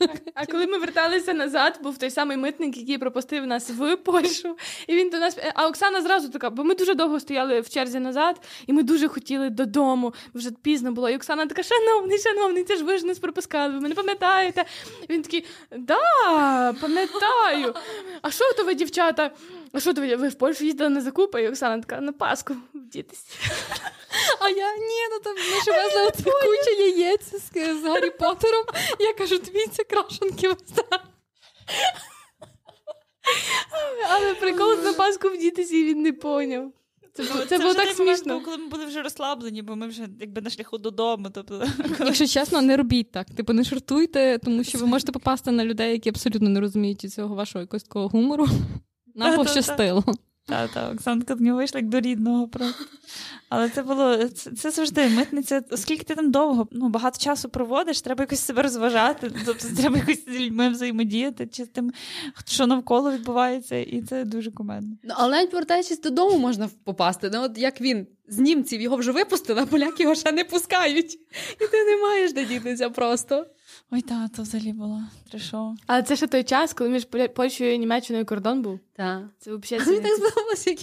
[0.34, 4.56] А коли ми верталися назад, був той самий митник, який пропустив нас в Польщу.
[4.86, 5.38] І він до нас.
[5.54, 9.08] А Оксана зразу така, бо ми дуже довго стояли в черзі назад, і ми дуже
[9.08, 10.14] хотіли додому.
[10.34, 11.10] Вже пізно було.
[11.10, 14.64] І Оксана така, шановний, шановний, це ж ви ж нас пропускали, ви мене пам'ятаєте?
[15.10, 15.44] Він такий,
[15.76, 17.74] да, пам'ятаю.
[18.22, 19.30] А що то ви, дівчата?
[19.72, 21.42] А що ви, ви в Польщу їздили на закупи?
[21.42, 23.24] І Оксана така на Пасху вдітись.
[24.40, 28.64] А я ні, ну там ми ж везли оце куча яєць з, з Гаррі Поттером.
[28.98, 31.02] Я кажу, дивіться, крашенки вистачає.
[34.10, 36.72] Але прикол на Пасху вдітися і він не поняв.
[37.14, 38.34] Це було, це було так смішно.
[38.34, 41.30] Був, коли ми були вже розслаблені, бо ми вже якби на шляху додому.
[41.34, 41.66] Тобто,
[42.00, 43.26] Якщо чесно, не робіть так.
[43.30, 47.34] Типу, не жартуйте, тому що ви можете попасти на людей, які абсолютно не розуміють цього
[47.34, 48.48] вашого якогось такого гумору.
[49.14, 50.04] Нам пощастило.
[50.46, 52.84] Так, так, Оксанка до нього вийшла як до рідного просто.
[53.48, 58.00] Але це було це, це завжди митниця, оскільки ти там довго ну, багато часу проводиш,
[58.00, 61.92] треба якось себе розважати, тобто треба якось з людьми взаємодіяти, чи з тим,
[62.46, 64.96] що навколо відбувається, і це дуже кумедно.
[65.02, 67.30] Ну, але навіть повертаючись додому, можна попасти.
[67.32, 71.14] Ну, от як він з німців його вже випустили, а поляки його ще не пускають.
[71.60, 73.46] І ти не маєш де дітися просто.
[73.94, 75.00] Ой, так, то взагалі було
[75.30, 75.76] трешово.
[75.86, 78.80] Але це ще той час, коли між Польщею і Німеччиною кордон був.
[78.96, 79.22] Так.
[79.38, 80.80] Це взагалі Мені так здавалося, як,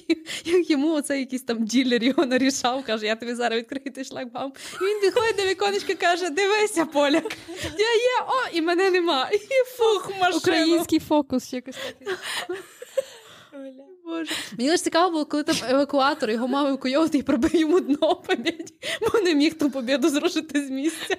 [0.48, 4.54] як йому оцей якийсь там ділер його нарішав, каже, я тобі зараз відкрию той шлагбаум.
[4.82, 9.30] І він підходить до віконечка каже: дивися, поляк, я є, о, і мене нема.
[9.34, 9.38] І
[9.78, 10.38] фух, машину.
[10.38, 12.14] Український фокус якось такий.
[14.10, 14.32] Боже.
[14.58, 18.74] Мені лише цікаво було, коли там евакуатор його мав евакуйовувати і пробив йому дно побіді,
[19.02, 21.18] бо не міг ту побіду зрушити з місця.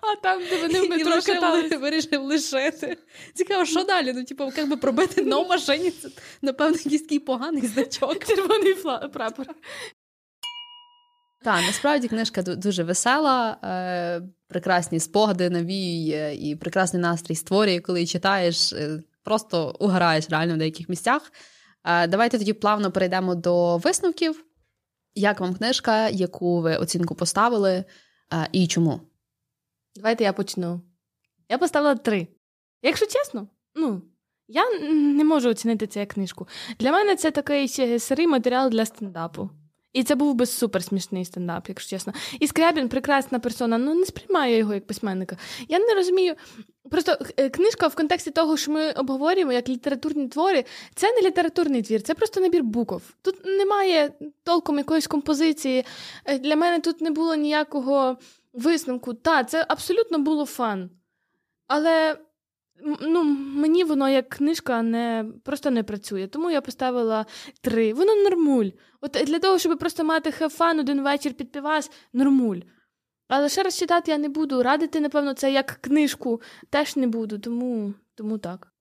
[0.00, 1.80] А там, де вони в метро катались.
[1.80, 2.96] вирішив лишити.
[3.34, 4.12] Цікаво, що далі?
[4.12, 6.08] Ну, типу, як би пробити дно в машині, це,
[6.42, 8.24] напевно, якийсь такий поганий значок.
[8.26, 8.74] Червоний
[9.12, 9.46] прапор.
[11.44, 18.72] Так, насправді книжка дуже весела, е, прекрасні спогади навіює і прекрасний настрій створює, коли читаєш,
[18.72, 21.32] е, просто угораєш реально в деяких місцях.
[21.84, 24.44] Е, давайте тоді плавно перейдемо до висновків.
[25.14, 27.84] Як вам книжка, яку ви оцінку поставили,
[28.32, 29.00] е, і чому?
[29.96, 30.80] Давайте я почну.
[31.48, 32.26] Я поставила три.
[32.82, 34.02] Якщо чесно, ну,
[34.48, 36.48] я не можу оцінити це як книжку.
[36.78, 37.68] Для мене це такий
[37.98, 39.50] сирий матеріал для стендапу.
[39.92, 42.12] І це був би супер смішний стендап, якщо чесно.
[42.40, 45.36] І Скрябін прекрасна персона, ну не сприймаю його як письменника.
[45.68, 46.34] Я не розумію.
[46.90, 50.64] Просто е, книжка в контексті того, що ми обговорюємо як літературні твори,
[50.94, 53.14] це не літературний твір, це просто набір букв.
[53.22, 54.12] Тут немає
[54.44, 55.84] толком якоїсь композиції.
[56.24, 58.16] Е, для мене тут не було ніякого
[58.52, 59.14] висновку.
[59.14, 60.90] Та, це абсолютно було фан.
[61.66, 62.16] Але
[63.00, 66.26] ну, мені воно як книжка не, просто не працює.
[66.26, 67.26] Тому я поставила
[67.60, 67.92] три.
[67.94, 68.70] Воно нормуль.
[69.00, 72.60] От для того, щоб просто мати хефан один вечір під півас, нормуль.
[73.34, 74.62] Але ще раз читати я не буду.
[74.62, 76.40] Радити, напевно, це як книжку
[76.70, 78.72] теж не буду, тому, тому так.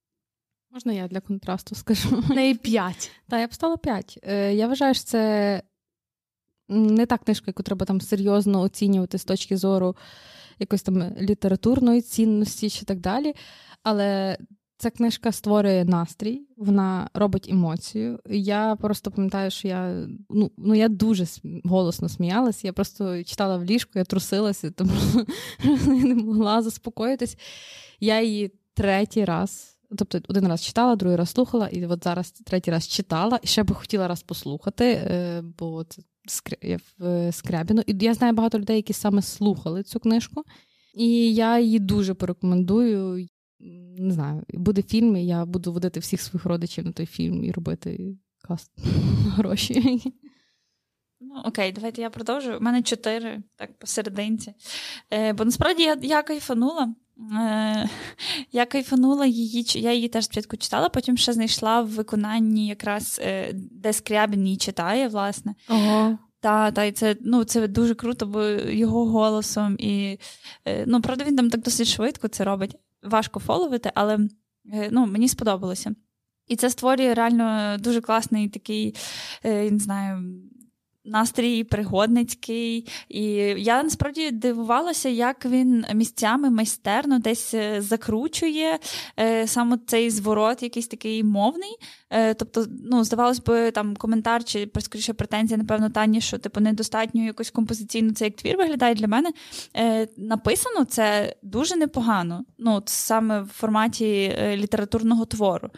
[0.71, 2.23] Можна я для контрасту скажу?
[2.29, 3.11] неї п'ять.
[3.29, 4.19] Так, я б стала п'ять.
[4.23, 5.63] Е, я вважаю, що це
[6.69, 9.95] не та книжка, яку треба там серйозно оцінювати з точки зору
[10.59, 13.33] якоїсь там літературної цінності чи так далі.
[13.83, 14.37] Але
[14.81, 18.19] ця книжка створює настрій, вона робить емоцію.
[18.29, 21.25] Я просто пам'ятаю, що я ну, ну я дуже
[21.63, 22.67] голосно сміялася.
[22.67, 24.91] Я просто читала в ліжку, я трусилася, тому
[25.87, 27.37] я не могла заспокоїтись.
[27.99, 29.77] Я її третій раз.
[29.97, 33.63] Тобто один раз читала, другий раз слухала, і от зараз третій раз читала, і ще
[33.63, 36.01] би хотіла раз послухати, е, бо це
[37.31, 37.81] Скрябіну.
[37.87, 40.43] І я знаю багато людей, які саме слухали цю книжку.
[40.93, 43.27] І я її дуже порекомендую
[43.97, 47.51] не знаю, буде фільм, і я буду водити всіх своїх родичів на той фільм і
[47.51, 48.15] робити
[48.47, 48.71] каст
[49.25, 50.01] гроші.
[51.19, 52.57] Ну, Окей, давайте я продовжу.
[52.57, 54.53] У мене чотири, так, посерединці.
[55.13, 56.95] Е, Бо насправді я я кайфанула.
[57.33, 57.89] Е,
[58.51, 63.53] Я кайфанула її, я її теж спочатку читала, потім ще знайшла в виконанні якраз е,
[63.53, 65.55] де Скрябін її читає, власне.
[65.69, 66.17] Ого.
[66.39, 69.75] Та, та, і це ну, це дуже круто, бо його голосом.
[69.79, 70.17] І,
[70.65, 74.19] е, ну, Правда, він там так досить швидко це робить важко фоловити, але
[74.73, 75.95] е, ну, мені сподобалося.
[76.47, 78.95] І це створює реально дуже класний такий,
[79.43, 80.41] е, я не знаю,
[81.05, 82.87] настрій пригодницький.
[83.09, 83.23] І
[83.57, 88.79] я насправді дивувалася, як він місцями майстерно десь е, закручує
[89.19, 91.77] е, саме цей зворот, якийсь такий мовний.
[92.09, 97.23] Е, тобто, ну, здавалось би, там коментар чи скоріше претензія, напевно, Тані, що типу недостатньо
[97.23, 99.31] якось композиційно це як твір виглядає для мене.
[99.75, 102.45] Е, Написано це дуже непогано.
[102.57, 105.69] Ну, саме в форматі е, літературного твору.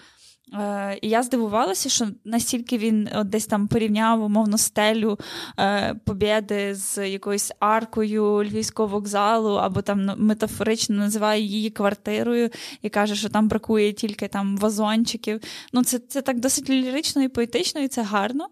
[0.54, 5.20] Е, І я здивувалася, що настільки він от десь там порівняв умовно стелю
[5.60, 12.50] е, Побєди з якоюсь аркою Львівського вокзалу, або там ну, метафорично називає її квартирою
[12.82, 15.40] і каже, що там бракує тільки там вазончиків.
[15.74, 18.48] Ну, Це це так досить лірично і поетично, і це гарно.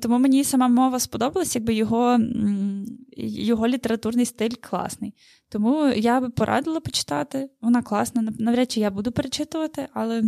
[0.00, 2.18] Тому мені сама мова сподобалась, якби його
[3.16, 5.14] його літературний стиль класний.
[5.48, 7.50] Тому я би порадила почитати.
[7.60, 8.32] Вона класна.
[8.38, 10.22] Навряд чи я буду перечитувати, але.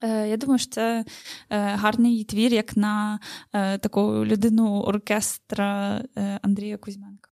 [0.00, 1.04] Е, я думаю, що це
[1.50, 3.20] е, гарний твір, як на
[3.52, 6.02] е, таку людину оркестра
[6.42, 7.30] Андрія Кузьменка.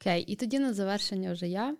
[0.00, 1.76] Окей, і тоді на завершення вже я.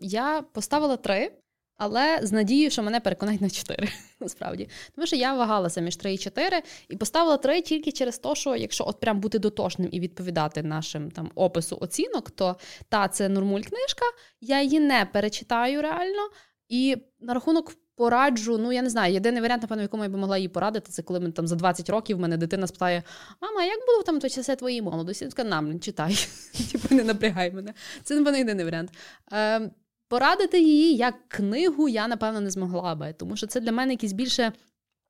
[0.00, 1.32] Я поставила три.
[1.78, 3.88] але з надією, що мене переконають на 4,
[4.20, 4.68] насправді.
[4.94, 8.56] Тому що я вагалася між 3 і 4 і поставила 3 тільки через те, що
[8.56, 12.56] якщо от прям бути дотошним і відповідати нашим там опису оцінок, то
[12.88, 14.04] та це нормуль книжка,
[14.40, 16.30] я її не перечитаю реально.
[16.68, 20.36] І на рахунок пораджу, ну я не знаю, єдиний варіант, напевно, якому я би могла
[20.36, 23.02] її порадити, це коли ми там за 20 років мене дитина спитає:
[23.40, 25.24] Мама, як було там то часи твоєї молодості?
[25.24, 26.28] Я така, нам читай,
[26.72, 27.74] типу не напрягай мене.
[28.02, 28.90] Це напевно єдиний варіант.
[29.32, 29.70] Е,
[30.08, 34.12] Порадити її як книгу я, напевно, не змогла би, тому що це для мене якийсь
[34.12, 34.52] більше,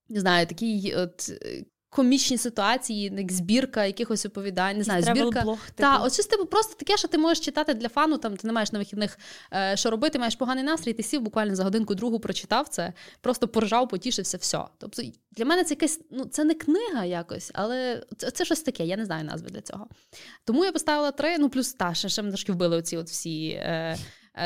[0.09, 1.33] не знаю, такий от.
[1.97, 5.41] Комічні ситуації, як збірка якихось оповідань, не знаю, збірка.
[5.41, 5.59] Типу.
[5.75, 8.53] Та, от щось типу просто таке, що ти можеш читати для фану, там ти не
[8.53, 9.19] маєш на вихідних
[9.53, 13.49] е, що робити, маєш поганий настрій, ти сів буквально за годинку другу прочитав це, просто
[13.49, 14.65] поржав, потішився, все.
[14.79, 15.03] Тобто
[15.33, 18.97] для мене це якась, ну це не книга якось, але це, це щось таке, я
[18.97, 19.89] не знаю назви для цього.
[20.45, 23.49] Тому я поставила три, ну плюс та, ще, ще ми трошки вбили оці от всі.
[23.49, 23.97] Е,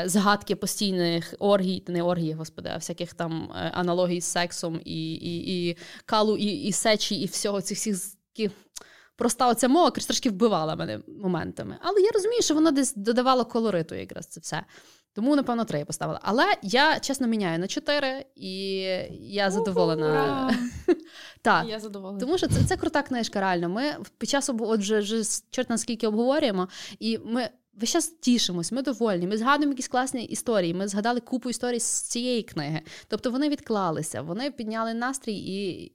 [0.05, 5.69] згадки постійних оргій, не оргії, господи, а всяких там е, аналогій з сексом і і,
[5.69, 7.97] і калу, і і сечі, і всього цих всіх
[9.15, 11.77] проста оця мова трошки вбивала мене моментами.
[11.81, 14.63] Але я розумію, що воно десь додавало колориту, якраз це все.
[15.13, 16.19] Тому, напевно, три я поставила.
[16.23, 18.73] Але я чесно міняю на чотири, і
[19.19, 20.53] я задоволена.
[21.43, 22.19] Так, я задоволена.
[22.19, 23.69] Тому що це це крута книжка, реально.
[23.69, 23.83] Ми
[24.17, 26.67] під час отже, чорт наскільки обговорюємо,
[26.99, 27.49] і ми
[27.81, 29.27] весь час тішимось, ми довольні.
[29.27, 30.73] Ми згадуємо якісь класні історії.
[30.73, 32.81] Ми згадали купу історій з цієї книги.
[33.07, 35.91] Тобто вони відклалися, вони підняли настрій, і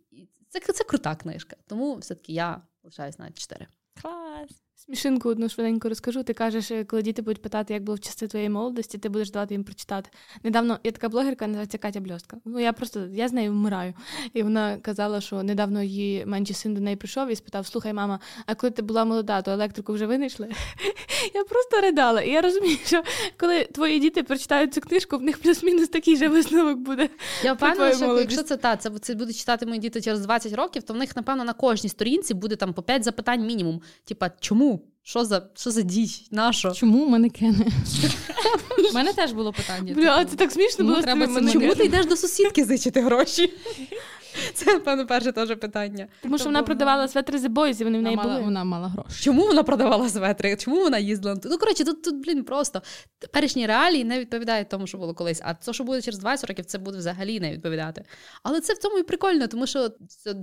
[0.48, 1.56] це це крута книжка.
[1.66, 3.66] Тому все-таки я лишаюсь на 4.
[4.02, 4.65] Клас.
[4.78, 6.22] Смішинку одну швиденько розкажу.
[6.22, 9.54] Ти кажеш, коли діти будуть питати, як було в часи твоєї молодості, ти будеш давати
[9.54, 10.10] їм прочитати.
[10.42, 12.36] Недавно є така блогерка, називається Катя Бльостка.
[12.44, 13.94] Ну я просто я з нею вмираю.
[14.32, 18.20] І вона казала, що недавно її менший син до неї прийшов і спитав: Слухай, мама,
[18.46, 20.48] а коли ти була молода, то електрику вже винайшли?
[21.34, 22.20] Я просто ридала.
[22.20, 23.02] І я розумію, що
[23.36, 27.08] коли твої діти прочитають цю книжку, в них плюс-мінус такий же висновок буде.
[27.44, 30.82] Я впевнена, що якщо це та це, це будуть читати мої діти через 20 років,
[30.82, 33.80] то в них, напевно, на кожній сторінці буде там по 5 запитань мінімум.
[34.04, 34.75] Типа, чому?
[35.08, 36.10] Що за що за дій?
[36.30, 36.70] Нащо?
[36.70, 37.66] Чому манекени?
[38.90, 39.94] У мене теж було питання.
[39.94, 41.02] Бля, типу, це так смішно було.
[41.52, 43.52] Чому ти йдеш до сусідки зичити гроші?
[44.54, 46.08] Це, напевно, перше теж питання.
[46.22, 48.40] Тому що вона продавала светри The Boys, і вони в неї були.
[48.40, 49.24] Вона мала гроші.
[49.24, 50.56] Чому вона продавала светри?
[50.56, 51.40] Чому вона їздила?
[51.44, 52.82] Ну, коротше, тут, тут, блін, просто
[53.18, 55.40] теперішні реалії не відповідають тому, що було колись.
[55.44, 58.04] А те, що буде через 20 років, це буде взагалі не відповідати.
[58.42, 59.88] Але це в цьому і прикольно, тому що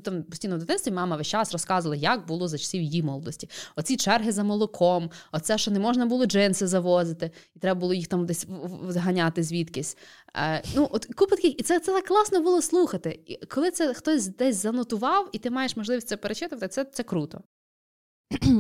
[0.03, 3.49] там постійно в дитинстві мама весь час розказувала, як було за часів її молодості.
[3.75, 8.07] Оці черги за молоком, оце, що не можна було джинси завозити, і треба було їх
[8.07, 8.47] там десь
[8.87, 9.97] зганяти звідкись.
[10.35, 13.19] Е, ну, от купа таких, і це це так класно було слухати.
[13.25, 17.41] І коли це хтось десь занотував, і ти маєш можливість це перечитувати, це це круто.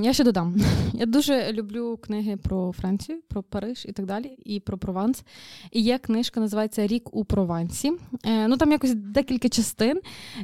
[0.03, 0.55] Я ще додам.
[0.93, 5.23] Я дуже люблю книги про Францію, про Париж і так далі, і про Прованс.
[5.71, 7.93] І є книжка, називається Рік у Провансі.
[8.25, 10.01] Е, ну там якось декілька частин,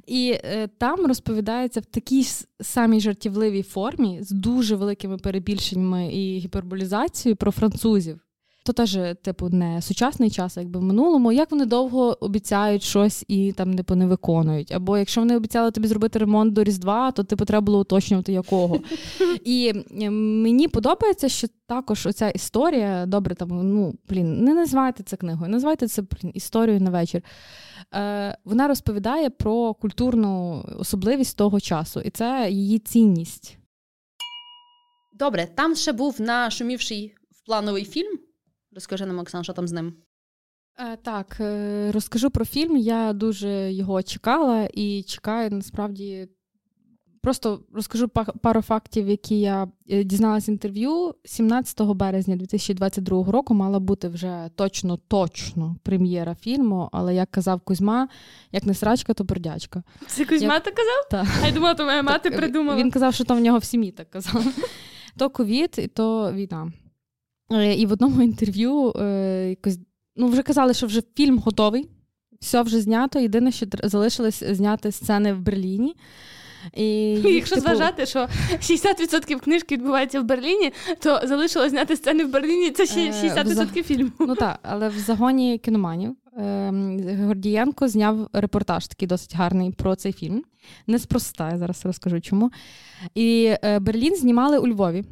[0.07, 2.27] і е, там розповідається в такій
[2.61, 8.28] самій жартівливій формі з дуже великими перебільшеннями і гіперболізацією про французів
[8.69, 13.51] то теж, типу, не сучасний час, якби в минулому, як вони довго обіцяють щось і
[13.51, 14.71] там типу, не виконують.
[14.71, 18.79] Або якщо вони обіцяли тобі зробити ремонт до Різдва, то типу треба було уточнювати якого.
[19.45, 19.73] І
[20.09, 25.87] мені подобається, що також оця історія, добре, там, ну, блін, не називайте це книгою, називайте
[25.87, 27.21] це блін, історією на вечір.
[27.95, 33.57] Е, Вона розповідає про культурну особливість того часу, і це її цінність.
[35.13, 37.15] Добре, там ще був нашумівший
[37.45, 38.28] плановий фільм.
[38.75, 39.93] Розкажи нам, Оксан, що там з ним.
[40.79, 42.77] Е, так, е, розкажу про фільм.
[42.77, 46.27] Я дуже його чекала і чекаю насправді.
[47.21, 48.07] Просто розкажу
[48.41, 51.15] пару фактів, які я е, дізналася інтерв'ю.
[51.25, 58.07] 17 березня 2022 року мала бути вже точно-точно прем'єра фільму, але як казав Кузьма,
[58.51, 59.83] як не срачка, то бродячка.
[60.07, 60.63] Це Кузьма як...
[60.63, 61.07] так казав?
[61.11, 61.43] Так.
[61.43, 62.79] А я думала, то моя мати так, придумала.
[62.79, 64.45] Він казав, що то в нього в сім'ї так казав.
[65.17, 66.71] То ковід, і то війна.
[67.51, 69.79] Е, і в одному інтерв'ю е, якось
[70.15, 71.89] ну вже казали, що вже фільм готовий,
[72.39, 73.19] все вже знято.
[73.19, 75.95] Єдине, що залишилось зняти сцени в Берліні.
[76.73, 76.85] І,
[77.23, 77.67] Якщо типу...
[77.67, 82.71] зважати, що 60% книжки відбувається в Берліні, то залишилось зняти сцени в Берліні.
[82.71, 84.11] Це 60% е, фільму.
[84.19, 86.71] Ну так, але в загоні кіноманів е,
[87.25, 90.43] Гордієнко зняв репортаж такий досить гарний про цей фільм.
[90.87, 92.51] Неспроста, я зараз розкажу чому.
[93.15, 95.03] І Берлін знімали у Львові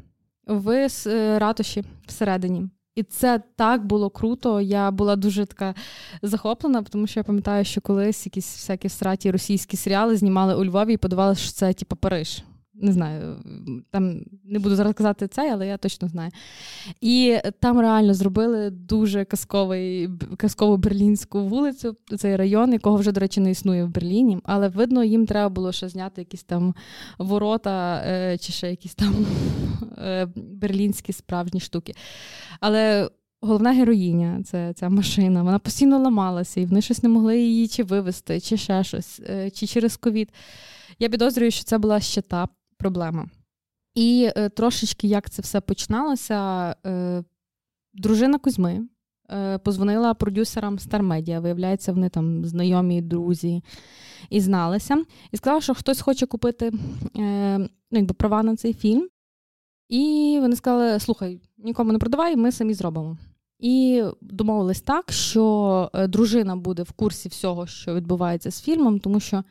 [0.47, 2.69] в е, ратуші всередині.
[2.95, 4.61] І це так було круто.
[4.61, 5.75] Я була дуже така
[6.21, 10.93] захоплена, тому що я пам'ятаю, що колись якісь всякі страті російські серіали знімали у Львові
[10.93, 12.43] і подавалося, що це типу, Париж.
[12.81, 13.35] Не знаю,
[13.91, 16.31] там не буду зараз казати це, але я точно знаю.
[17.01, 23.39] І там реально зробили дуже казковий, казкову берлінську вулицю, цей район, якого вже, до речі,
[23.39, 24.39] не існує в Берліні.
[24.43, 26.75] Але видно, їм треба було ще зняти якісь там
[27.17, 29.25] ворота е, чи ще якісь там
[29.97, 31.93] е, берлінські справжні штуки.
[32.59, 33.09] Але
[33.41, 37.83] головна героїня це ця машина, вона постійно ламалася, і вони щось не могли її чи
[37.83, 40.29] вивезти, чи ще щось, е, чи через ковід.
[40.99, 42.47] Я підозрюю, що це була ще та
[42.77, 43.29] проблема.
[43.95, 47.23] І е, трошечки як це все починалося, е,
[47.93, 48.87] дружина Кузьми
[49.31, 53.63] е, позвонила продюсерам Star Media, виявляється, вони там знайомі, друзі,
[54.29, 56.71] і зналися, і сказала, що хтось хоче купити
[57.17, 59.09] е, ну, якби, права на цей фільм.
[59.89, 63.17] І вони сказали: слухай, нікому не продавай, ми самі зробимо.
[63.59, 69.19] І домовились так, що е, дружина буде в курсі всього, що відбувається з фільмом, тому
[69.19, 69.43] що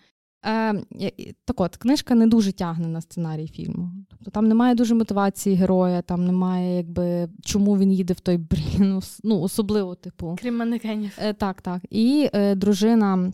[1.44, 3.90] так от, книжка не дуже тягне на сценарій фільму.
[4.10, 9.02] Тобто там немає дуже мотивації героя, там немає, якби чому він їде в той Берлін,
[9.24, 10.36] ну, особливо, типу.
[10.40, 11.18] Крім манекенів.
[11.18, 11.82] Е, так, так.
[11.90, 13.32] І е, дружина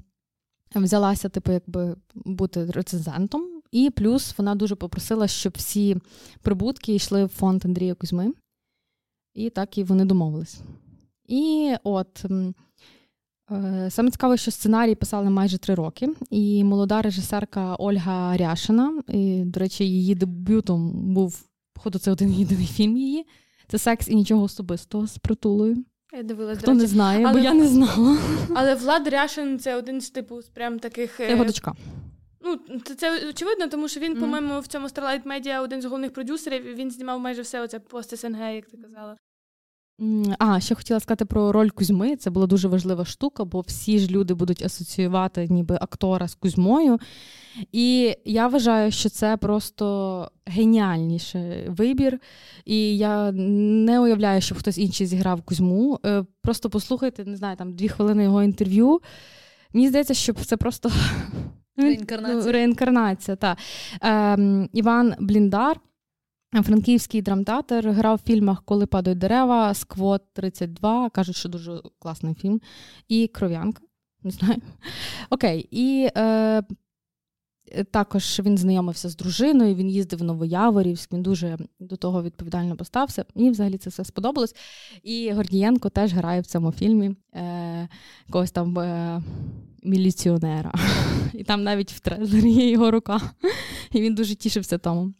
[0.75, 3.43] взялася, типу, якби бути рецензентом.
[3.73, 5.97] І плюс вона дуже попросила, щоб всі
[6.43, 8.33] прибутки йшли в фонд Андрія Кузьми.
[9.35, 10.61] І так і вони домовились.
[11.29, 12.53] І от е,
[13.91, 19.61] саме цікаве, що сценарій писали майже три роки, і молода режисерка Ольга Ряшина, і, до
[19.61, 21.43] речі, її дебютом був,
[21.73, 23.27] походу, це один єдиний фільм її.
[23.69, 25.85] Це секс і нічого особистого з притулою.
[26.13, 27.33] Я дивилась, Хто не знає, але...
[27.33, 28.19] бо я не знала.
[28.55, 31.17] Але Влад Ряшин це один з типу з прям таких.
[31.17, 31.75] Це його дочка.
[32.45, 34.21] Ну, це, це очевидно, тому що він, mm.
[34.21, 36.75] по-моєму, в цьому Starlight Media один з головних продюсерів.
[36.75, 39.17] Він знімав майже все оце пост СНГ, як ти казала.
[40.39, 42.17] А, ще хотіла сказати про роль Кузьми.
[42.17, 46.99] Це була дуже важлива штука, бо всі ж люди будуть асоціювати ніби актора з Кузьмою.
[47.73, 52.19] І я вважаю, що це просто геніальніший вибір.
[52.65, 55.99] І я не уявляю, щоб хтось інший зіграв Кузьму.
[56.07, 59.01] Е, просто послухайте, не знаю, там дві хвилини його інтерв'ю.
[59.73, 60.91] Мені здається, що це просто
[61.77, 62.43] реінкарнація.
[62.45, 63.57] Ну, реінкарнація та.
[64.01, 65.81] Ем, Іван Бліндар.
[66.53, 71.11] Франківський драмтеатр грав в фільмах Коли падають дерева, Сквот 32.
[71.11, 72.61] Кажуть, що дуже класний фільм.
[73.09, 73.83] І Кров'янка.
[74.23, 74.61] Не знаю.
[75.31, 75.69] Окей.
[75.71, 76.63] І е,
[77.91, 83.25] також він знайомився з дружиною, він їздив в Новояворівськ, він дуже до того відповідально постався.
[83.35, 84.55] Мені взагалі це все сподобалось.
[85.03, 87.89] І Гордієнко теж грає в цьому фільмі е,
[88.31, 89.23] когось там е,
[89.83, 90.73] міліціонера.
[91.33, 93.21] І там навіть в трейлері є його рука.
[93.93, 95.13] І він дуже тішився тому.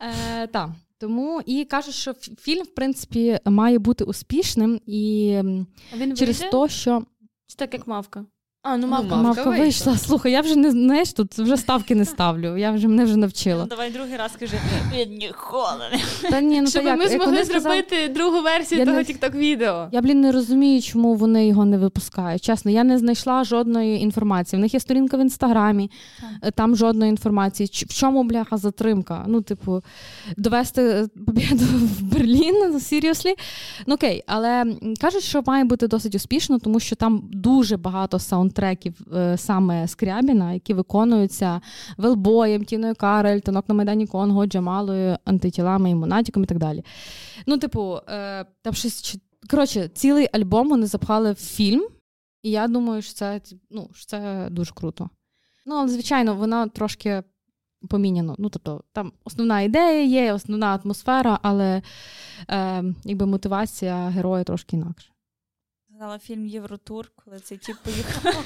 [0.00, 0.70] Е, Так.
[0.98, 5.36] Тому і кажуть, що фільм, в принципі, має бути успішним і
[5.96, 7.02] він через те, що.
[7.46, 8.24] Чи так як мавка?
[8.62, 9.64] А, ну мавка, ну, мавка вийшла.
[9.64, 9.96] вийшла.
[9.96, 12.56] Слухай, я вже не знаєш, тут вже ставки не ставлю.
[12.56, 13.62] Я вже мене вже навчила.
[13.62, 14.56] Ну, давай другий раз скажи,
[14.94, 15.84] він ніколи
[16.30, 16.98] Та ні, ну Щоб як?
[16.98, 18.12] ми змогли зробити сказав...
[18.14, 19.04] другу версію я того не...
[19.04, 19.88] тікток відео.
[19.92, 22.42] Я, блін, не розумію, чому вони його не випускають.
[22.42, 24.58] Чесно, я не знайшла жодної інформації.
[24.58, 25.90] В них є сторінка в інстаграмі,
[26.42, 26.52] так.
[26.52, 27.70] там жодної інформації.
[27.88, 29.24] В чому бляха затримка?
[29.26, 29.82] Ну, типу,
[30.36, 33.34] довести побіду в Берлін, seriously?
[33.86, 34.64] Ну окей, але
[35.00, 39.88] кажуть, що має бути досить успішно, тому що там дуже багато саунд саундтреків е, саме
[39.88, 41.60] Скрябіна, які виконуються
[41.96, 46.84] Велбоєм, Тіною Карель, танок на Майдані Конго, Джамалою, антитілами і Монатіком і так далі.
[47.46, 49.16] Ну, типу, е, там щось
[49.50, 51.88] коротше, цілий альбом вони запхали в фільм,
[52.42, 53.40] і я думаю, що це
[53.70, 55.10] ну, що це дуже круто.
[55.66, 57.22] Ну, але, звичайно, вона трошки
[57.88, 58.34] поміняно.
[58.38, 61.82] Ну, тобто, там основна ідея є, основна атмосфера, але
[62.48, 65.10] е, якби мотивація героя трошки інакша
[66.00, 68.44] згадала фільм Євротур, коли цей тіп поїхав.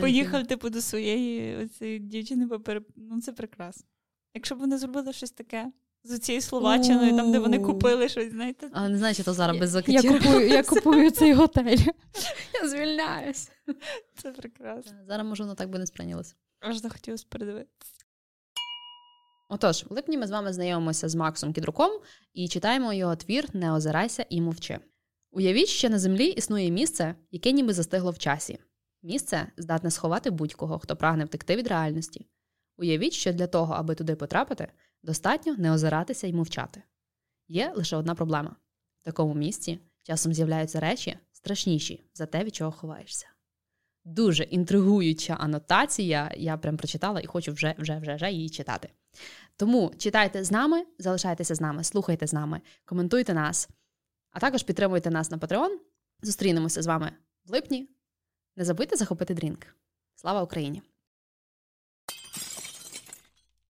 [0.00, 2.60] Поїхав, типу, до своєї оцієї дівчини, бо
[2.96, 3.86] ну це прекрасно.
[4.34, 5.72] Якщо б вони зробили щось таке
[6.04, 8.70] з цією Словаччиною, там, де вони купили щось, знаєте.
[8.72, 11.78] А не знаю, чи то зараз без Я купую я купую цей готель.
[12.62, 13.50] Я звільняюсь.
[14.22, 14.92] Це прекрасно.
[15.06, 16.34] Зараз, може, воно так би не сприйнялося.
[16.60, 18.04] Аж захотілося передивитися.
[19.48, 21.90] Отож, в липні ми з вами знайомимося з Максом Кідруком
[22.34, 24.78] і читаємо його твір Не озирайся і мовчи.
[25.36, 28.58] Уявіть, що на землі існує місце, яке ніби застигло в часі.
[29.02, 32.26] Місце здатне сховати будь-кого, хто прагне втекти від реальності.
[32.76, 34.68] Уявіть, що для того, аби туди потрапити,
[35.02, 36.82] достатньо не озиратися і мовчати.
[37.48, 38.56] Є лише одна проблема:
[39.02, 43.26] в такому місці часом з'являються речі страшніші за те, від чого ховаєшся.
[44.04, 48.88] Дуже інтригуюча анотація, я прям прочитала і хочу вже вже, вже, вже її читати.
[49.56, 53.68] Тому читайте з нами, залишайтеся з нами, слухайте з нами, коментуйте нас.
[54.36, 55.76] А також підтримуйте нас на Patreon.
[56.22, 57.12] Зустрінемося з вами
[57.44, 57.88] в липні.
[58.56, 59.66] Не забудьте захопити дрінк.
[60.14, 60.82] Слава Україні!